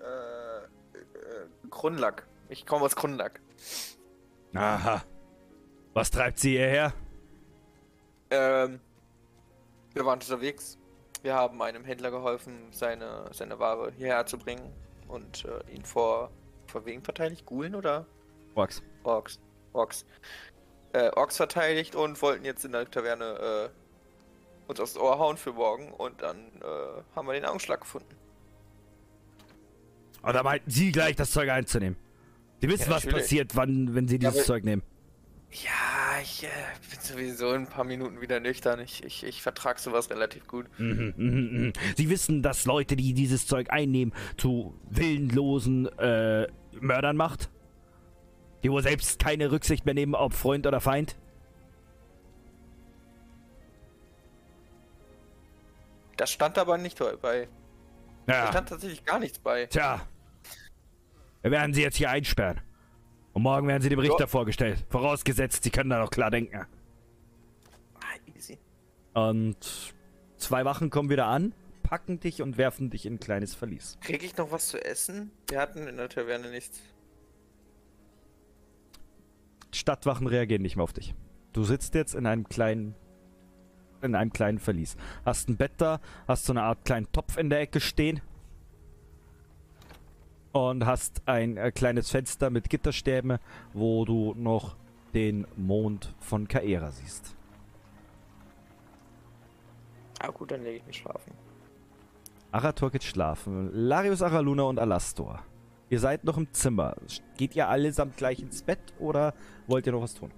Äh, 0.00 0.58
äh, 0.58 1.46
Grundlack. 1.70 2.26
Ich 2.48 2.66
komme 2.66 2.84
aus 2.84 2.96
Grundlack. 2.96 3.40
Aha. 4.54 5.02
Was 5.92 6.10
treibt 6.10 6.38
sie 6.38 6.50
hierher? 6.50 6.92
Ähm, 8.30 8.80
wir 9.92 10.04
waren 10.04 10.18
unterwegs. 10.18 10.78
Wir 11.22 11.34
haben 11.34 11.60
einem 11.62 11.84
Händler 11.84 12.10
geholfen, 12.10 12.68
seine, 12.72 13.26
seine 13.32 13.58
Ware 13.58 13.92
hierher 13.92 14.26
zu 14.26 14.38
bringen 14.38 14.72
und 15.08 15.44
äh, 15.44 15.72
ihn 15.72 15.84
vor, 15.84 16.30
vor 16.66 16.84
wem 16.84 17.02
verteidigt? 17.02 17.46
Gulen 17.46 17.74
oder 17.74 18.06
Orks. 18.54 18.82
Orks? 19.04 19.40
Orks. 19.72 20.04
Äh, 20.92 21.10
Orks 21.10 21.36
verteidigt 21.36 21.94
und 21.94 22.20
wollten 22.22 22.44
jetzt 22.44 22.64
in 22.64 22.72
der 22.72 22.90
Taverne 22.90 23.70
äh, 23.70 23.83
uns 24.66 24.80
aufs 24.80 24.96
Ohr 24.96 25.18
hauen 25.18 25.36
für 25.36 25.52
morgen 25.52 25.92
und 25.92 26.22
dann 26.22 26.38
äh, 26.60 27.02
haben 27.16 27.26
wir 27.26 27.34
den 27.34 27.44
Augenschlag 27.44 27.80
gefunden. 27.80 28.14
Und 30.22 30.32
da 30.34 30.42
meinten 30.42 30.70
sie 30.70 30.90
gleich, 30.92 31.16
das 31.16 31.30
Zeug 31.32 31.50
einzunehmen. 31.50 31.96
Die 32.62 32.68
wissen, 32.68 32.88
Ja, 32.90 32.96
was 32.96 33.06
passiert, 33.06 33.56
wann, 33.56 33.94
wenn 33.94 34.08
sie 34.08 34.18
dieses 34.18 34.36
aber- 34.36 34.44
Zeug 34.44 34.64
nehmen. 34.64 34.82
Ja, 35.52 36.20
ich 36.20 36.42
äh, 36.42 36.48
bin 36.90 36.98
sowieso 37.00 37.52
in 37.52 37.62
ein 37.62 37.66
paar 37.68 37.84
Minuten 37.84 38.20
wieder 38.20 38.40
nüchtern. 38.40 38.80
Ich, 38.80 39.04
ich, 39.04 39.22
ich 39.22 39.40
vertrag 39.40 39.78
sowas 39.78 40.10
relativ 40.10 40.48
gut. 40.48 40.66
Mhm, 40.78 41.14
mhm, 41.16 41.48
mhm. 41.66 41.72
Sie 41.96 42.10
wissen, 42.10 42.42
dass 42.42 42.64
Leute, 42.64 42.96
die 42.96 43.14
dieses 43.14 43.46
Zeug 43.46 43.70
einnehmen, 43.70 44.12
zu 44.36 44.74
willenlosen 44.90 45.86
äh, 45.98 46.48
Mördern 46.80 47.16
macht? 47.16 47.50
Die 48.64 48.70
wohl 48.70 48.82
selbst 48.82 49.20
keine 49.20 49.52
Rücksicht 49.52 49.84
mehr 49.84 49.94
nehmen, 49.94 50.16
ob 50.16 50.32
Freund 50.34 50.66
oder 50.66 50.80
Feind? 50.80 51.14
Das 56.16 56.30
stand 56.30 56.58
aber 56.58 56.78
nicht 56.78 56.98
bei. 57.20 57.48
Da 58.26 58.32
Ja, 58.44 58.46
stand 58.48 58.68
tatsächlich 58.68 59.04
gar 59.04 59.18
nichts 59.18 59.38
bei. 59.38 59.66
tja. 59.66 60.00
Wir 61.42 61.50
werden 61.50 61.74
sie 61.74 61.82
jetzt 61.82 61.96
hier 61.96 62.10
einsperren. 62.10 62.60
Und 63.32 63.42
morgen 63.42 63.66
werden 63.68 63.82
sie 63.82 63.88
dem 63.88 63.98
Richter 63.98 64.20
Ja. 64.20 64.26
vorgestellt. 64.26 64.84
Vorausgesetzt, 64.88 65.64
sie 65.64 65.70
können 65.70 65.90
da 65.90 65.98
noch 65.98 66.10
klar 66.10 66.30
denken. 66.30 66.56
Ah, 67.96 68.32
easy. 68.36 68.58
Und 69.12 69.92
zwei 70.38 70.64
Wachen 70.64 70.88
kommen 70.88 71.10
wieder 71.10 71.26
an, 71.26 71.52
packen 71.82 72.20
dich 72.20 72.40
und 72.40 72.56
werfen 72.56 72.90
dich 72.90 73.04
in 73.06 73.14
ein 73.14 73.20
kleines 73.20 73.54
Verlies. 73.54 73.98
Krieg 74.00 74.22
ich 74.22 74.36
noch 74.36 74.52
was 74.52 74.68
zu 74.68 74.82
essen? 74.82 75.32
Wir 75.48 75.60
hatten 75.60 75.86
in 75.88 75.96
der 75.96 76.08
Taverne 76.08 76.48
nichts. 76.50 76.80
Stadtwachen 79.72 80.26
reagieren 80.26 80.62
nicht 80.62 80.76
mehr 80.76 80.84
auf 80.84 80.92
dich. 80.92 81.14
Du 81.52 81.64
sitzt 81.64 81.94
jetzt 81.94 82.14
in 82.14 82.26
einem 82.26 82.48
kleinen 82.48 82.94
in 84.04 84.14
einem 84.14 84.32
kleinen 84.32 84.58
Verlies. 84.58 84.96
Hast 85.24 85.48
ein 85.48 85.56
Bett 85.56 85.72
da, 85.78 86.00
hast 86.28 86.44
so 86.44 86.52
eine 86.52 86.62
Art 86.62 86.84
kleinen 86.84 87.10
Topf 87.10 87.36
in 87.36 87.50
der 87.50 87.60
Ecke 87.60 87.80
stehen 87.80 88.20
und 90.52 90.86
hast 90.86 91.22
ein 91.26 91.56
äh, 91.56 91.72
kleines 91.72 92.10
Fenster 92.10 92.50
mit 92.50 92.70
Gitterstäben, 92.70 93.38
wo 93.72 94.04
du 94.04 94.34
noch 94.36 94.76
den 95.14 95.46
Mond 95.56 96.14
von 96.20 96.46
Kaera 96.46 96.90
siehst. 96.92 97.34
Ah 100.20 100.30
gut, 100.30 100.50
dann 100.50 100.62
lege 100.62 100.76
ich 100.76 100.86
mich 100.86 100.96
schlafen. 100.96 101.32
Arator 102.52 102.90
geht 102.90 103.02
schlafen. 103.02 103.70
Larius, 103.72 104.22
Araluna 104.22 104.62
und 104.62 104.78
Alastor. 104.78 105.42
Ihr 105.90 105.98
seid 105.98 106.24
noch 106.24 106.38
im 106.38 106.52
Zimmer. 106.52 106.96
Geht 107.36 107.56
ihr 107.56 107.68
allesamt 107.68 108.16
gleich 108.16 108.40
ins 108.40 108.62
Bett 108.62 108.78
oder 108.98 109.34
wollt 109.66 109.86
ihr 109.86 109.92
noch 109.92 110.02
was 110.02 110.14
tun? 110.14 110.30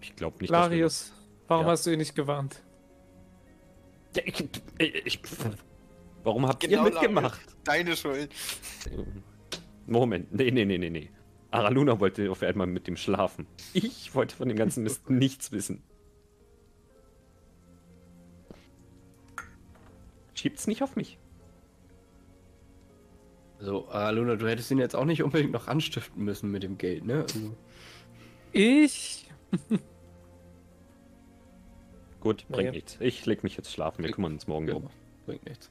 Ich 0.00 0.14
glaube 0.16 0.38
nicht, 0.40 0.50
dass 0.52 0.70
wir- 0.70 0.76
Larius, 0.76 1.12
warum 1.48 1.66
Ja. 1.66 1.72
hast 1.72 1.86
du 1.86 1.90
ihn 1.90 1.98
nicht 1.98 2.14
gewarnt? 2.14 2.62
Ja, 4.16 4.22
ich, 4.24 4.44
ich, 4.78 5.06
ich, 5.06 5.20
warum 6.24 6.46
habt 6.46 6.60
Genau, 6.60 6.84
ihr 6.86 6.90
mitgemacht? 6.92 7.40
Deine 7.64 7.96
Schuld. 7.96 8.30
Moment, 9.86 10.32
nee, 10.34 10.50
nee, 10.50 10.64
nee, 10.64 10.78
nee, 10.78 10.90
nee. 10.90 11.10
Araluna 11.50 11.98
wollte 12.00 12.30
auf 12.30 12.42
einmal 12.42 12.66
mit 12.66 12.86
dem 12.86 12.96
schlafen. 12.96 13.46
Ich 13.72 14.14
wollte 14.14 14.36
von 14.36 14.48
dem 14.48 14.56
ganzen 14.56 14.82
Mist 14.82 15.08
nichts 15.10 15.50
wissen. 15.52 15.82
Schiebt's 20.34 20.66
nicht 20.66 20.82
auf 20.82 20.94
mich. 20.96 21.18
So, 23.60 23.88
Aluna, 23.88 24.36
du 24.36 24.46
hättest 24.48 24.70
ihn 24.70 24.78
jetzt 24.78 24.94
auch 24.94 25.04
nicht 25.04 25.22
unbedingt 25.22 25.50
noch 25.52 25.66
anstiften 25.66 26.22
müssen 26.24 26.50
mit 26.52 26.62
dem 26.62 26.78
Geld, 26.78 27.04
ne? 27.04 27.22
Also, 27.22 27.56
Ich? 28.52 29.27
Gut, 32.20 32.46
bringt 32.48 32.72
nichts. 32.72 32.96
Ich 33.00 33.24
leg 33.26 33.44
mich 33.44 33.56
jetzt 33.56 33.72
schlafen. 33.72 34.04
Wir 34.04 34.10
kümmern 34.10 34.32
uns 34.34 34.46
morgen 34.46 34.66
drum. 34.66 34.88
bringt 35.26 35.44
nichts. 35.46 35.70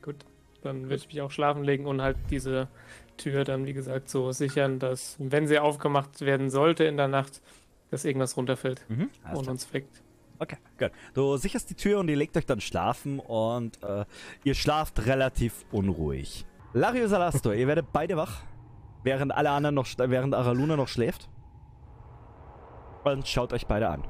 Gut, 0.00 0.16
dann 0.62 0.84
würde 0.84 0.96
ich 0.96 1.08
mich 1.08 1.20
auch 1.20 1.30
schlafen 1.30 1.64
legen 1.64 1.86
und 1.86 2.00
halt 2.02 2.16
diese 2.30 2.68
Tür 3.16 3.44
dann, 3.44 3.66
wie 3.66 3.72
gesagt, 3.72 4.08
so 4.08 4.32
sichern, 4.32 4.78
dass, 4.78 5.16
wenn 5.18 5.46
sie 5.46 5.58
aufgemacht 5.58 6.20
werden 6.20 6.50
sollte 6.50 6.84
in 6.84 6.96
der 6.96 7.08
Nacht, 7.08 7.42
dass 7.90 8.04
irgendwas 8.04 8.36
runterfällt 8.36 8.84
Mhm. 8.88 9.10
Und 9.34 9.48
uns 9.48 9.72
weckt. 9.72 10.02
Okay, 10.38 10.56
gut. 10.78 10.90
Du 11.14 11.36
sicherst 11.36 11.70
die 11.70 11.74
Tür 11.74 12.00
und 12.00 12.08
ihr 12.08 12.16
legt 12.16 12.36
euch 12.36 12.46
dann 12.46 12.60
schlafen 12.60 13.20
und 13.20 13.82
äh, 13.82 14.04
ihr 14.44 14.54
schlaft 14.54 15.06
relativ 15.06 15.64
unruhig. 15.70 16.46
Larius 16.72 17.12
Alastor, 17.12 17.54
ihr 17.54 17.66
werdet 17.68 17.92
beide 17.92 18.16
wach, 18.16 18.42
während 19.04 19.30
alle 19.32 19.50
anderen 19.50 19.74
noch, 19.74 19.86
während 19.98 20.34
Araluna 20.34 20.76
noch 20.76 20.88
schläft. 20.88 21.28
Und 23.04 23.26
schaut 23.26 23.52
euch 23.52 23.66
beide 23.66 23.88
an. 23.88 24.04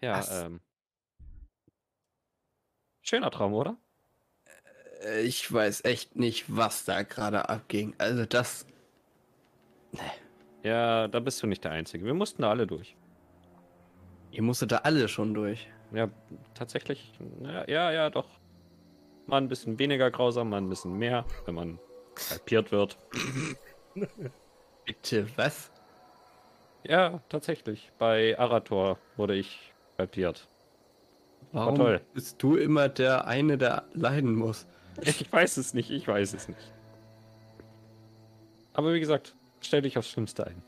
Ja, 0.00 0.18
Was? 0.18 0.42
ähm. 0.44 0.60
Schöner 3.02 3.30
Traum, 3.30 3.52
oder? 3.54 3.76
Äh, 5.02 5.22
Ich 5.22 5.52
weiß 5.52 5.84
echt 5.84 6.16
nicht, 6.16 6.44
was 6.54 6.84
da 6.84 7.02
gerade 7.02 7.48
abging. 7.48 7.94
Also 7.98 8.24
das. 8.26 8.66
Ja, 10.62 11.08
da 11.08 11.20
bist 11.20 11.42
du 11.42 11.46
nicht 11.46 11.64
der 11.64 11.72
Einzige. 11.72 12.04
Wir 12.04 12.14
mussten 12.14 12.42
da 12.42 12.50
alle 12.50 12.66
durch. 12.66 12.96
Ihr 14.30 14.42
musstet 14.42 14.72
da 14.72 14.78
alle 14.78 15.08
schon 15.08 15.34
durch. 15.34 15.68
Ja, 15.92 16.08
tatsächlich. 16.54 17.12
Ja, 17.42 17.68
ja, 17.68 17.90
ja, 17.92 18.10
doch. 18.10 18.28
Mal 19.26 19.38
ein 19.38 19.48
bisschen 19.48 19.78
weniger 19.78 20.10
grausam, 20.10 20.50
mal 20.50 20.58
ein 20.58 20.68
bisschen 20.68 20.98
mehr, 20.98 21.24
wenn 21.46 21.54
man 21.54 21.78
halbiert 22.30 22.72
wird. 22.72 22.98
Bitte, 24.84 25.26
was? 25.36 25.70
Ja, 26.84 27.20
tatsächlich. 27.28 27.92
Bei 27.98 28.38
Arator 28.38 28.98
wurde 29.16 29.36
ich 29.36 29.72
halbiert. 29.98 30.48
Warum 31.52 31.76
toll. 31.76 32.00
bist 32.14 32.42
du 32.42 32.56
immer 32.56 32.88
der 32.88 33.26
eine, 33.26 33.58
der 33.58 33.84
leiden 33.92 34.34
muss? 34.34 34.66
Ich 35.00 35.30
weiß 35.32 35.56
es 35.58 35.74
nicht, 35.74 35.90
ich 35.90 36.06
weiß 36.06 36.34
es 36.34 36.48
nicht. 36.48 36.72
Aber 38.74 38.92
wie 38.94 39.00
gesagt, 39.00 39.34
stell 39.60 39.82
dich 39.82 39.98
aufs 39.98 40.08
Schlimmste 40.08 40.46
ein. 40.46 40.62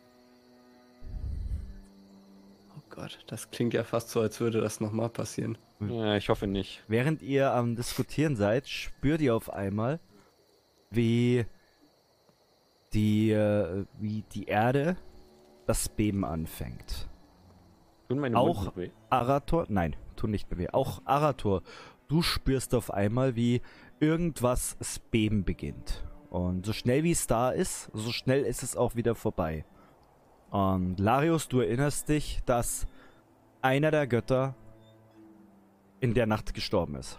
Oh 2.76 2.82
Gott, 2.90 3.18
das 3.26 3.50
klingt 3.50 3.74
ja 3.74 3.82
fast 3.82 4.10
so, 4.10 4.20
als 4.20 4.40
würde 4.40 4.60
das 4.60 4.80
nochmal 4.80 5.08
passieren. 5.08 5.58
Ja, 5.90 6.16
ich 6.16 6.28
hoffe 6.28 6.46
nicht. 6.46 6.82
Während 6.88 7.22
ihr 7.22 7.52
am 7.52 7.76
Diskutieren 7.76 8.36
seid, 8.36 8.68
spürt 8.68 9.20
ihr 9.20 9.34
auf 9.34 9.50
einmal, 9.52 10.00
wie 10.90 11.44
die, 12.92 13.30
äh, 13.30 13.84
wie 13.98 14.22
die 14.32 14.44
Erde 14.44 14.96
das 15.66 15.88
Beben 15.88 16.24
anfängt. 16.24 17.08
Tun 18.08 18.18
meine 18.18 18.38
Auch- 18.38 18.66
Wunden 18.66 18.76
weh? 18.80 18.90
Arator, 19.10 19.66
nein, 19.68 19.96
tu 20.16 20.26
nicht 20.26 20.50
mehr 20.50 20.58
weh. 20.58 20.68
Auch 20.70 21.02
Arator, 21.04 21.62
du 22.08 22.22
spürst 22.22 22.74
auf 22.74 22.92
einmal, 22.92 23.34
wie 23.34 23.62
irgendwas 24.00 24.76
das 24.78 24.98
Beben 24.98 25.44
beginnt. 25.44 26.04
Und 26.30 26.66
so 26.66 26.72
schnell 26.72 27.02
wie 27.04 27.12
es 27.12 27.26
da 27.26 27.50
ist, 27.50 27.90
so 27.94 28.10
schnell 28.12 28.44
ist 28.44 28.62
es 28.62 28.76
auch 28.76 28.94
wieder 28.96 29.14
vorbei. 29.14 29.64
Und 30.50 30.98
Larius, 31.00 31.48
du 31.48 31.60
erinnerst 31.60 32.08
dich, 32.08 32.40
dass 32.44 32.86
einer 33.62 33.90
der 33.90 34.06
Götter 34.06 34.54
in 36.04 36.12
der 36.12 36.26
Nacht 36.26 36.52
gestorben 36.52 36.96
ist. 36.96 37.18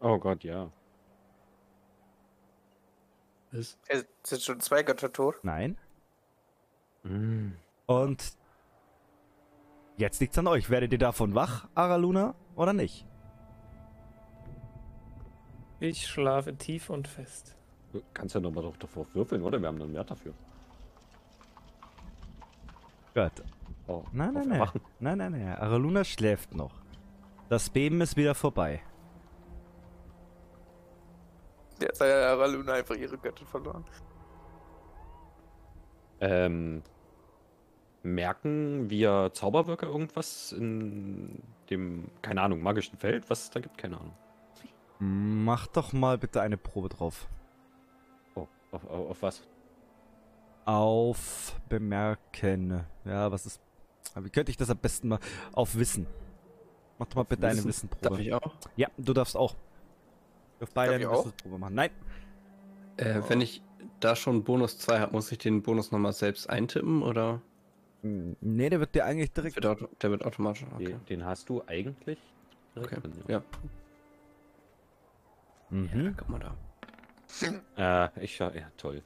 Oh 0.00 0.18
Gott, 0.18 0.44
ja. 0.44 0.70
Was? 3.50 3.78
Es 3.86 4.06
sind 4.22 4.42
schon 4.42 4.60
zwei 4.60 4.82
Götter 4.82 5.12
tot. 5.12 5.34
Nein. 5.42 5.76
Mm. 7.02 7.50
Und 7.84 8.32
jetzt 9.98 10.20
liegt's 10.20 10.38
an 10.38 10.46
euch. 10.46 10.70
Werdet 10.70 10.92
ihr 10.92 10.98
davon 10.98 11.34
wach, 11.34 11.68
Araluna, 11.74 12.34
oder 12.56 12.72
nicht? 12.72 13.04
Ich 15.80 16.06
schlafe 16.06 16.56
tief 16.56 16.88
und 16.88 17.08
fest. 17.08 17.56
Du 17.92 18.00
kannst 18.14 18.34
ja 18.34 18.40
nochmal 18.40 18.64
doch 18.64 18.76
davor 18.78 19.06
würfeln, 19.12 19.42
oder? 19.42 19.60
Wir 19.60 19.68
haben 19.68 19.82
einen 19.82 19.92
Wert 19.92 20.10
dafür. 20.10 20.32
Gut. 23.14 23.44
Oh, 23.88 24.04
Nein, 24.12 24.34
nein, 24.34 24.48
nein. 24.48 24.68
Nein, 25.00 25.18
nein, 25.18 25.32
nein. 25.32 25.56
Araluna 25.56 26.04
schläft 26.04 26.54
noch. 26.54 26.74
Das 27.48 27.70
Beben 27.70 28.00
ist 28.02 28.16
wieder 28.16 28.34
vorbei. 28.34 28.82
Jetzt 31.80 32.00
hat 32.00 32.08
ja 32.08 32.34
Raluna 32.34 32.74
einfach 32.74 32.96
ihre 32.96 33.16
Göttin 33.16 33.46
verloren. 33.46 33.84
Ähm, 36.20 36.82
merken 38.02 38.90
wir 38.90 39.30
Zauberwirker 39.32 39.86
irgendwas 39.86 40.52
in 40.52 41.42
dem, 41.70 42.10
keine 42.20 42.42
Ahnung, 42.42 42.60
magischen 42.60 42.98
Feld, 42.98 43.30
was 43.30 43.44
es 43.44 43.50
da 43.50 43.60
gibt? 43.60 43.78
Keine 43.78 43.98
Ahnung. 43.98 44.14
Mach 44.98 45.68
doch 45.68 45.92
mal 45.92 46.18
bitte 46.18 46.42
eine 46.42 46.56
Probe 46.56 46.88
drauf. 46.88 47.28
Auf, 48.34 48.48
auf, 48.72 48.84
auf 48.90 49.22
was? 49.22 49.42
Auf 50.64 51.58
bemerken. 51.68 52.84
Ja, 53.04 53.30
was 53.30 53.46
ist. 53.46 53.62
Wie 54.24 54.30
könnte 54.30 54.50
ich 54.50 54.56
das 54.56 54.70
am 54.70 54.78
besten 54.78 55.08
mal 55.08 55.18
auf 55.52 55.76
Wissen? 55.76 56.06
Mach 56.98 57.06
doch 57.06 57.16
mal 57.16 57.22
bitte 57.24 57.46
eine 57.46 57.56
Wissen? 57.56 57.68
Wissenprobe. 57.68 58.08
Darf 58.08 58.18
ich 58.18 58.32
auch? 58.32 58.54
Ja, 58.76 58.88
du 58.96 59.12
darfst 59.12 59.36
auch. 59.36 59.52
Du 59.54 60.60
darfst 60.60 60.74
beide 60.74 60.94
eine? 60.94 61.10
Wissensprobe 61.10 61.58
machen. 61.58 61.74
Nein. 61.74 61.90
Äh, 62.96 63.20
wenn 63.28 63.40
ich 63.40 63.62
da 64.00 64.16
schon 64.16 64.42
Bonus 64.44 64.78
2 64.78 64.98
habe, 65.00 65.12
muss 65.12 65.30
ich 65.30 65.38
den 65.38 65.62
Bonus 65.62 65.92
nochmal 65.92 66.12
selbst 66.12 66.48
eintippen 66.50 67.02
oder 67.02 67.40
Nee, 68.02 68.70
der 68.70 68.78
wird 68.78 68.94
dir 68.94 69.04
eigentlich 69.04 69.32
direkt. 69.32 69.56
wird 69.56 69.66
auto 69.66 69.88
der 70.00 70.10
wird 70.12 70.24
automatisch? 70.24 70.64
Okay. 70.74 70.84
Den, 70.84 71.04
den 71.06 71.24
hast 71.24 71.48
du 71.48 71.62
eigentlich 71.66 72.18
direkt 72.76 72.92
Okay. 72.92 73.00
drin, 73.00 73.24
Ja. 73.26 73.42
Mhm. 75.70 76.14
Guck 76.16 76.28
mal 76.28 76.38
da. 77.76 78.06
Äh, 78.16 78.24
ich 78.24 78.36
schau, 78.36 78.50
ja, 78.50 78.70
toll. 78.76 79.02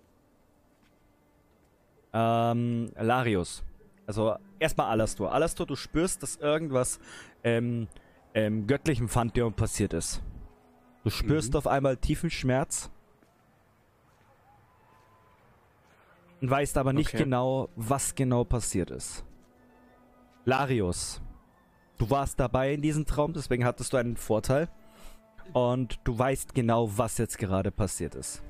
Ähm, 2.13 2.91
Larius. 2.99 3.65
Also 4.13 4.37
erstmal 4.59 4.91
Alastor. 4.91 5.33
Alastor, 5.33 5.65
du 5.67 5.75
spürst, 5.75 6.23
dass 6.23 6.37
irgendwas 6.37 7.01
ähm, 7.45 7.89
ähm, 8.35 8.67
göttlichem 8.67 9.09
Pantheon 9.09 9.55
passiert 9.55 9.95
ist. 9.95 10.21
Du 11.03 11.09
spürst 11.09 11.53
Mhm. 11.55 11.57
auf 11.57 11.67
einmal 11.67 11.97
tiefen 11.97 12.29
Schmerz. 12.29 12.91
Und 16.43 16.51
weißt 16.51 16.77
aber 16.77 16.93
nicht 16.93 17.09
Okay. 17.15 17.25
genau, 17.25 17.71
was 17.75 18.15
genau 18.15 18.45
passiert 18.45 18.91
ist. 18.91 19.25
Larius. 20.45 21.23
Du 21.97 22.11
warst 22.11 22.39
dabei 22.39 22.75
in 22.75 22.83
diesem 22.83 23.07
Traum, 23.07 23.33
deswegen 23.33 23.65
hattest 23.65 23.95
du 23.95 23.97
einen 23.97 24.19
Vorteil. 24.19 24.69
Und 25.55 25.99
du 26.05 26.19
weißt 26.19 26.55
genau, 26.55 26.91
was 26.99 27.17
jetzt 27.17 27.39
gerade 27.39 27.71
passiert 27.71 28.15
ist. 28.15 28.43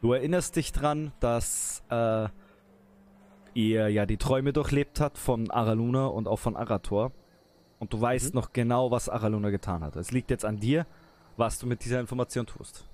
Du 0.00 0.14
erinnerst 0.14 0.56
dich 0.56 0.72
dran, 0.72 1.12
dass 1.20 1.84
äh, 1.90 2.26
ihr 3.54 3.88
ja 3.88 4.06
die 4.06 4.16
Träume 4.16 4.52
durchlebt 4.52 5.00
habt 5.00 5.18
von 5.18 5.50
Araluna 5.50 6.06
und 6.06 6.28
auch 6.28 6.38
von 6.38 6.56
Arator. 6.56 7.12
Und 7.78 7.92
du 7.92 8.00
weißt 8.00 8.34
noch 8.34 8.52
genau, 8.52 8.90
was 8.90 9.08
Araluna 9.08 9.50
getan 9.50 9.82
hat. 9.82 9.96
Es 9.96 10.10
liegt 10.10 10.30
jetzt 10.30 10.44
an 10.44 10.58
dir, 10.58 10.86
was 11.36 11.58
du 11.58 11.66
mit 11.66 11.84
dieser 11.84 12.00
Information 12.00 12.46
tust. 12.46 12.84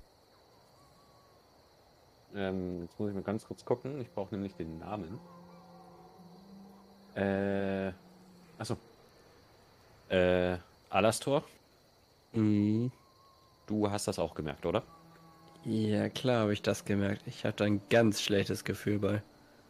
Ähm, 2.35 2.83
jetzt 2.83 2.99
muss 2.99 3.09
ich 3.09 3.15
mal 3.15 3.23
ganz 3.23 3.45
kurz 3.45 3.65
gucken. 3.65 3.99
Ich 4.01 4.11
brauche 4.11 4.33
nämlich 4.33 4.55
den 4.55 4.77
Namen. 4.79 5.19
Äh. 7.15 7.91
Achso. 8.57 8.77
Äh, 10.09 10.57
Alastor, 10.89 11.43
Mhm. 12.33 12.91
du 13.65 13.89
hast 13.91 14.07
das 14.07 14.19
auch 14.19 14.33
gemerkt, 14.35 14.65
oder? 14.65 14.83
Ja, 15.65 16.07
klar 16.09 16.41
habe 16.41 16.53
ich 16.53 16.61
das 16.61 16.85
gemerkt. 16.85 17.23
Ich 17.25 17.43
hatte 17.43 17.65
ein 17.65 17.81
ganz 17.89 18.21
schlechtes 18.21 18.63
Gefühl 18.63 18.99
bei. 18.99 19.21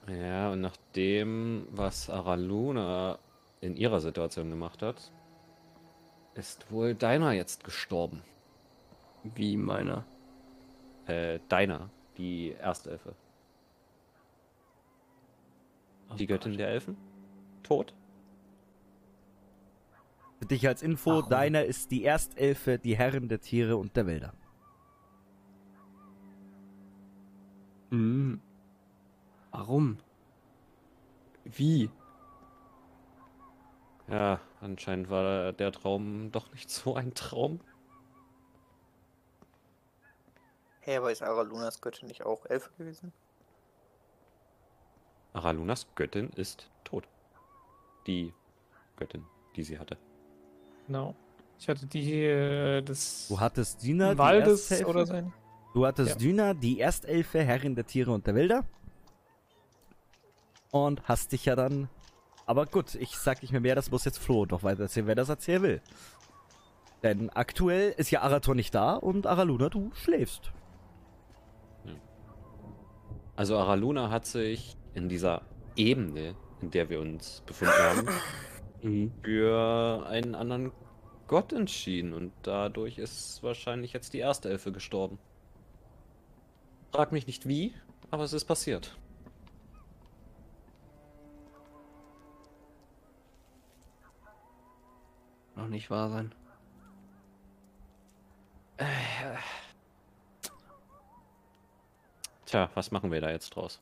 Ja, 0.07 0.51
und 0.51 0.61
nach 0.61 0.77
dem, 0.95 1.67
was 1.71 2.09
Araluna 2.09 3.19
in 3.59 3.75
ihrer 3.75 3.99
Situation 3.99 4.49
gemacht 4.49 4.81
hat, 4.81 5.11
ist 6.33 6.71
wohl 6.71 6.95
deiner 6.95 7.33
jetzt 7.33 7.63
gestorben. 7.63 8.23
Wie 9.23 9.57
meiner. 9.57 10.05
Äh, 11.07 11.39
deiner, 11.49 11.89
die 12.17 12.53
Erstelfe. 12.53 13.15
Die 16.17 16.23
Oh 16.23 16.27
Göttin 16.27 16.57
der 16.57 16.69
Elfen? 16.69 16.95
Tot? 17.63 17.93
Für 20.39 20.45
dich 20.45 20.67
als 20.67 20.83
Info, 20.83 21.11
Warum? 21.11 21.29
deiner 21.29 21.65
ist 21.65 21.91
die 21.91 22.05
Erstelfe, 22.05 22.77
die 22.77 22.95
Herrin 22.95 23.27
der 23.27 23.41
Tiere 23.41 23.75
und 23.75 23.95
der 23.97 24.05
Wälder. 24.05 24.33
Mhm. 27.89 28.41
Warum? 29.57 29.97
Wie? 31.45 31.89
Ja, 34.07 34.39
anscheinend 34.61 35.09
war 35.09 35.51
der 35.51 35.71
Traum 35.71 36.31
doch 36.31 36.51
nicht 36.53 36.69
so 36.69 36.93
ein 36.93 37.15
Traum. 37.15 37.59
Hä, 40.81 40.97
aber 40.97 41.11
ist 41.11 41.23
Aralunas 41.23 41.81
Göttin 41.81 42.07
nicht 42.07 42.23
auch 42.23 42.45
Elfe 42.45 42.69
gewesen? 42.77 43.11
Aralunas 45.33 45.87
Göttin 45.95 46.29
ist 46.35 46.69
tot. 46.83 47.07
Die 48.05 48.33
Göttin, 48.95 49.25
die 49.55 49.63
sie 49.63 49.79
hatte. 49.79 49.97
Genau. 50.85 51.15
Ich 51.57 51.67
hatte 51.67 51.87
die 51.87 52.13
äh, 52.25 52.83
des 52.83 53.27
Du 53.27 53.39
hattest 53.39 53.81
Dina, 53.81 54.11
die 54.13 54.19
Waldes 54.19 54.69
Erstelfe. 54.69 54.85
oder 54.91 55.05
sein. 55.07 55.33
Du 55.73 55.83
hattest 55.85 56.11
Ja. 56.11 56.15
Dyna, 56.17 56.53
die 56.53 56.79
Erstelfe, 56.79 57.43
Herrin 57.43 57.73
der 57.73 57.87
Tiere 57.87 58.11
und 58.11 58.27
der 58.27 58.35
Wälder. 58.35 58.63
Und 60.71 61.01
hast 61.03 61.31
dich 61.31 61.45
ja 61.45 61.55
dann. 61.55 61.89
Aber 62.45 62.65
gut, 62.65 62.95
ich 62.95 63.17
sag 63.17 63.41
nicht 63.41 63.51
mehr 63.51 63.61
mehr, 63.61 63.75
das 63.75 63.91
muss 63.91 64.05
jetzt 64.05 64.19
Flo 64.19 64.45
doch 64.45 64.63
weiter 64.63 64.83
erzählen, 64.83 65.07
wer 65.07 65.15
das 65.15 65.29
erzählen 65.29 65.61
will. 65.63 65.81
Denn 67.03 67.29
aktuell 67.29 67.93
ist 67.97 68.09
ja 68.11 68.21
Arator 68.21 68.55
nicht 68.55 68.73
da 68.73 68.95
und 68.95 69.27
Araluna, 69.27 69.69
du 69.69 69.91
schläfst. 69.93 70.51
Also 73.35 73.57
Araluna 73.57 74.09
hat 74.09 74.25
sich 74.25 74.75
in 74.95 75.09
dieser 75.09 75.43
Ebene, 75.75 76.35
in 76.61 76.71
der 76.71 76.89
wir 76.89 76.99
uns 76.99 77.43
befunden 77.45 77.73
haben, 77.79 78.07
Mhm. 78.83 79.11
für 79.23 80.05
einen 80.07 80.35
anderen 80.35 80.71
Gott 81.27 81.51
entschieden 81.51 82.13
und 82.13 82.31
dadurch 82.43 82.99
ist 82.99 83.41
wahrscheinlich 83.41 83.91
jetzt 83.91 84.13
die 84.13 84.19
erste 84.19 84.49
Elfe 84.49 84.71
gestorben. 84.71 85.17
Frag 86.91 87.11
mich 87.11 87.25
nicht 87.25 87.47
wie, 87.47 87.73
aber 88.11 88.23
es 88.23 88.33
ist 88.33 88.45
passiert. 88.45 88.95
Noch 95.57 95.67
nicht 95.67 95.89
wahr 95.89 96.09
sein. 96.09 96.33
Tja, 102.45 102.69
was 102.75 102.91
machen 102.91 103.11
wir 103.11 103.19
da 103.19 103.31
jetzt 103.31 103.49
draus? 103.49 103.81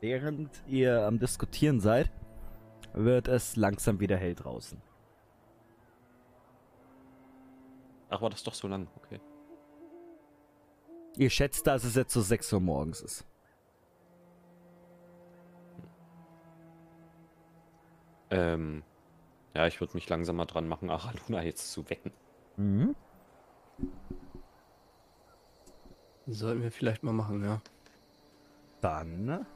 Während 0.00 0.62
ihr 0.66 1.06
am 1.06 1.18
Diskutieren 1.18 1.80
seid, 1.80 2.10
wird 2.92 3.28
es 3.28 3.56
langsam 3.56 3.98
wieder 3.98 4.18
hell 4.18 4.34
draußen. 4.34 4.80
Ach, 8.10 8.20
war 8.20 8.28
das 8.28 8.42
doch 8.42 8.52
so 8.52 8.68
lang? 8.68 8.88
Okay. 8.96 9.20
Ihr 11.16 11.30
schätzt, 11.30 11.66
dass 11.66 11.84
es 11.84 11.94
jetzt 11.94 12.12
so 12.12 12.20
6 12.20 12.52
Uhr 12.52 12.60
morgens 12.60 13.00
ist. 13.00 13.24
Ähm, 18.32 18.82
ja, 19.54 19.66
ich 19.66 19.80
würde 19.80 19.94
mich 19.94 20.08
langsam 20.08 20.36
mal 20.36 20.46
dran 20.46 20.68
machen, 20.68 20.90
Araluna 20.90 21.42
jetzt 21.42 21.72
zu 21.72 21.88
wecken. 21.90 22.12
Mhm. 22.56 22.94
Sollten 26.26 26.62
wir 26.62 26.70
vielleicht 26.70 27.02
mal 27.02 27.12
machen, 27.12 27.44
ja. 27.44 27.60
Dann 28.80 29.46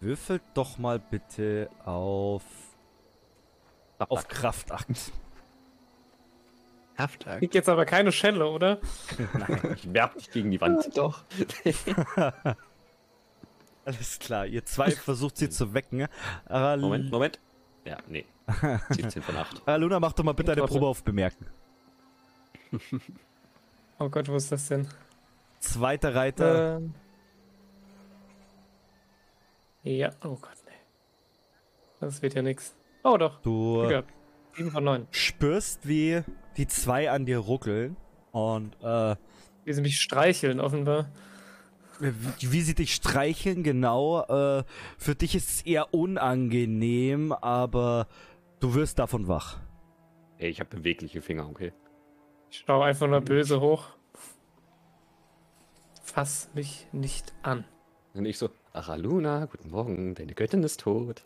würfelt 0.00 0.42
doch 0.54 0.78
mal 0.78 0.98
bitte 0.98 1.70
auf 1.84 2.44
auf 3.98 4.28
Kraftakt. 4.28 5.12
Haftag. 6.96 7.38
Krieg 7.38 7.54
jetzt 7.54 7.68
aber 7.68 7.84
keine 7.84 8.12
Schelle, 8.12 8.46
oder? 8.46 8.78
Nein, 9.34 9.74
ich 9.74 9.92
werf 9.92 10.14
dich 10.14 10.30
gegen 10.30 10.50
die 10.50 10.60
Wand. 10.60 10.96
Doch. 10.96 11.24
Alles 13.96 14.18
klar, 14.18 14.46
ihr 14.46 14.64
zwei 14.64 14.90
versucht 14.90 15.36
sie 15.36 15.48
zu 15.50 15.74
wecken. 15.74 16.06
Aral 16.46 16.78
Moment, 16.78 17.10
Moment. 17.10 17.40
Ja, 17.84 17.98
nee. 18.08 18.24
17 18.90 19.22
von 19.22 19.36
8. 19.36 19.62
Araluna, 19.66 20.00
mach 20.00 20.12
doch 20.12 20.24
mal 20.24 20.32
bitte 20.32 20.52
eine. 20.52 20.62
Probe 20.64 20.86
auf 20.86 21.02
Bemerken. 21.02 21.46
Oh 23.98 24.08
Gott, 24.08 24.28
wo 24.28 24.36
ist 24.36 24.52
das 24.52 24.68
denn? 24.68 24.86
Zweiter 25.58 26.14
Reiter. 26.14 26.76
Ähm. 26.76 26.94
Ja, 29.82 30.10
oh 30.22 30.36
Gott, 30.36 30.56
nee. 30.66 30.72
Das 32.00 32.22
wird 32.22 32.34
ja 32.34 32.42
nix. 32.42 32.74
Oh 33.02 33.16
doch, 33.16 33.40
du 33.40 33.86
gehabt. 33.88 34.12
7 34.56 34.70
von 34.70 34.84
9. 34.84 35.06
spürst, 35.10 35.86
wie 35.88 36.22
die 36.56 36.66
zwei 36.66 37.10
an 37.10 37.24
dir 37.24 37.38
ruckeln. 37.38 37.96
Und 38.32 38.76
äh, 38.82 39.16
Wie 39.64 39.72
sie 39.72 39.80
mich 39.82 40.00
streicheln, 40.00 40.60
offenbar. 40.60 41.08
Wie, 42.00 42.52
wie 42.52 42.60
sie 42.62 42.74
dich 42.74 42.94
streicheln, 42.94 43.62
genau. 43.62 44.22
Äh, 44.22 44.64
für 44.98 45.14
dich 45.14 45.34
ist 45.34 45.48
es 45.48 45.62
eher 45.62 45.92
unangenehm, 45.94 47.32
aber 47.32 48.08
du 48.60 48.74
wirst 48.74 48.98
davon 48.98 49.28
wach. 49.28 49.58
Ey, 50.38 50.50
ich 50.50 50.60
habe 50.60 50.70
bewegliche 50.70 51.20
Finger, 51.20 51.48
okay? 51.48 51.72
Ich 52.50 52.64
schaue 52.66 52.84
einfach 52.86 53.06
nur 53.06 53.20
böse 53.20 53.60
hoch. 53.60 53.88
Fass 56.02 56.50
mich 56.54 56.88
nicht 56.92 57.32
an. 57.42 57.64
Und 58.14 58.24
ich 58.24 58.38
so, 58.38 58.50
Araluna, 58.72 59.44
guten 59.44 59.70
Morgen, 59.70 60.14
deine 60.14 60.34
Göttin 60.34 60.62
ist 60.64 60.80
tot. 60.80 61.24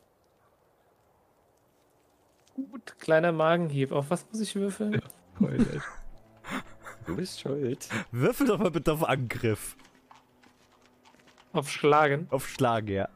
Gut, 2.55 2.99
kleiner 2.99 3.33
Magenhieb. 3.33 3.93
Auf 3.93 4.11
was 4.11 4.27
muss 4.31 4.41
ich 4.41 4.55
würfeln? 4.55 5.01
Du 5.39 5.49
Du 7.07 7.17
bist 7.17 7.41
schuld. 7.41 7.89
Würfel 8.13 8.47
doch 8.47 8.59
mal 8.59 8.71
bitte 8.71 8.93
auf 8.93 9.05
Angriff. 9.05 9.77
Auf 11.55 11.71
Schlagen. 11.71 12.27
Auf 12.31 12.49
Schlagen, 12.49 12.89
ja. 12.89 13.09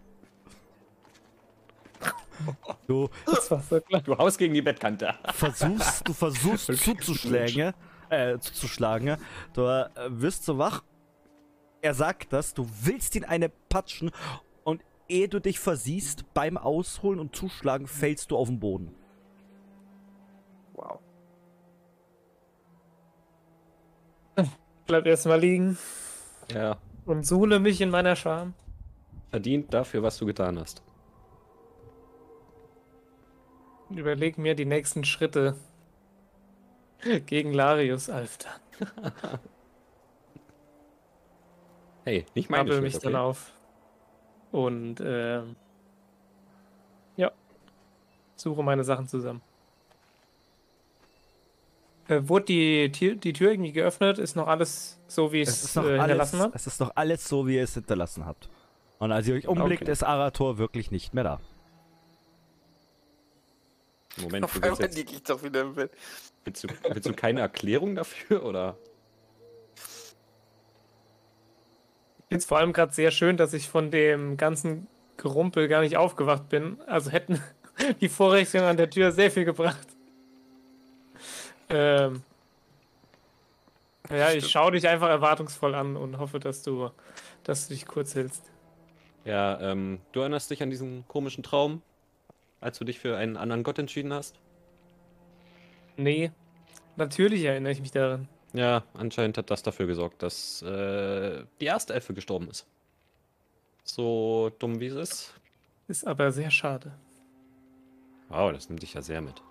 Du 2.86 3.08
Das 3.26 3.50
war 3.50 3.60
so 3.60 3.80
klar. 3.80 4.00
Du 4.00 4.16
haust 4.16 4.38
gegen 4.38 4.54
die 4.54 4.62
Bettkante. 4.62 5.12
versuchst, 5.32 6.06
du 6.06 6.12
versuchst 6.12 6.66
zuzuschlagen, 6.84 7.74
äh, 8.10 8.38
zuzuschlagen. 8.38 9.16
Du 9.54 9.62
äh, 9.62 9.88
wirst 10.08 10.44
so 10.44 10.56
wach. 10.56 10.84
Er 11.82 11.94
sagt 11.94 12.32
das, 12.32 12.54
du 12.54 12.68
willst 12.82 13.16
ihn 13.16 13.24
eine 13.24 13.48
patschen 13.48 14.12
und 14.62 14.84
ehe 15.08 15.28
du 15.28 15.40
dich 15.40 15.58
versiehst, 15.58 16.32
beim 16.32 16.56
Ausholen 16.56 17.18
und 17.18 17.34
Zuschlagen 17.34 17.88
fällst 17.88 18.30
du 18.30 18.36
auf 18.36 18.48
den 18.48 18.60
Boden. 18.60 18.94
Wow. 20.74 21.00
Bleib 24.86 25.06
erstmal 25.06 25.40
liegen 25.40 25.76
Ja, 26.52 26.78
und 27.08 27.26
suhle 27.26 27.58
mich 27.58 27.80
in 27.80 27.90
meiner 27.90 28.14
Scham. 28.16 28.54
verdient 29.30 29.72
dafür, 29.72 30.02
was 30.02 30.18
du 30.18 30.26
getan 30.26 30.58
hast. 30.58 30.82
Überleg 33.90 34.36
mir 34.36 34.54
die 34.54 34.66
nächsten 34.66 35.04
Schritte 35.04 35.56
gegen 37.26 37.52
Larius 37.52 38.10
Alftan. 38.10 38.60
Hey, 42.04 42.24
nicht 42.34 42.48
meine 42.48 42.70
Schuld, 42.72 42.82
mich 42.84 42.94
okay? 42.96 43.04
dann 43.04 43.16
auf. 43.16 43.52
Und 44.50 44.98
ähm, 45.04 45.56
ja, 47.16 47.30
suche 48.34 48.62
meine 48.62 48.82
Sachen 48.82 49.06
zusammen. 49.06 49.42
Äh, 52.08 52.26
wurde 52.28 52.46
die, 52.46 52.90
Tür- 52.90 53.14
die 53.16 53.32
Tür 53.32 53.50
irgendwie 53.52 53.72
geöffnet? 53.72 54.18
Ist 54.18 54.34
noch 54.34 54.48
alles 54.48 54.98
so, 55.06 55.32
wie 55.32 55.42
ich 55.42 55.48
Es 55.48 55.56
es 55.58 55.64
ist, 55.64 55.76
noch 55.76 55.84
äh, 55.84 55.86
alles, 55.88 56.00
hinterlassen 56.00 56.40
habe? 56.40 56.52
es 56.54 56.66
ist 56.66 56.80
noch 56.80 56.92
alles 56.94 57.28
so, 57.28 57.46
wie 57.46 57.56
ihr 57.56 57.62
es 57.64 57.74
hinterlassen 57.74 58.24
habt. 58.26 58.48
Und 58.98 59.12
als 59.12 59.28
ihr 59.28 59.34
euch 59.34 59.46
umblickt, 59.46 59.82
Okay. 59.82 59.92
ist 59.92 60.02
Arator 60.02 60.58
wirklich 60.58 60.90
nicht 60.90 61.14
mehr 61.14 61.24
da. 61.24 61.40
Moment, 64.20 64.44
Auf 64.44 64.52
du 64.54 64.62
willst, 64.62 64.72
einmal 64.80 64.80
jetzt, 64.88 64.96
liege 64.96 65.12
ich 65.12 65.22
doch 65.22 65.42
wieder 65.44 65.60
im 65.60 65.74
Bett. 65.74 65.92
willst, 66.44 66.64
du, 66.64 66.68
willst 66.90 67.06
du 67.08 67.12
keine 67.12 67.40
Erklärung 67.40 67.94
dafür, 67.94 68.42
oder? 68.44 68.76
Ich 72.18 72.24
finde 72.28 72.38
es 72.40 72.44
vor 72.46 72.58
allem 72.58 72.72
gerade 72.72 72.92
sehr 72.92 73.10
schön, 73.10 73.36
dass 73.36 73.52
ich 73.54 73.68
von 73.68 73.90
dem 73.90 74.36
ganzen 74.36 74.86
Gerumpel 75.18 75.68
gar 75.68 75.80
nicht 75.82 75.96
aufgewacht 75.96 76.48
bin. 76.48 76.80
Also 76.86 77.10
hätten 77.10 77.40
die 78.00 78.08
Vorrichtungen 78.08 78.64
an 78.64 78.76
der 78.76 78.90
Tür 78.90 79.12
sehr 79.12 79.30
viel 79.30 79.44
gebracht. 79.44 79.86
Ähm, 81.70 82.22
ja, 84.10 84.32
ich 84.32 84.48
schaue 84.48 84.72
dich 84.72 84.88
einfach 84.88 85.08
erwartungsvoll 85.08 85.74
an 85.74 85.96
und 85.96 86.18
hoffe, 86.18 86.40
dass 86.40 86.62
du, 86.62 86.90
dass 87.44 87.68
du 87.68 87.74
dich 87.74 87.86
kurz 87.86 88.14
hältst. 88.14 88.44
Ja, 89.24 89.60
ähm, 89.60 90.00
du 90.12 90.20
erinnerst 90.20 90.50
dich 90.50 90.62
an 90.62 90.70
diesen 90.70 91.06
komischen 91.08 91.42
Traum, 91.42 91.82
als 92.60 92.78
du 92.78 92.84
dich 92.84 92.98
für 92.98 93.16
einen 93.16 93.36
anderen 93.36 93.62
Gott 93.62 93.78
entschieden 93.78 94.12
hast? 94.12 94.38
Nee, 95.96 96.30
natürlich 96.96 97.44
erinnere 97.44 97.72
ich 97.72 97.80
mich 97.80 97.90
daran. 97.90 98.28
Ja, 98.54 98.84
anscheinend 98.94 99.36
hat 99.36 99.50
das 99.50 99.62
dafür 99.62 99.86
gesorgt, 99.86 100.22
dass 100.22 100.62
äh, 100.62 101.44
die 101.60 101.66
erste 101.66 101.92
Elfe 101.92 102.14
gestorben 102.14 102.48
ist. 102.48 102.66
So 103.84 104.50
dumm 104.58 104.80
wie 104.80 104.86
es 104.86 104.94
ist. 104.94 105.34
Ist 105.86 106.06
aber 106.06 106.32
sehr 106.32 106.50
schade. 106.50 106.92
Wow, 108.28 108.52
das 108.52 108.68
nimmt 108.68 108.82
dich 108.82 108.94
ja 108.94 109.02
sehr 109.02 109.20
mit. 109.20 109.42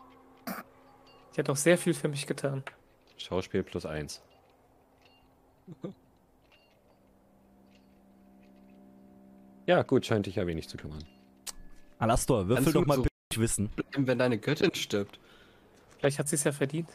Die 1.38 1.42
hat 1.42 1.52
auch 1.52 1.56
sehr 1.56 1.78
viel 1.78 1.94
für 1.94 2.08
mich 2.08 2.26
getan. 2.26 2.64
Schauspiel 3.16 3.62
plus 3.62 3.86
eins. 3.86 4.24
Ja, 9.66 9.84
gut, 9.84 10.06
scheint 10.06 10.26
dich 10.26 10.36
ja 10.36 10.48
wenig 10.48 10.68
zu 10.70 10.78
kümmern. 10.78 11.04
Alastor, 12.00 12.48
würfel 12.48 12.72
doch 12.74 12.86
mal 12.86 12.96
so- 12.98 13.04
bitte 13.04 13.42
wissen. 13.42 13.70
Wenn 13.96 14.18
deine 14.20 14.38
Göttin 14.38 14.74
stirbt, 14.74 15.20
Vielleicht 16.00 16.20
hat 16.20 16.28
sie 16.28 16.36
es 16.36 16.44
ja 16.44 16.52
verdient. 16.52 16.90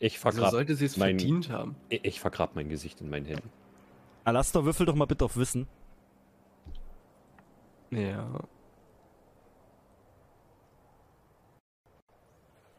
Ich 0.00 0.14
wieso 0.14 0.22
vergrab, 0.32 0.50
sollte 0.50 0.74
sie 0.74 0.86
es 0.86 0.96
mein- 0.96 1.16
verdient 1.16 1.48
haben? 1.48 1.76
ich, 1.90 2.04
ich 2.04 2.20
vergrab 2.20 2.56
mein 2.56 2.68
Gesicht 2.68 3.00
in 3.00 3.08
meinen 3.08 3.24
Händen. 3.24 3.50
Alastor, 4.24 4.64
würfel 4.64 4.84
doch 4.84 4.96
mal 4.96 5.04
bitte 5.04 5.24
auf 5.24 5.36
Wissen. 5.36 5.68
Ja. 7.90 8.28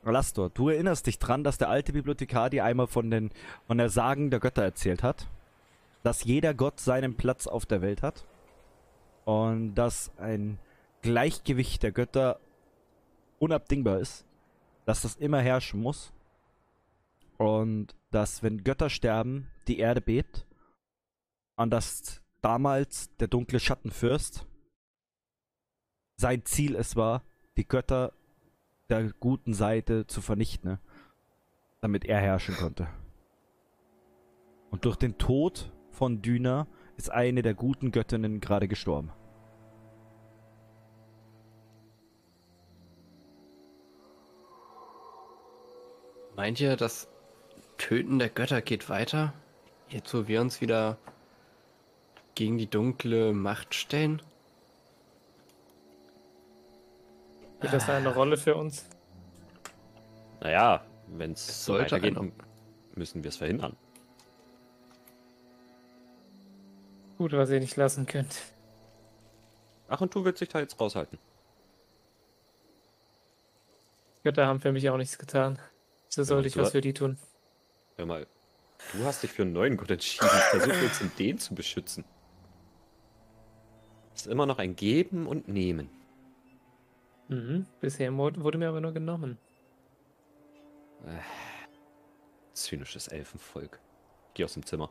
Alastor, 0.05 0.49
du 0.49 0.69
erinnerst 0.69 1.07
dich 1.07 1.19
dran, 1.19 1.43
dass 1.43 1.57
der 1.57 1.69
alte 1.69 1.93
Bibliothekar 1.93 2.49
dir 2.49 2.65
einmal 2.65 2.87
von, 2.87 3.09
den, 3.09 3.31
von 3.67 3.77
der 3.77 3.89
Sagen 3.89 4.29
der 4.29 4.39
Götter 4.39 4.63
erzählt 4.63 5.03
hat? 5.03 5.27
Dass 6.03 6.23
jeder 6.23 6.53
Gott 6.53 6.79
seinen 6.79 7.15
Platz 7.15 7.47
auf 7.47 7.65
der 7.65 7.81
Welt 7.81 8.01
hat? 8.01 8.25
Und 9.25 9.75
dass 9.75 10.11
ein 10.17 10.59
Gleichgewicht 11.01 11.83
der 11.83 11.93
Götter 11.93 12.39
unabdingbar 13.39 13.99
ist? 13.99 14.25
Dass 14.85 15.01
das 15.01 15.15
immer 15.15 15.39
herrschen 15.39 15.81
muss? 15.81 16.11
Und 17.37 17.95
dass, 18.11 18.43
wenn 18.43 18.63
Götter 18.63 18.89
sterben, 18.89 19.49
die 19.67 19.79
Erde 19.79 20.01
bebt? 20.01 20.45
Und 21.55 21.69
dass 21.69 22.21
damals 22.41 23.15
der 23.17 23.29
dunkle 23.29 23.59
Schattenfürst 23.59 24.45
sein 26.17 26.45
Ziel 26.45 26.75
es 26.75 26.95
war, 26.95 27.23
die 27.57 27.67
Götter 27.67 28.13
der 28.93 29.11
guten 29.19 29.53
Seite 29.53 30.05
zu 30.05 30.21
vernichten, 30.21 30.71
ne? 30.71 30.79
damit 31.81 32.05
er 32.05 32.19
herrschen 32.19 32.55
konnte. 32.55 32.87
Und 34.69 34.85
durch 34.85 34.95
den 34.95 35.17
Tod 35.17 35.71
von 35.91 36.21
Dyna 36.21 36.67
ist 36.95 37.11
eine 37.11 37.41
der 37.41 37.53
guten 37.53 37.91
Göttinnen 37.91 38.39
gerade 38.39 38.67
gestorben. 38.67 39.11
Meint 46.35 46.59
ihr, 46.59 46.75
das 46.75 47.07
Töten 47.77 48.19
der 48.19 48.29
Götter 48.29 48.61
geht 48.61 48.89
weiter? 48.89 49.33
Jetzt, 49.89 50.13
wo 50.13 50.27
wir 50.27 50.41
uns 50.41 50.61
wieder 50.61 50.97
gegen 52.35 52.57
die 52.57 52.69
dunkle 52.69 53.33
Macht 53.33 53.75
stellen? 53.75 54.21
Wird 57.63 57.73
das 57.73 57.89
eine 57.89 58.13
Rolle 58.13 58.35
für 58.35 58.55
uns? 58.55 58.85
Naja, 60.41 60.83
wenn 61.07 61.31
es 61.31 61.63
so 61.63 61.75
weitergeht, 61.75 62.17
einer. 62.17 62.29
müssen 62.93 63.23
wir 63.23 63.29
es 63.29 63.37
verhindern. 63.37 63.77
Gut, 67.17 67.31
was 67.31 67.49
ihr 67.51 67.61
nicht 67.61 67.77
lassen 67.77 68.05
könnt. 68.05 68.41
Ach, 69.87 70.01
und 70.01 70.13
du 70.13 70.25
willst 70.25 70.41
dich 70.41 70.49
da 70.49 70.59
jetzt 70.59 70.77
raushalten. 70.77 71.17
Götter 74.23 74.45
haben 74.45 74.59
für 74.59 74.73
mich 74.73 74.89
auch 74.89 74.97
nichts 74.97 75.17
getan. 75.17 75.57
So 76.09 76.23
sollte 76.23 76.49
ich 76.49 76.55
du 76.55 76.61
was 76.61 76.71
für 76.71 76.81
die 76.81 76.93
tun. 76.93 77.17
Hör 77.95 78.05
mal, 78.05 78.27
du 78.91 79.05
hast 79.05 79.23
dich 79.23 79.31
für 79.31 79.43
einen 79.43 79.53
neuen 79.53 79.77
Gott 79.77 79.89
entschieden. 79.91 80.27
Versuch 80.27 80.81
jetzt 80.81 81.01
in 81.01 81.11
den 81.17 81.37
zu 81.37 81.55
beschützen. 81.55 82.03
Es 84.13 84.23
ist 84.23 84.27
immer 84.27 84.45
noch 84.45 84.59
ein 84.59 84.75
Geben 84.75 85.27
und 85.27 85.47
Nehmen. 85.47 86.02
Mhm. 87.27 87.65
Bisher 87.79 88.15
wurde 88.15 88.57
mir 88.57 88.69
aber 88.69 88.81
nur 88.81 88.93
genommen. 88.93 89.37
Zynisches 92.53 93.07
Elfenvolk. 93.07 93.79
Geh 94.33 94.43
aus 94.45 94.53
dem 94.53 94.65
Zimmer. 94.65 94.89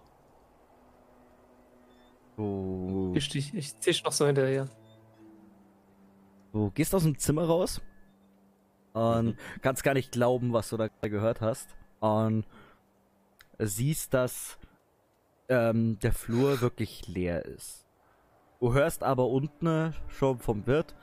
Du, 2.37 3.12
Ich, 3.14 3.35
ich, 3.35 3.55
ich 3.55 3.78
zisch 3.80 4.03
noch 4.05 4.12
so 4.12 4.26
hinterher. 4.26 4.68
du 6.53 6.70
gehst 6.70 6.95
aus 6.95 7.03
dem 7.03 7.18
Zimmer 7.18 7.45
raus 7.45 7.80
und 8.93 9.37
kannst 9.62 9.85
gar 9.85 9.95
nicht 9.95 10.12
glauben, 10.12 10.53
was 10.53 10.68
du 10.70 10.76
da 10.76 10.89
gerade 10.89 11.11
gehört 11.11 11.41
hast. 11.41 11.68
Und 12.01 12.47
siehst, 13.59 14.12
dass 14.12 14.59
ähm, 15.49 15.99
der 16.01 16.12
Flur 16.12 16.61
wirklich 16.61 17.07
leer 17.07 17.45
ist. 17.45 17.87
Du 18.61 18.72
hörst 18.72 19.03
aber 19.03 19.28
unten 19.28 19.95
schon 20.09 20.39
vom 20.39 20.66
Wirt, 20.66 20.95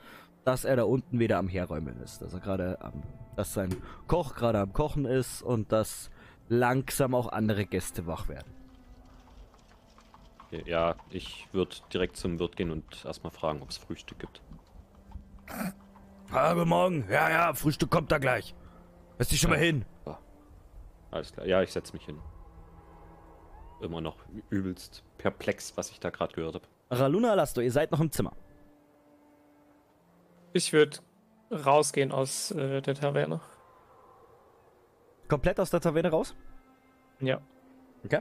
dass 0.50 0.64
er 0.64 0.74
da 0.74 0.82
unten 0.82 1.20
wieder 1.20 1.38
am 1.38 1.46
Herräumen 1.46 2.00
ist. 2.02 2.22
Dass 2.22 2.34
er 2.34 2.40
gerade 2.40 2.80
am, 2.80 3.04
dass 3.36 3.54
sein 3.54 3.70
Koch 4.08 4.34
gerade 4.34 4.58
am 4.58 4.72
Kochen 4.72 5.04
ist 5.04 5.42
und 5.42 5.70
dass 5.70 6.10
langsam 6.48 7.14
auch 7.14 7.28
andere 7.28 7.66
Gäste 7.66 8.08
wach 8.08 8.26
werden. 8.28 8.52
Ja, 10.50 10.96
ich 11.10 11.46
würde 11.52 11.76
direkt 11.92 12.16
zum 12.16 12.40
Wirt 12.40 12.56
gehen 12.56 12.72
und 12.72 13.04
erstmal 13.04 13.30
fragen, 13.30 13.62
ob 13.62 13.70
es 13.70 13.76
Frühstück 13.76 14.18
gibt. 14.18 14.42
Ah, 16.32 16.52
guten 16.54 16.68
Morgen. 16.68 17.04
Ja, 17.08 17.30
ja, 17.30 17.54
Frühstück 17.54 17.88
kommt 17.88 18.10
da 18.10 18.18
gleich. 18.18 18.52
Setz 19.18 19.28
dich 19.28 19.40
schon 19.40 19.50
mal 19.50 19.58
hin. 19.60 19.84
Alles 21.12 21.32
klar. 21.32 21.46
Ja, 21.46 21.62
ich 21.62 21.70
setze 21.70 21.92
mich 21.92 22.04
hin. 22.04 22.18
Immer 23.80 24.00
noch 24.00 24.16
übelst 24.48 25.04
perplex, 25.16 25.76
was 25.76 25.92
ich 25.92 26.00
da 26.00 26.10
gerade 26.10 26.34
gehört 26.34 26.56
habe. 26.56 26.66
Raluna 26.90 27.30
Alasto, 27.30 27.60
ihr 27.60 27.70
seid 27.70 27.92
noch 27.92 28.00
im 28.00 28.10
Zimmer. 28.10 28.32
Ich 30.52 30.72
würde 30.72 30.98
rausgehen 31.50 32.12
aus 32.12 32.50
äh, 32.50 32.80
der 32.82 32.94
Taverne. 32.94 33.40
Komplett 35.28 35.60
aus 35.60 35.70
der 35.70 35.80
Taverne 35.80 36.10
raus? 36.10 36.34
Ja. 37.20 37.40
Okay. 38.04 38.20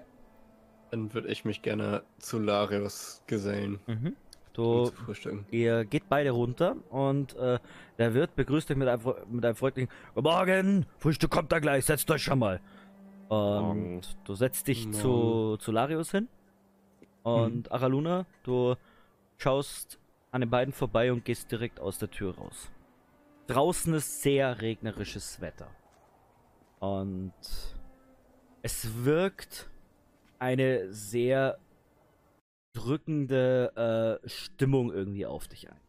Dann 0.92 1.14
würde 1.14 1.30
ich 1.30 1.46
mich 1.46 1.62
gerne 1.62 2.04
zu 2.20 2.40
Larius 2.40 3.24
gesellen. 3.28 3.80
Mhm. 3.88 4.16
Du, 4.54 4.86
zu 4.86 4.94
frühstücken. 4.94 5.46
ihr 5.52 5.86
geht 5.86 6.10
beide 6.10 6.32
runter 6.32 6.76
und 6.90 7.36
äh, 7.36 7.60
der 7.98 8.14
Wirt 8.14 8.36
begrüßt 8.36 8.70
euch 8.72 8.78
mit 8.78 8.88
einem, 8.88 9.02
mit 9.30 9.46
einem 9.46 9.56
freundlichen 9.56 9.92
Guten 10.16 10.28
Morgen, 10.28 10.86
Frühstück 10.98 11.30
kommt 11.30 11.52
da 11.52 11.60
gleich, 11.60 11.86
setzt 11.86 12.10
euch 12.12 12.24
schon 12.24 12.40
mal. 12.40 12.60
Und 13.30 13.38
Morgen. 13.38 14.02
du 14.26 14.34
setzt 14.34 14.68
dich 14.68 14.92
zu, 14.92 15.58
zu 15.58 15.72
Larius 15.72 16.12
hin. 16.12 16.28
Und 17.22 17.72
Araluna, 17.72 18.26
du 18.44 18.76
schaust 19.38 19.99
an 20.32 20.42
den 20.42 20.50
beiden 20.50 20.74
vorbei 20.74 21.12
und 21.12 21.26
gehst 21.26 21.52
direkt 21.52 21.80
aus 21.80 21.98
der 21.98 22.12
Tür 22.12 22.36
raus. 22.36 22.72
Draußen 23.48 23.94
ist 23.96 24.22
sehr 24.22 24.62
regnerisches 24.62 25.42
Wetter. 25.42 25.70
Und 26.80 27.34
es 28.62 29.06
wirkt 29.06 29.70
eine 30.38 30.94
sehr 30.94 31.58
drückende 32.74 34.20
äh, 34.24 34.30
Stimmung 34.30 34.92
irgendwie 34.92 35.26
auf 35.26 35.48
dich 35.48 35.70
ein. 35.70 35.80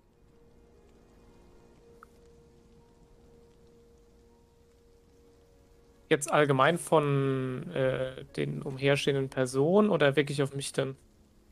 Jetzt 6.09 6.33
allgemein 6.33 6.77
von 6.77 7.71
äh, 7.73 8.25
den 8.37 8.63
umherstehenden 8.63 9.29
Personen 9.29 9.91
oder 9.91 10.17
wirklich 10.17 10.43
auf 10.43 10.55
mich 10.57 10.73
dann? 10.73 10.97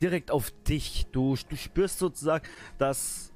Direkt 0.01 0.31
auf 0.31 0.51
dich. 0.67 1.07
Du, 1.11 1.35
du 1.49 1.55
spürst 1.55 1.99
sozusagen, 1.99 2.47
dass 2.77 3.33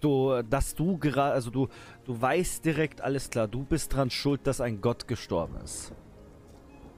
du, 0.00 0.42
dass 0.42 0.74
du 0.74 0.98
gerade, 0.98 1.32
also 1.34 1.50
du, 1.50 1.68
du 2.04 2.20
weißt 2.20 2.64
direkt 2.64 3.00
alles 3.00 3.30
klar. 3.30 3.48
Du 3.48 3.64
bist 3.64 3.92
dran 3.94 4.10
schuld, 4.10 4.46
dass 4.46 4.60
ein 4.60 4.80
Gott 4.80 5.08
gestorben 5.08 5.56
ist. 5.64 5.92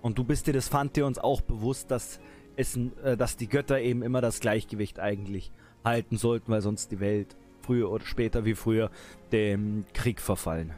Und 0.03 0.19
du 0.19 0.25
bist 0.25 0.47
dir 0.47 0.53
des 0.53 0.69
Pantheons 0.69 1.19
auch 1.19 1.41
bewusst, 1.41 1.91
dass 1.91 2.21
es, 2.57 2.79
äh, 3.03 3.17
dass 3.17 3.37
die 3.37 3.49
Götter 3.49 3.81
eben 3.81 4.03
immer 4.03 4.21
das 4.21 4.41
Gleichgewicht 4.41 5.01
eigentlich 5.01 5.51
halten 5.85 6.17
sollten, 6.17 6.51
weil 6.53 6.63
sonst 6.63 6.91
die 6.93 7.01
Welt 7.01 7.37
früher 7.61 7.91
oder 7.91 8.05
später 8.05 8.45
wie 8.45 8.55
früher 8.55 8.91
dem 9.33 9.85
Krieg 9.93 10.21
verfallen. 10.21 10.73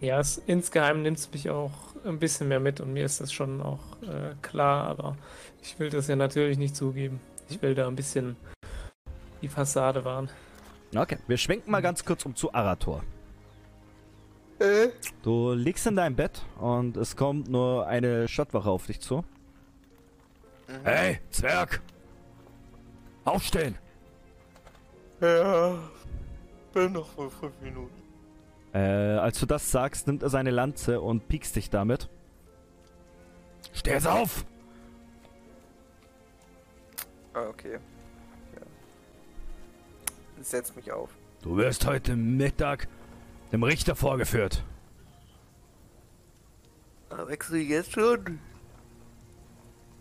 Ja, 0.00 0.20
es, 0.20 0.38
insgeheim 0.46 1.02
nimmt 1.02 1.18
es 1.18 1.32
mich 1.32 1.48
auch 1.50 1.72
ein 2.04 2.18
bisschen 2.18 2.48
mehr 2.48 2.60
mit 2.60 2.80
und 2.80 2.92
mir 2.92 3.04
ist 3.04 3.20
das 3.20 3.32
schon 3.32 3.62
auch 3.62 3.80
äh, 4.02 4.34
klar, 4.42 4.88
aber 4.88 5.16
ich 5.62 5.78
will 5.78 5.90
das 5.90 6.06
ja 6.08 6.16
natürlich 6.16 6.58
nicht 6.58 6.76
zugeben. 6.76 7.20
Ich 7.48 7.62
will 7.62 7.74
da 7.74 7.88
ein 7.88 7.96
bisschen 7.96 8.36
die 9.42 9.48
Fassade 9.48 10.04
wahren. 10.04 10.28
Okay, 10.94 11.18
wir 11.26 11.36
schwenken 11.36 11.70
mal 11.70 11.82
ganz 11.82 12.04
kurz 12.04 12.24
um 12.26 12.34
zu 12.34 12.52
Arator. 12.52 13.02
Äh? 14.58 14.88
Du 15.22 15.52
liegst 15.52 15.86
in 15.86 15.96
deinem 15.96 16.16
Bett 16.16 16.42
und 16.58 16.96
es 16.96 17.16
kommt 17.16 17.48
nur 17.48 17.86
eine 17.86 18.28
Stadtwache 18.28 18.70
auf 18.70 18.86
dich 18.86 19.00
zu. 19.00 19.24
Mhm. 20.68 20.84
Hey, 20.84 21.20
Zwerg! 21.30 21.80
Aufstehen! 23.24 23.76
Ja. 25.20 25.78
Bin 26.72 26.92
noch 26.92 27.08
vor 27.08 27.30
fünf 27.30 27.54
Minuten. 27.60 28.05
Äh, 28.76 29.16
als 29.16 29.40
du 29.40 29.46
das 29.46 29.70
sagst, 29.70 30.06
nimmt 30.06 30.22
er 30.22 30.28
seine 30.28 30.50
Lanze 30.50 31.00
und 31.00 31.28
piekst 31.28 31.56
dich 31.56 31.70
damit. 31.70 32.10
Steh 33.72 33.92
jetzt 33.92 34.06
auf! 34.06 34.44
Ah, 37.32 37.48
okay. 37.48 37.78
Ja. 38.54 38.60
Setz 40.42 40.76
mich 40.76 40.92
auf. 40.92 41.08
Du 41.40 41.56
wirst 41.56 41.86
heute 41.86 42.16
Mittag 42.16 42.86
dem 43.50 43.62
Richter 43.62 43.96
vorgeführt. 43.96 44.62
Ah, 47.08 47.26
wechsel 47.28 47.60
jetzt 47.62 47.92
schon? 47.92 48.40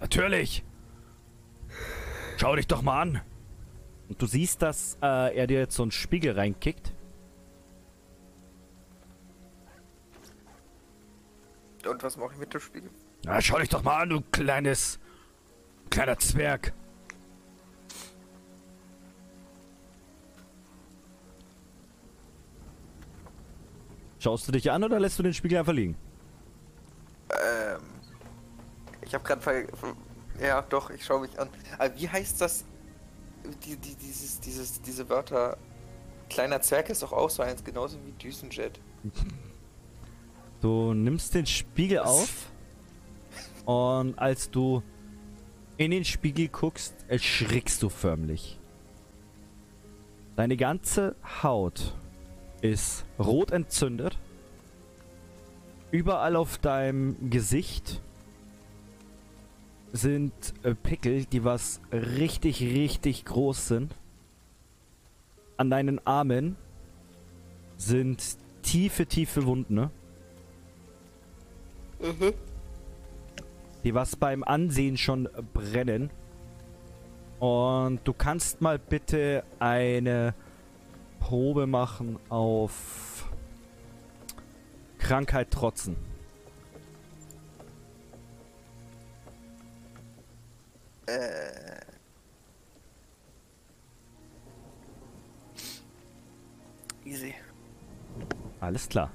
Natürlich! 0.01 0.65
Schau 2.35 2.57
dich 2.57 2.67
doch 2.67 2.81
mal 2.81 3.01
an! 3.01 3.21
Und 4.09 4.21
du 4.21 4.25
siehst, 4.25 4.61
dass 4.61 4.97
äh, 5.01 5.33
er 5.33 5.47
dir 5.47 5.59
jetzt 5.59 5.77
so 5.77 5.83
einen 5.83 5.91
Spiegel 5.91 6.33
reinkickt. 6.33 6.93
Und 11.87 12.03
was 12.03 12.17
mache 12.17 12.33
ich 12.33 12.39
mit 12.39 12.53
dem 12.53 12.61
Spiegel? 12.61 12.89
Na, 13.23 13.41
schau 13.41 13.59
dich 13.59 13.69
doch 13.69 13.83
mal 13.83 14.01
an, 14.01 14.09
du 14.09 14.21
kleines. 14.31 14.99
kleiner 15.89 16.17
Zwerg. 16.17 16.73
Schaust 24.19 24.47
du 24.47 24.51
dich 24.51 24.71
an 24.71 24.83
oder 24.83 24.99
lässt 24.99 25.19
du 25.19 25.23
den 25.23 25.33
Spiegel 25.33 25.59
einfach 25.59 25.73
liegen? 25.73 25.95
Ähm. 27.29 27.81
Ich 29.01 29.13
habe 29.13 29.23
gerade 29.23 29.41
ver... 29.41 29.63
Ja, 30.41 30.63
doch, 30.63 30.89
ich 30.89 31.05
schaue 31.05 31.21
mich 31.21 31.39
an. 31.39 31.47
Aber 31.77 31.95
wie 31.95 32.09
heißt 32.09 32.41
das? 32.41 32.65
Die, 33.63 33.77
die, 33.77 33.95
dieses, 33.95 34.39
dieses, 34.39 34.81
diese 34.81 35.07
Wörter. 35.09 35.57
Kleiner 36.29 36.59
Zwerg 36.61 36.89
ist 36.89 37.03
doch 37.03 37.13
auch 37.13 37.29
so 37.29 37.43
eins, 37.43 37.63
genauso 37.63 37.97
wie 38.03 38.11
Düsenjet. 38.13 38.79
Du 40.65 40.95
nimmst 40.95 41.35
den 41.35 41.45
Spiegel 41.45 41.99
auf 41.99 42.49
und 43.65 44.17
als 44.17 44.49
du 44.49 44.81
in 45.77 45.91
den 45.91 46.03
Spiegel 46.03 46.47
guckst, 46.47 46.95
erschrickst 47.07 47.83
du 47.83 47.89
förmlich. 47.89 48.59
Deine 50.35 50.57
ganze 50.57 51.15
Haut 51.43 51.93
ist 52.61 53.05
rot 53.19 53.51
entzündet. 53.51 54.17
Überall 55.91 56.35
auf 56.35 56.57
deinem 56.57 57.29
Gesicht 57.29 58.01
sind 59.93 60.33
äh, 60.63 60.73
Pickel, 60.73 61.25
die 61.25 61.43
was 61.43 61.79
richtig, 61.91 62.63
richtig 62.63 63.23
groß 63.25 63.67
sind. 63.67 63.93
An 65.57 65.69
deinen 65.69 65.99
Armen 66.07 66.55
sind 67.77 68.39
tiefe, 68.63 69.05
tiefe 69.05 69.45
Wunden, 69.45 69.75
ne? 69.75 69.91
Die 73.83 73.93
was 73.93 74.15
beim 74.15 74.43
Ansehen 74.43 74.97
schon 74.97 75.29
brennen. 75.53 76.09
Und 77.39 77.99
du 78.05 78.13
kannst 78.13 78.61
mal 78.61 78.79
bitte 78.79 79.43
eine 79.59 80.33
Probe 81.19 81.67
machen 81.67 82.17
auf 82.29 83.29
Krankheit 84.97 85.51
trotzen. 85.51 85.95
Äh. 91.07 91.81
Easy. 97.05 97.35
Alles 98.59 98.89
klar. 98.89 99.11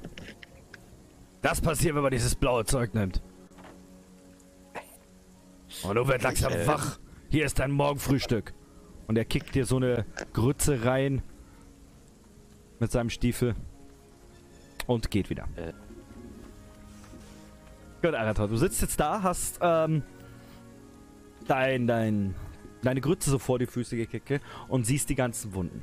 Das 1.42 1.60
passiert, 1.60 1.94
wenn 1.94 2.02
man 2.02 2.10
dieses 2.10 2.34
blaue 2.34 2.64
Zeug 2.64 2.94
nimmt. 2.94 3.22
Und 5.82 5.94
du 5.94 6.06
wirst 6.06 6.22
langsam 6.22 6.52
äh, 6.52 6.66
wach. 6.66 6.98
Hier 7.30 7.46
ist 7.46 7.58
dein 7.58 7.70
Morgenfrühstück. 7.70 8.52
Und 9.06 9.16
er 9.16 9.24
kickt 9.24 9.54
dir 9.54 9.64
so 9.64 9.76
eine 9.76 10.04
Grütze 10.32 10.84
rein 10.84 11.22
mit 12.78 12.90
seinem 12.90 13.10
Stiefel 13.10 13.54
und 14.86 15.10
geht 15.10 15.30
wieder. 15.30 15.48
Äh. 15.56 15.72
Gut, 18.02 18.14
Arator, 18.14 18.48
du 18.48 18.56
sitzt 18.56 18.80
jetzt 18.82 18.98
da, 18.98 19.22
hast 19.22 19.58
ähm, 19.60 20.02
dein, 21.46 21.86
dein, 21.86 22.34
deine 22.82 23.00
Grütze 23.00 23.30
so 23.30 23.38
vor 23.38 23.58
die 23.58 23.66
Füße 23.66 23.96
gekickt 23.96 24.42
und 24.68 24.86
siehst 24.86 25.08
die 25.08 25.14
ganzen 25.14 25.54
Wunden. 25.54 25.82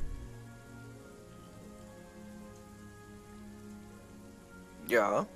Ja. 4.87 5.27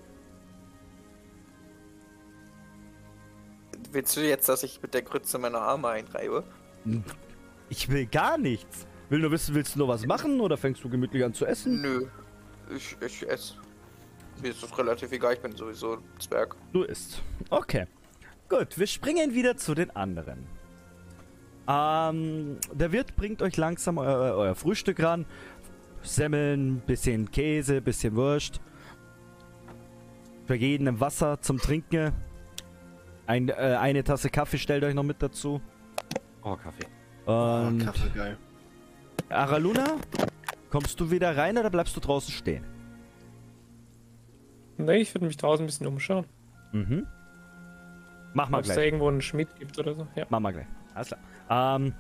Willst 3.91 4.15
du 4.15 4.21
jetzt, 4.21 4.47
dass 4.47 4.63
ich 4.63 4.81
mit 4.81 4.93
der 4.93 5.01
Grütze 5.01 5.37
meine 5.37 5.59
Arme 5.59 5.89
einreibe? 5.89 6.43
Ich 7.69 7.89
will 7.89 8.05
gar 8.05 8.37
nichts. 8.37 8.87
Will 9.09 9.19
nur 9.19 9.31
wissen, 9.31 9.53
willst 9.53 9.75
du 9.75 9.79
noch 9.79 9.89
was 9.89 10.05
machen 10.05 10.39
oder 10.39 10.55
fängst 10.55 10.83
du 10.83 10.89
gemütlich 10.89 11.23
an 11.23 11.33
zu 11.33 11.45
essen? 11.45 11.81
Nö. 11.81 12.07
Ich, 12.73 12.95
ich 13.05 13.27
esse. 13.27 13.55
Mir 14.41 14.51
ist 14.51 14.63
das 14.63 14.77
relativ 14.77 15.11
egal, 15.11 15.33
ich 15.33 15.41
bin 15.41 15.55
sowieso 15.55 15.95
ein 15.95 16.19
Zwerg. 16.19 16.55
Du 16.71 16.83
isst. 16.83 17.21
Okay. 17.49 17.87
Gut, 18.47 18.79
wir 18.79 18.87
springen 18.87 19.33
wieder 19.33 19.57
zu 19.57 19.75
den 19.75 19.93
anderen. 19.93 20.47
Ähm, 21.67 22.57
der 22.73 22.91
Wirt 22.91 23.15
bringt 23.15 23.41
euch 23.41 23.57
langsam 23.57 23.97
euer, 23.97 24.35
euer 24.35 24.55
Frühstück 24.55 25.03
ran. 25.03 25.25
Semmeln, 26.01 26.81
bisschen 26.87 27.29
Käse, 27.29 27.81
bisschen 27.81 28.15
Wurst. 28.15 28.61
Für 30.47 30.55
jeden 30.55 30.87
ein 30.87 30.99
Wasser 30.99 31.39
zum 31.41 31.57
Trinken. 31.57 32.13
Ein, 33.31 33.47
äh, 33.47 33.53
eine 33.53 34.03
Tasse 34.03 34.29
Kaffee 34.29 34.57
stellt 34.57 34.83
euch 34.83 34.93
noch 34.93 35.03
mit 35.03 35.21
dazu. 35.21 35.61
Oh, 36.43 36.57
Kaffee. 36.57 36.85
Und 37.25 37.79
Kaffee 37.79 38.09
geil. 38.13 38.37
Araluna, 39.29 39.95
kommst 40.69 40.99
du 40.99 41.09
wieder 41.11 41.37
rein 41.37 41.57
oder 41.57 41.69
bleibst 41.69 41.95
du 41.95 42.01
draußen 42.01 42.33
stehen? 42.33 42.65
Nee, 44.77 44.97
ich 44.97 45.15
würde 45.15 45.27
mich 45.27 45.37
draußen 45.37 45.63
ein 45.63 45.67
bisschen 45.67 45.87
umschauen. 45.87 46.25
Mhm. 46.73 47.07
Mach 48.33 48.49
mal 48.49 48.57
Ob 48.57 48.63
es 48.63 48.67
da 48.67 48.73
gleich. 48.73 48.85
irgendwo 48.87 49.07
einen 49.07 49.21
Schmied 49.21 49.55
gibt 49.57 49.79
oder 49.79 49.95
so. 49.95 50.05
Ja. 50.15 50.25
Mach 50.27 50.41
mal 50.41 50.51
gleich. 50.51 50.67
Alles 50.93 51.07
klar. 51.47 51.75
Ähm, 51.77 51.93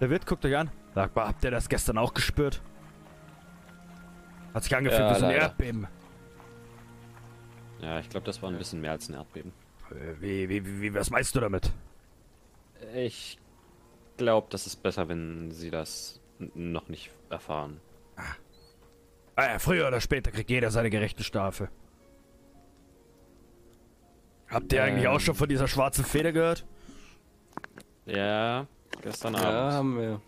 der 0.00 0.08
Wirt 0.08 0.24
guckt 0.26 0.46
euch 0.46 0.56
an. 0.56 0.70
Sagt 0.94 1.14
mal, 1.14 1.28
habt 1.28 1.44
ihr 1.44 1.50
das 1.50 1.68
gestern 1.68 1.98
auch 1.98 2.14
gespürt? 2.14 2.62
Hat 4.54 4.64
sich 4.64 4.74
angefühlt 4.74 5.02
Ja, 5.02 5.14
wie 5.14 5.20
so 5.20 5.26
ein. 5.26 5.32
Erdbeben. 5.32 5.86
Ja, 7.82 7.98
ich 7.98 8.08
glaube, 8.08 8.24
das 8.24 8.40
war 8.40 8.48
ein 8.48 8.56
bisschen 8.56 8.80
mehr 8.80 8.92
als 8.92 9.10
ein 9.10 9.14
Erdbeben. 9.14 9.52
Äh, 9.90 10.20
Wie, 10.20 10.48
wie, 10.48 10.64
wie, 10.64 10.80
wie, 10.82 10.94
was 10.94 11.10
meinst 11.10 11.34
du 11.34 11.40
damit? 11.40 11.72
Ich 12.94 13.38
glaube, 14.16 14.46
das 14.50 14.66
ist 14.66 14.82
besser, 14.82 15.08
wenn 15.08 15.50
sie 15.50 15.70
das 15.70 16.20
noch 16.54 16.88
nicht 16.88 17.10
erfahren. 17.28 17.80
Ah, 19.36 19.52
ja, 19.52 19.58
früher 19.58 19.88
oder 19.88 20.00
später 20.00 20.30
kriegt 20.30 20.50
jeder 20.50 20.70
seine 20.70 20.90
gerechte 20.90 21.22
Strafe. 21.24 21.68
Habt 24.48 24.72
ihr 24.72 24.82
eigentlich 24.82 25.04
Ähm. 25.04 25.10
auch 25.12 25.20
schon 25.20 25.34
von 25.34 25.48
dieser 25.48 25.68
schwarzen 25.68 26.04
Feder 26.04 26.32
gehört? 26.32 26.66
Ja, 28.06 28.66
gestern 29.02 29.34
Ja, 29.34 29.40
Abend. 29.40 29.72
haben 29.72 29.98
wir. 29.98 30.20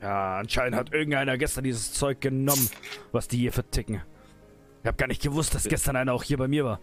Ja, 0.00 0.38
anscheinend 0.38 0.76
hat 0.76 0.92
irgendeiner 0.92 1.36
gestern 1.36 1.64
dieses 1.64 1.92
Zeug 1.92 2.20
genommen, 2.20 2.70
was 3.12 3.28
die 3.28 3.38
hier 3.38 3.52
verticken. 3.52 4.00
Ich 4.82 4.86
hab 4.88 4.96
gar 4.96 5.08
nicht 5.08 5.20
gewusst, 5.22 5.54
dass 5.54 5.64
gestern 5.64 5.96
einer 5.96 6.12
auch 6.14 6.22
hier 6.22 6.38
bei 6.38 6.48
mir 6.48 6.64
war. 6.64 6.80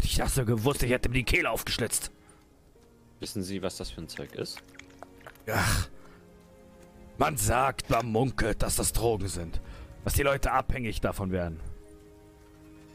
Hätte 0.00 0.08
ich 0.08 0.16
das 0.16 0.34
so 0.34 0.46
gewusst, 0.46 0.82
ich 0.82 0.90
hätte 0.90 1.10
mir 1.10 1.16
die 1.16 1.24
Kehle 1.24 1.50
aufgeschlitzt. 1.50 2.10
Wissen 3.18 3.42
Sie, 3.42 3.60
was 3.60 3.76
das 3.76 3.90
für 3.90 4.00
ein 4.00 4.08
Zeug 4.08 4.34
ist? 4.34 4.56
Ach. 5.46 5.88
Man 7.18 7.36
sagt, 7.36 7.90
man 7.90 8.06
munkelt, 8.06 8.62
dass 8.62 8.76
das 8.76 8.94
Drogen 8.94 9.28
sind. 9.28 9.60
Dass 10.04 10.14
die 10.14 10.22
Leute 10.22 10.52
abhängig 10.52 11.02
davon 11.02 11.32
werden. 11.32 11.60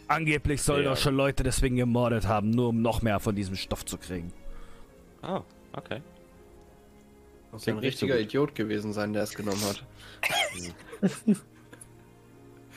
Angeblich 0.07 0.63
sollen 0.63 0.85
Ja. 0.85 0.93
auch 0.93 0.97
schon 0.97 1.15
Leute 1.15 1.43
deswegen 1.43 1.75
gemordet 1.75 2.25
haben, 2.25 2.49
nur 2.49 2.69
um 2.69 2.81
noch 2.81 3.03
mehr 3.03 3.19
von 3.19 3.35
diesem 3.35 3.55
Stoff 3.55 3.85
zu 3.85 3.99
kriegen. 3.99 4.33
Ah, 5.21 5.43
okay. 5.73 6.01
Muss 7.51 7.67
ein 7.67 7.75
so 7.75 7.81
richtiger 7.81 8.15
gut. 8.15 8.23
Idiot 8.25 8.55
gewesen 8.55 8.93
sein, 8.93 9.13
der 9.13 9.21
es 9.21 9.35
genommen 9.35 9.61
hat. 9.63 9.83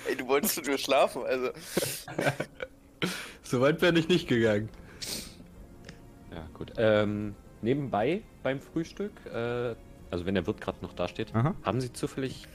Ey, 0.06 0.16
du 0.18 0.26
wolltest 0.28 0.62
nur 0.66 0.76
schlafen, 0.76 1.22
also. 1.24 1.50
So 3.42 3.60
weit 3.60 3.78
bin 3.78 3.96
ich 3.96 4.08
nicht 4.08 4.28
gegangen. 4.28 4.68
Ja, 6.30 6.46
gut. 6.54 6.72
Ähm, 6.76 7.34
nebenbei 7.62 8.22
beim 8.42 8.60
Frühstück, 8.60 9.12
äh, 9.26 9.74
also 10.10 10.26
wenn 10.26 10.34
der 10.34 10.46
Wirt 10.46 10.60
gerade 10.60 10.78
noch 10.82 10.92
da 10.92 11.08
steht, 11.08 11.34
Aha. 11.34 11.54
haben 11.62 11.80
Sie 11.80 11.92
zufällig 11.92 12.46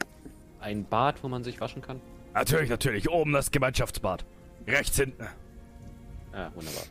ein 0.60 0.86
Bad, 0.86 1.24
wo 1.24 1.28
man 1.28 1.44
sich 1.44 1.60
waschen 1.60 1.82
kann? 1.82 2.00
Natürlich, 2.34 2.70
natürlich. 2.70 3.10
Oben 3.10 3.34
das 3.34 3.52
Gemeinschaftsbad. 3.52 4.26
Rechts 4.68 4.98
hinten. 4.98 5.24
Ja, 6.34 6.52
wunderbar. 6.56 6.84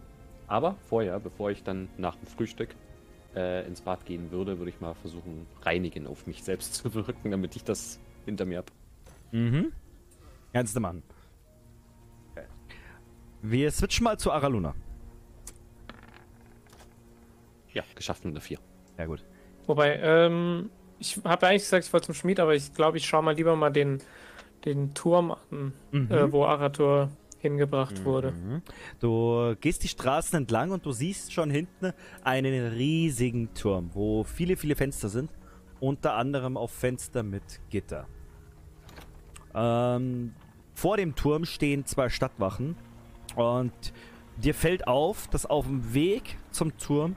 Aber 0.47 0.77
vorher, 0.89 1.19
bevor 1.19 1.51
ich 1.51 1.63
dann 1.63 1.89
nach 1.97 2.15
dem 2.17 2.27
Frühstück 2.27 2.75
äh, 3.35 3.67
ins 3.67 3.81
Bad 3.81 4.05
gehen 4.05 4.31
würde, 4.31 4.59
würde 4.59 4.71
ich 4.71 4.81
mal 4.81 4.95
versuchen, 4.95 5.47
reinigen 5.63 6.07
auf 6.07 6.27
mich 6.27 6.45
selbst 6.45 6.75
zu 6.75 6.95
wirken, 6.95 7.31
damit 7.31 7.57
ich 7.57 7.65
das 7.65 7.99
hinter 8.25 8.45
mir 8.45 8.59
habe. 8.59 8.73
Mhm. 9.33 9.73
Kannst 10.53 10.77
du 10.77 10.81
machen. 10.81 11.03
Wir 13.43 13.71
switchen 13.71 14.05
mal 14.05 14.19
zu 14.19 14.31
Araluna. 14.33 14.75
Ja, 17.73 17.83
geschafft 17.95 18.25
mit 18.25 18.35
einer 18.35 18.41
4. 18.41 18.59
Ja, 18.99 19.07
gut. 19.07 19.25
Wobei, 19.67 19.99
ähm, 20.03 20.71
ich 20.99 21.19
habe 21.25 21.47
eigentlich 21.49 21.63
gesagt, 21.63 21.85
ich 21.87 21.93
wollte 21.93 22.07
zum 22.07 22.15
Schmied, 22.15 22.39
aber 22.41 22.55
ich 22.55 22.73
glaube, 22.75 22.99
ich 22.99 23.07
schaue 23.07 23.23
mal 23.23 23.35
lieber 23.35 23.57
mal 23.57 23.71
den, 23.71 23.99
den 24.65 24.95
Turm 24.95 25.33
an, 25.51 25.73
Mhm. 25.91 26.11
äh, 26.11 26.33
wo 26.33 26.45
Arator 26.45 27.11
hingebracht 27.39 28.05
wurde. 28.05 28.33
Mhm. 28.33 28.63
Du 29.01 29.57
gehst 29.61 29.83
die 29.83 29.89
Straßen 29.89 30.37
entlang 30.39 30.71
und 30.71 30.87
du 30.87 30.93
siehst 30.93 31.33
schon 31.33 31.51
hinten 31.51 31.93
einen 32.23 32.73
riesigen 32.73 33.53
Turm, 33.55 33.91
wo 33.95 34.23
viele, 34.23 34.57
viele 34.57 34.77
Fenster 34.77 35.09
sind. 35.09 35.31
Unter 35.81 36.15
anderem 36.15 36.57
auch 36.57 36.71
Fenster 36.71 37.25
mit 37.25 37.43
Gitter. 37.71 38.07
Ähm, 39.55 40.35
vor 40.75 40.97
dem 40.97 41.17
Turm 41.17 41.45
stehen 41.45 41.85
zwei 41.87 42.09
Stadtwachen. 42.09 42.77
Und 43.37 43.73
dir 44.37 44.55
fällt 44.55 44.87
auf, 44.87 45.29
dass 45.29 45.47
auf 45.47 45.67
dem 45.67 45.95
Weg 45.95 46.37
zum 46.51 46.77
Turm 46.79 47.17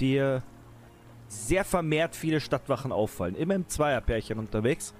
dir 0.00 0.42
sehr 1.28 1.64
vermehrt 1.64 2.14
viele 2.14 2.40
Stadtwachen 2.40 2.92
auffallen. 2.92 3.34
Immer 3.34 3.54
im 3.54 3.68
Zweierpärchen 3.68 4.38
unterwegs. 4.38 4.94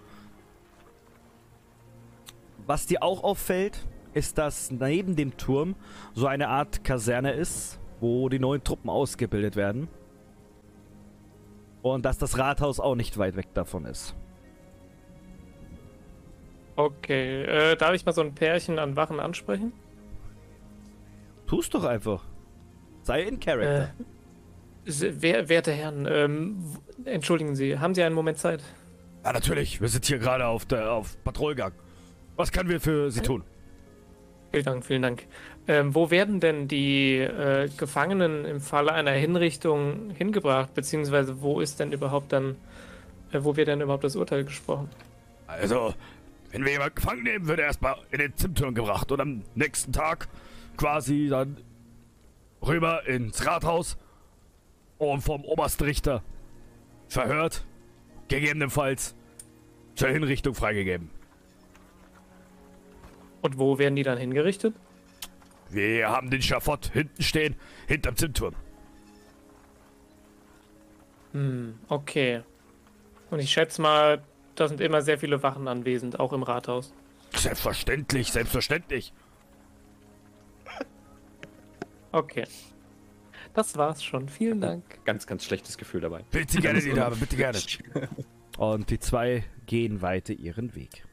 Was 2.67 2.87
dir 2.87 3.03
auch 3.03 3.23
auffällt, 3.23 3.87
ist, 4.13 4.39
dass 4.39 4.71
neben 4.71 5.15
dem 5.15 5.37
Turm 5.37 5.77
so 6.15 6.27
eine 6.27 6.49
Art 6.49 6.83
Kaserne 6.83 7.33
ist, 7.33 7.79
wo 8.01 8.29
die 8.29 8.39
neuen 8.39 8.65
Truppen 8.65 8.91
ausgebildet 8.91 9.57
werden. 9.57 9.89
Und 11.83 12.05
dass 12.05 12.19
das 12.19 12.39
Rathaus 12.39 12.81
auch 12.81 12.97
nicht 12.97 13.19
weit 13.19 13.37
weg 13.37 13.55
davon 13.55 13.85
ist. 13.85 14.17
Okay, 16.75 17.45
äh, 17.45 17.77
darf 17.77 17.95
ich 17.95 18.05
mal 18.05 18.13
so 18.13 18.21
ein 18.21 18.35
Pärchen 18.35 18.79
an 18.79 18.97
Wachen 18.97 19.21
ansprechen? 19.21 19.73
Tu's 21.47 21.71
doch 21.71 21.85
einfach. 21.85 22.25
Sei 23.03 23.23
in 23.23 23.39
Character. 23.39 23.93
Äh, 24.85 25.13
wer, 25.21 25.49
werte 25.49 25.73
Herren, 25.73 26.07
ähm, 26.11 26.65
entschuldigen 27.05 27.55
Sie, 27.55 27.79
haben 27.79 27.95
Sie 27.95 28.03
einen 28.03 28.15
Moment 28.15 28.39
Zeit? 28.39 28.63
Ja, 29.25 29.33
natürlich. 29.33 29.81
Wir 29.81 29.89
sind 29.89 30.05
hier 30.05 30.19
gerade 30.19 30.47
auf, 30.47 30.65
der, 30.65 30.93
auf 30.93 31.23
Patrouillgang. 31.25 31.73
Was 32.37 32.53
können 32.53 32.69
wir 32.69 32.81
für 32.81 33.11
Sie 33.11 33.21
tun? 33.21 33.45
Vielen 34.53 34.65
Dank, 34.65 34.85
vielen 34.87 35.03
Dank. 35.03 35.27
Ähm, 35.69 35.95
wo 35.95 36.11
werden 36.11 36.41
denn 36.41 36.69
die 36.69 37.19
äh, 37.19 37.69
Gefangenen 37.77 38.45
im 38.45 38.61
Falle 38.61 38.93
einer 38.93 39.11
Hinrichtung 39.13 40.11
hingebracht? 40.11 40.75
Beziehungsweise 40.75 41.43
wo 41.43 41.61
ist 41.61 41.81
denn 41.81 41.93
überhaupt 41.93 42.33
dann, 42.33 42.57
äh, 43.33 43.41
wo 43.43 43.57
wird 43.57 43.69
denn 43.69 43.81
überhaupt 43.81 44.05
das 44.05 44.17
Urteil 44.17 44.45
gesprochen? 44.45 44.89
Also, 45.47 45.95
wenn 46.53 46.65
wir 46.65 46.73
jemanden 46.73 46.95
gefangen 46.95 47.23
nehmen, 47.23 47.49
wird 47.49 47.59
er 47.59 47.67
erstmal 47.67 47.97
in 48.11 48.19
den 48.19 48.37
Zimtturm 48.37 48.75
gebracht 48.75 49.11
und 49.11 49.21
am 49.21 49.43
nächsten 49.55 49.93
Tag 49.93 50.29
quasi 50.77 51.29
dann 51.29 51.59
rüber 52.63 53.07
ins 53.07 53.47
Rathaus 53.47 53.97
und 54.99 55.21
vom 55.23 55.45
obersten 55.45 55.85
Richter 55.85 56.23
verhört, 57.09 57.65
gegebenenfalls 58.29 59.15
zur 59.95 60.09
Hinrichtung 60.09 60.55
freigegeben. 60.55 61.11
Und 63.43 63.59
wo 63.59 63.79
werden 63.79 63.97
die 63.97 64.03
dann 64.03 64.19
hingerichtet? 64.19 64.75
Wir 65.71 66.09
haben 66.09 66.31
den 66.31 66.43
Schafott 66.43 66.91
hinten 66.93 67.23
stehen, 67.23 67.57
hinterm 67.87 68.17
Zimtturm. 68.17 68.55
Hm, 71.33 71.79
okay. 71.89 72.43
Und 73.31 73.41
ich 73.41 73.51
schätze 73.51 73.83
mal, 73.83 74.23
da 74.55 74.69
sind 74.69 74.81
immer 74.81 75.03
sehr 75.03 75.19
viele 75.19 75.43
Wachen 75.43 75.69
anwesend, 75.69 76.19
auch 76.19 76.33
im 76.33 76.43
Rathaus. 76.43 76.95
Selbstverständlich, 77.35 78.33
selbstverständlich. 78.33 79.13
Okay. 82.17 82.45
Das 83.53 83.77
war's 83.77 84.03
schon. 84.03 84.29
Vielen 84.29 84.61
Dank. 84.61 85.05
Ganz, 85.05 85.27
ganz 85.27 85.45
schlechtes 85.45 85.77
Gefühl 85.77 86.01
dabei. 86.01 86.25
Bitte 86.31 86.61
gerne, 86.61 86.81
die 86.81 86.93
Dame, 86.93 87.17
bitte 87.17 87.37
gerne. 87.37 87.59
Und 88.59 88.89
die 88.89 88.99
zwei 88.99 89.45
gehen 89.67 90.01
weiter 90.01 90.33
ihren 90.33 90.75
Weg. 90.75 91.06